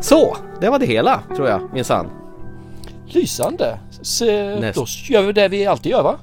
[0.00, 2.10] Så, det var det hela tror jag minsann.
[3.06, 3.78] Lysande.
[4.02, 4.24] Så,
[4.74, 6.18] då gör vi det vi alltid gör va?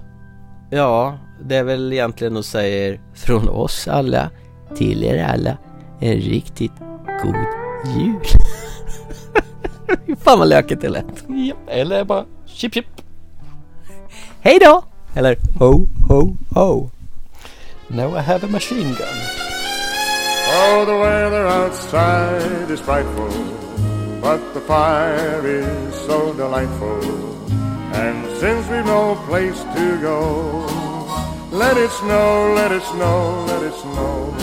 [0.69, 4.29] Ja, det är väl egentligen att säga från oss alla
[4.75, 5.57] till er alla
[5.99, 6.71] en riktigt
[7.23, 7.35] god
[7.97, 8.15] jul.
[10.05, 11.23] Fy fan vad lökigt det lät.
[11.27, 12.85] Ja, eller bara chip chip.
[14.41, 14.83] Hej då!
[15.13, 16.89] Eller ho ho ho.
[17.87, 19.17] Now I have a machine gun.
[20.49, 23.29] Oh, the weather outside is frightful,
[24.21, 27.01] but the fire is so delightful.
[27.93, 30.67] And since we've no place to go,
[31.51, 34.35] let it snow, let it snow, let it snow.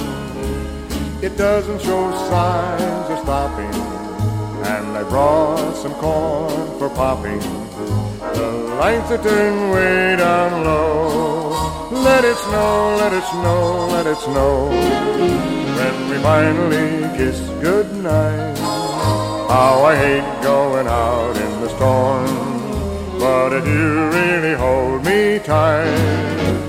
[1.22, 3.72] It doesn't show signs of stopping,
[4.66, 7.40] and I brought some corn for popping.
[8.38, 8.50] The
[8.80, 11.50] lights are turned way down low.
[11.90, 14.68] Let it snow, let it snow, let it snow.
[15.78, 18.58] When we finally kiss goodnight,
[19.48, 22.54] how I hate going out in the storm.
[23.18, 26.64] But if you really hold me tight,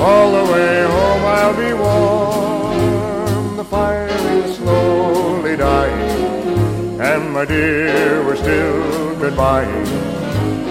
[0.00, 3.56] all the way home I'll be warm.
[3.56, 4.35] The fire
[7.36, 9.88] my dear, we're still goodbying.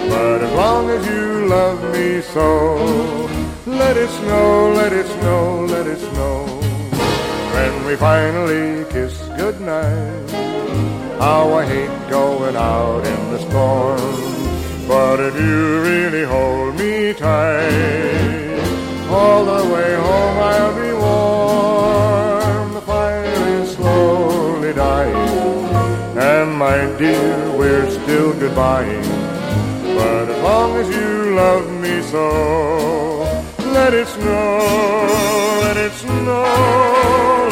[0.08, 3.28] But as long as you love me so,
[3.66, 6.44] let it snow, let it snow, let it snow.
[7.54, 10.30] When we finally kiss goodnight,
[11.20, 14.16] how I hate going out in the storm.
[14.88, 18.58] But if you really hold me tight,
[19.08, 20.95] all the way home I'll be
[26.76, 29.08] my dear, we're still goodbying.
[29.96, 32.26] But as long as you love me so,
[33.76, 34.58] let it snow,
[35.62, 37.45] let it snow.